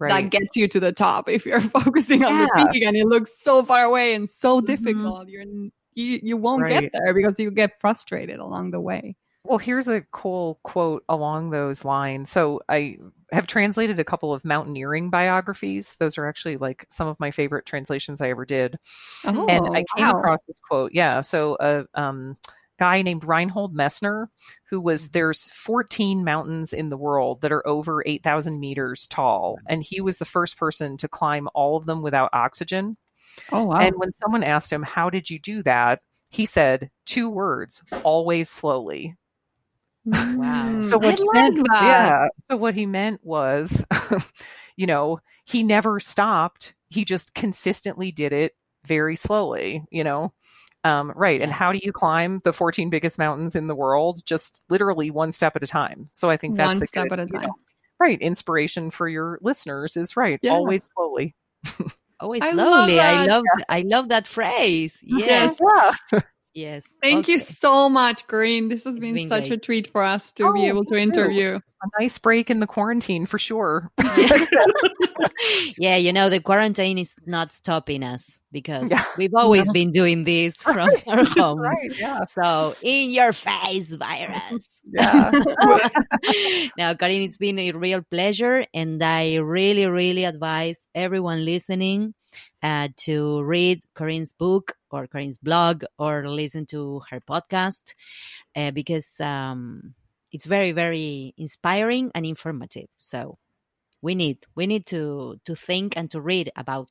right. 0.00 0.10
that 0.10 0.30
gets 0.30 0.56
you 0.56 0.66
to 0.68 0.80
the 0.80 0.92
top. 0.92 1.28
If 1.28 1.46
you're 1.46 1.60
focusing 1.94 2.24
on 2.24 2.38
Yeah. 2.38 2.46
the 2.56 2.68
peak 2.72 2.82
and 2.84 2.96
it 2.96 3.06
looks 3.06 3.32
so 3.42 3.62
far 3.64 3.84
away 3.84 4.14
and 4.14 4.28
so 4.28 4.60
Mhm. 4.60 4.66
difficult, 4.66 5.28
you're 5.28 5.44
you 5.94 6.20
you 6.22 6.36
won't 6.38 6.62
Right. 6.62 6.80
get 6.82 6.92
there 6.92 7.14
because 7.14 7.38
you 7.38 7.50
get 7.50 7.78
frustrated 7.80 8.38
along 8.40 8.70
the 8.72 8.80
way. 8.80 9.14
Well, 9.44 9.58
here's 9.58 9.88
a 9.88 10.02
cool 10.12 10.60
quote 10.62 11.04
along 11.08 11.50
those 11.50 11.84
lines. 11.84 12.30
So 12.30 12.60
I 12.68 12.98
have 13.32 13.46
translated 13.48 13.98
a 13.98 14.04
couple 14.04 14.32
of 14.32 14.44
mountaineering 14.44 15.10
biographies. 15.10 15.96
Those 15.96 16.16
are 16.16 16.26
actually 16.26 16.58
like 16.58 16.86
some 16.90 17.08
of 17.08 17.18
my 17.18 17.32
favorite 17.32 17.66
translations 17.66 18.20
I 18.20 18.30
ever 18.30 18.44
did. 18.44 18.78
Oh, 19.24 19.46
and 19.48 19.76
I 19.76 19.84
came 19.96 20.06
wow. 20.06 20.18
across 20.18 20.44
this 20.46 20.60
quote. 20.60 20.92
Yeah. 20.94 21.22
So 21.22 21.56
a 21.58 21.84
um, 22.00 22.36
guy 22.78 23.02
named 23.02 23.24
Reinhold 23.24 23.74
Messner, 23.74 24.28
who 24.70 24.80
was 24.80 25.10
there's 25.10 25.48
14 25.48 26.22
mountains 26.22 26.72
in 26.72 26.88
the 26.88 26.96
world 26.96 27.40
that 27.40 27.52
are 27.52 27.66
over 27.66 28.02
8,000 28.06 28.60
meters 28.60 29.08
tall, 29.08 29.58
and 29.66 29.82
he 29.82 30.00
was 30.00 30.18
the 30.18 30.24
first 30.24 30.56
person 30.56 30.96
to 30.98 31.08
climb 31.08 31.48
all 31.52 31.76
of 31.76 31.86
them 31.86 32.00
without 32.02 32.30
oxygen. 32.32 32.96
Oh 33.50 33.64
wow. 33.64 33.78
And 33.78 33.96
when 33.96 34.12
someone 34.12 34.44
asked 34.44 34.72
him, 34.72 34.82
"How 34.82 35.10
did 35.10 35.30
you 35.30 35.38
do 35.38 35.62
that?" 35.62 36.00
he 36.30 36.46
said 36.46 36.90
two 37.06 37.28
words: 37.28 37.84
"Always 38.04 38.48
slowly." 38.48 39.16
Wow. 40.04 40.78
So 40.80 40.98
Mm, 40.98 41.04
I 41.04 41.06
what 41.06 41.14
he 41.16 41.24
like 41.24 41.32
meant, 41.32 41.56
that. 41.68 41.88
yeah. 41.88 42.28
So 42.48 42.56
what 42.56 42.74
he 42.74 42.86
meant 42.86 43.20
was, 43.24 43.84
you 44.76 44.86
know, 44.86 45.20
he 45.44 45.62
never 45.62 46.00
stopped. 46.00 46.74
He 46.88 47.04
just 47.04 47.34
consistently 47.34 48.10
did 48.12 48.32
it 48.32 48.56
very 48.84 49.16
slowly. 49.16 49.84
You 49.90 50.04
know, 50.04 50.32
um, 50.84 51.12
right? 51.14 51.40
And 51.40 51.52
how 51.52 51.72
do 51.72 51.78
you 51.82 51.92
climb 51.92 52.40
the 52.44 52.52
14 52.52 52.90
biggest 52.90 53.18
mountains 53.18 53.54
in 53.54 53.66
the 53.68 53.74
world? 53.74 54.24
Just 54.24 54.60
literally 54.68 55.10
one 55.10 55.32
step 55.32 55.56
at 55.56 55.62
a 55.62 55.66
time. 55.66 56.08
So 56.12 56.30
I 56.30 56.36
think 56.36 56.56
that's 56.56 56.68
One 56.68 56.82
a 56.82 56.86
step 56.86 57.04
good, 57.04 57.12
at 57.12 57.18
a 57.20 57.26
you 57.26 57.38
time. 57.38 57.42
know, 57.48 57.54
right 58.00 58.20
inspiration 58.20 58.90
for 58.90 59.08
your 59.08 59.38
listeners 59.42 59.96
is 59.96 60.16
right. 60.16 60.40
Yeah. 60.42 60.52
Always 60.52 60.82
slowly. 60.94 61.34
Always 62.20 62.42
I 62.42 62.52
love 62.52 62.72
slowly. 62.72 63.00
I 63.00 63.14
that. 63.14 63.28
love 63.28 63.44
I 63.68 63.80
love 63.82 64.08
that 64.08 64.26
phrase. 64.26 65.02
Yes. 65.06 65.58
Yeah. 66.12 66.20
Yes. 66.54 66.86
Thank 67.00 67.28
you 67.28 67.38
so 67.38 67.88
much, 67.88 68.26
Corinne. 68.26 68.68
This 68.68 68.84
has 68.84 68.98
been, 68.98 69.14
been 69.14 69.28
such 69.28 69.50
a 69.50 69.56
treat 69.56 69.86
for 69.86 70.02
us 70.02 70.32
to 70.32 70.52
be 70.52 70.60
Oh, 70.60 70.64
able 70.66 70.84
to 70.86 70.96
interview. 70.96 71.58
A 71.82 72.00
nice 72.00 72.18
break 72.18 72.50
in 72.50 72.60
the 72.60 72.66
quarantine 72.66 73.24
for 73.26 73.38
sure. 73.38 73.90
yeah, 75.78 75.96
you 75.96 76.12
know, 76.12 76.28
the 76.28 76.40
quarantine 76.40 76.98
is 76.98 77.14
not 77.26 77.52
stopping 77.52 78.02
us 78.04 78.38
because 78.52 78.90
Yeah. 78.90 79.02
we've 79.16 79.34
always 79.34 79.66
No. 79.66 79.72
been 79.72 79.90
doing 79.90 80.24
this 80.24 80.56
from 80.62 80.90
our 81.06 81.24
homes. 81.24 81.60
right. 81.62 81.98
Yeah. 81.98 82.24
So, 82.26 82.74
in 82.82 83.10
your 83.10 83.32
face, 83.32 83.92
virus. 83.94 84.68
Yeah. 84.92 85.30
now, 86.76 86.94
Corinne, 86.94 87.22
it's 87.22 87.36
been 87.38 87.58
a 87.58 87.72
real 87.72 88.02
pleasure, 88.10 88.66
and 88.74 89.02
I 89.02 89.36
really, 89.36 89.86
really 89.86 90.24
advise 90.24 90.86
everyone 90.94 91.44
listening 91.44 92.14
uh, 92.62 92.88
to 92.98 93.42
read 93.42 93.82
Corinne's 93.94 94.32
book 94.34 94.74
or 94.92 95.06
Corinne's 95.06 95.38
blog 95.38 95.84
or 95.98 96.28
listen 96.28 96.66
to 96.66 97.00
her 97.10 97.20
podcast 97.20 97.94
uh, 98.54 98.70
because 98.70 99.18
um, 99.20 99.94
it's 100.30 100.44
very, 100.44 100.72
very 100.72 101.34
inspiring 101.36 102.10
and 102.14 102.26
informative. 102.26 102.88
So, 102.98 103.38
we 104.00 104.14
need 104.14 104.38
we 104.54 104.66
need 104.66 104.86
to 104.86 105.40
to 105.44 105.54
think 105.54 105.96
and 105.96 106.10
to 106.10 106.20
read 106.20 106.50
about. 106.56 106.90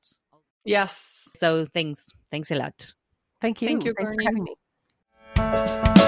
Yes. 0.64 1.30
So, 1.36 1.68
thanks, 1.74 2.10
thanks 2.32 2.52
a 2.52 2.56
lot. 2.56 2.94
Thank 3.40 3.62
you. 3.62 3.68
Thank 3.68 3.86
you, 3.86 3.94
Thanks 3.98 4.14
for 4.16 4.22
having 4.24 4.44
me. 4.44 6.08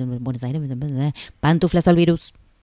en 0.00 0.22
Buenos 0.22 0.42
Aires, 0.42 0.60
Pantuflas 1.40 1.88
al 1.88 1.96
virus. 1.96 2.34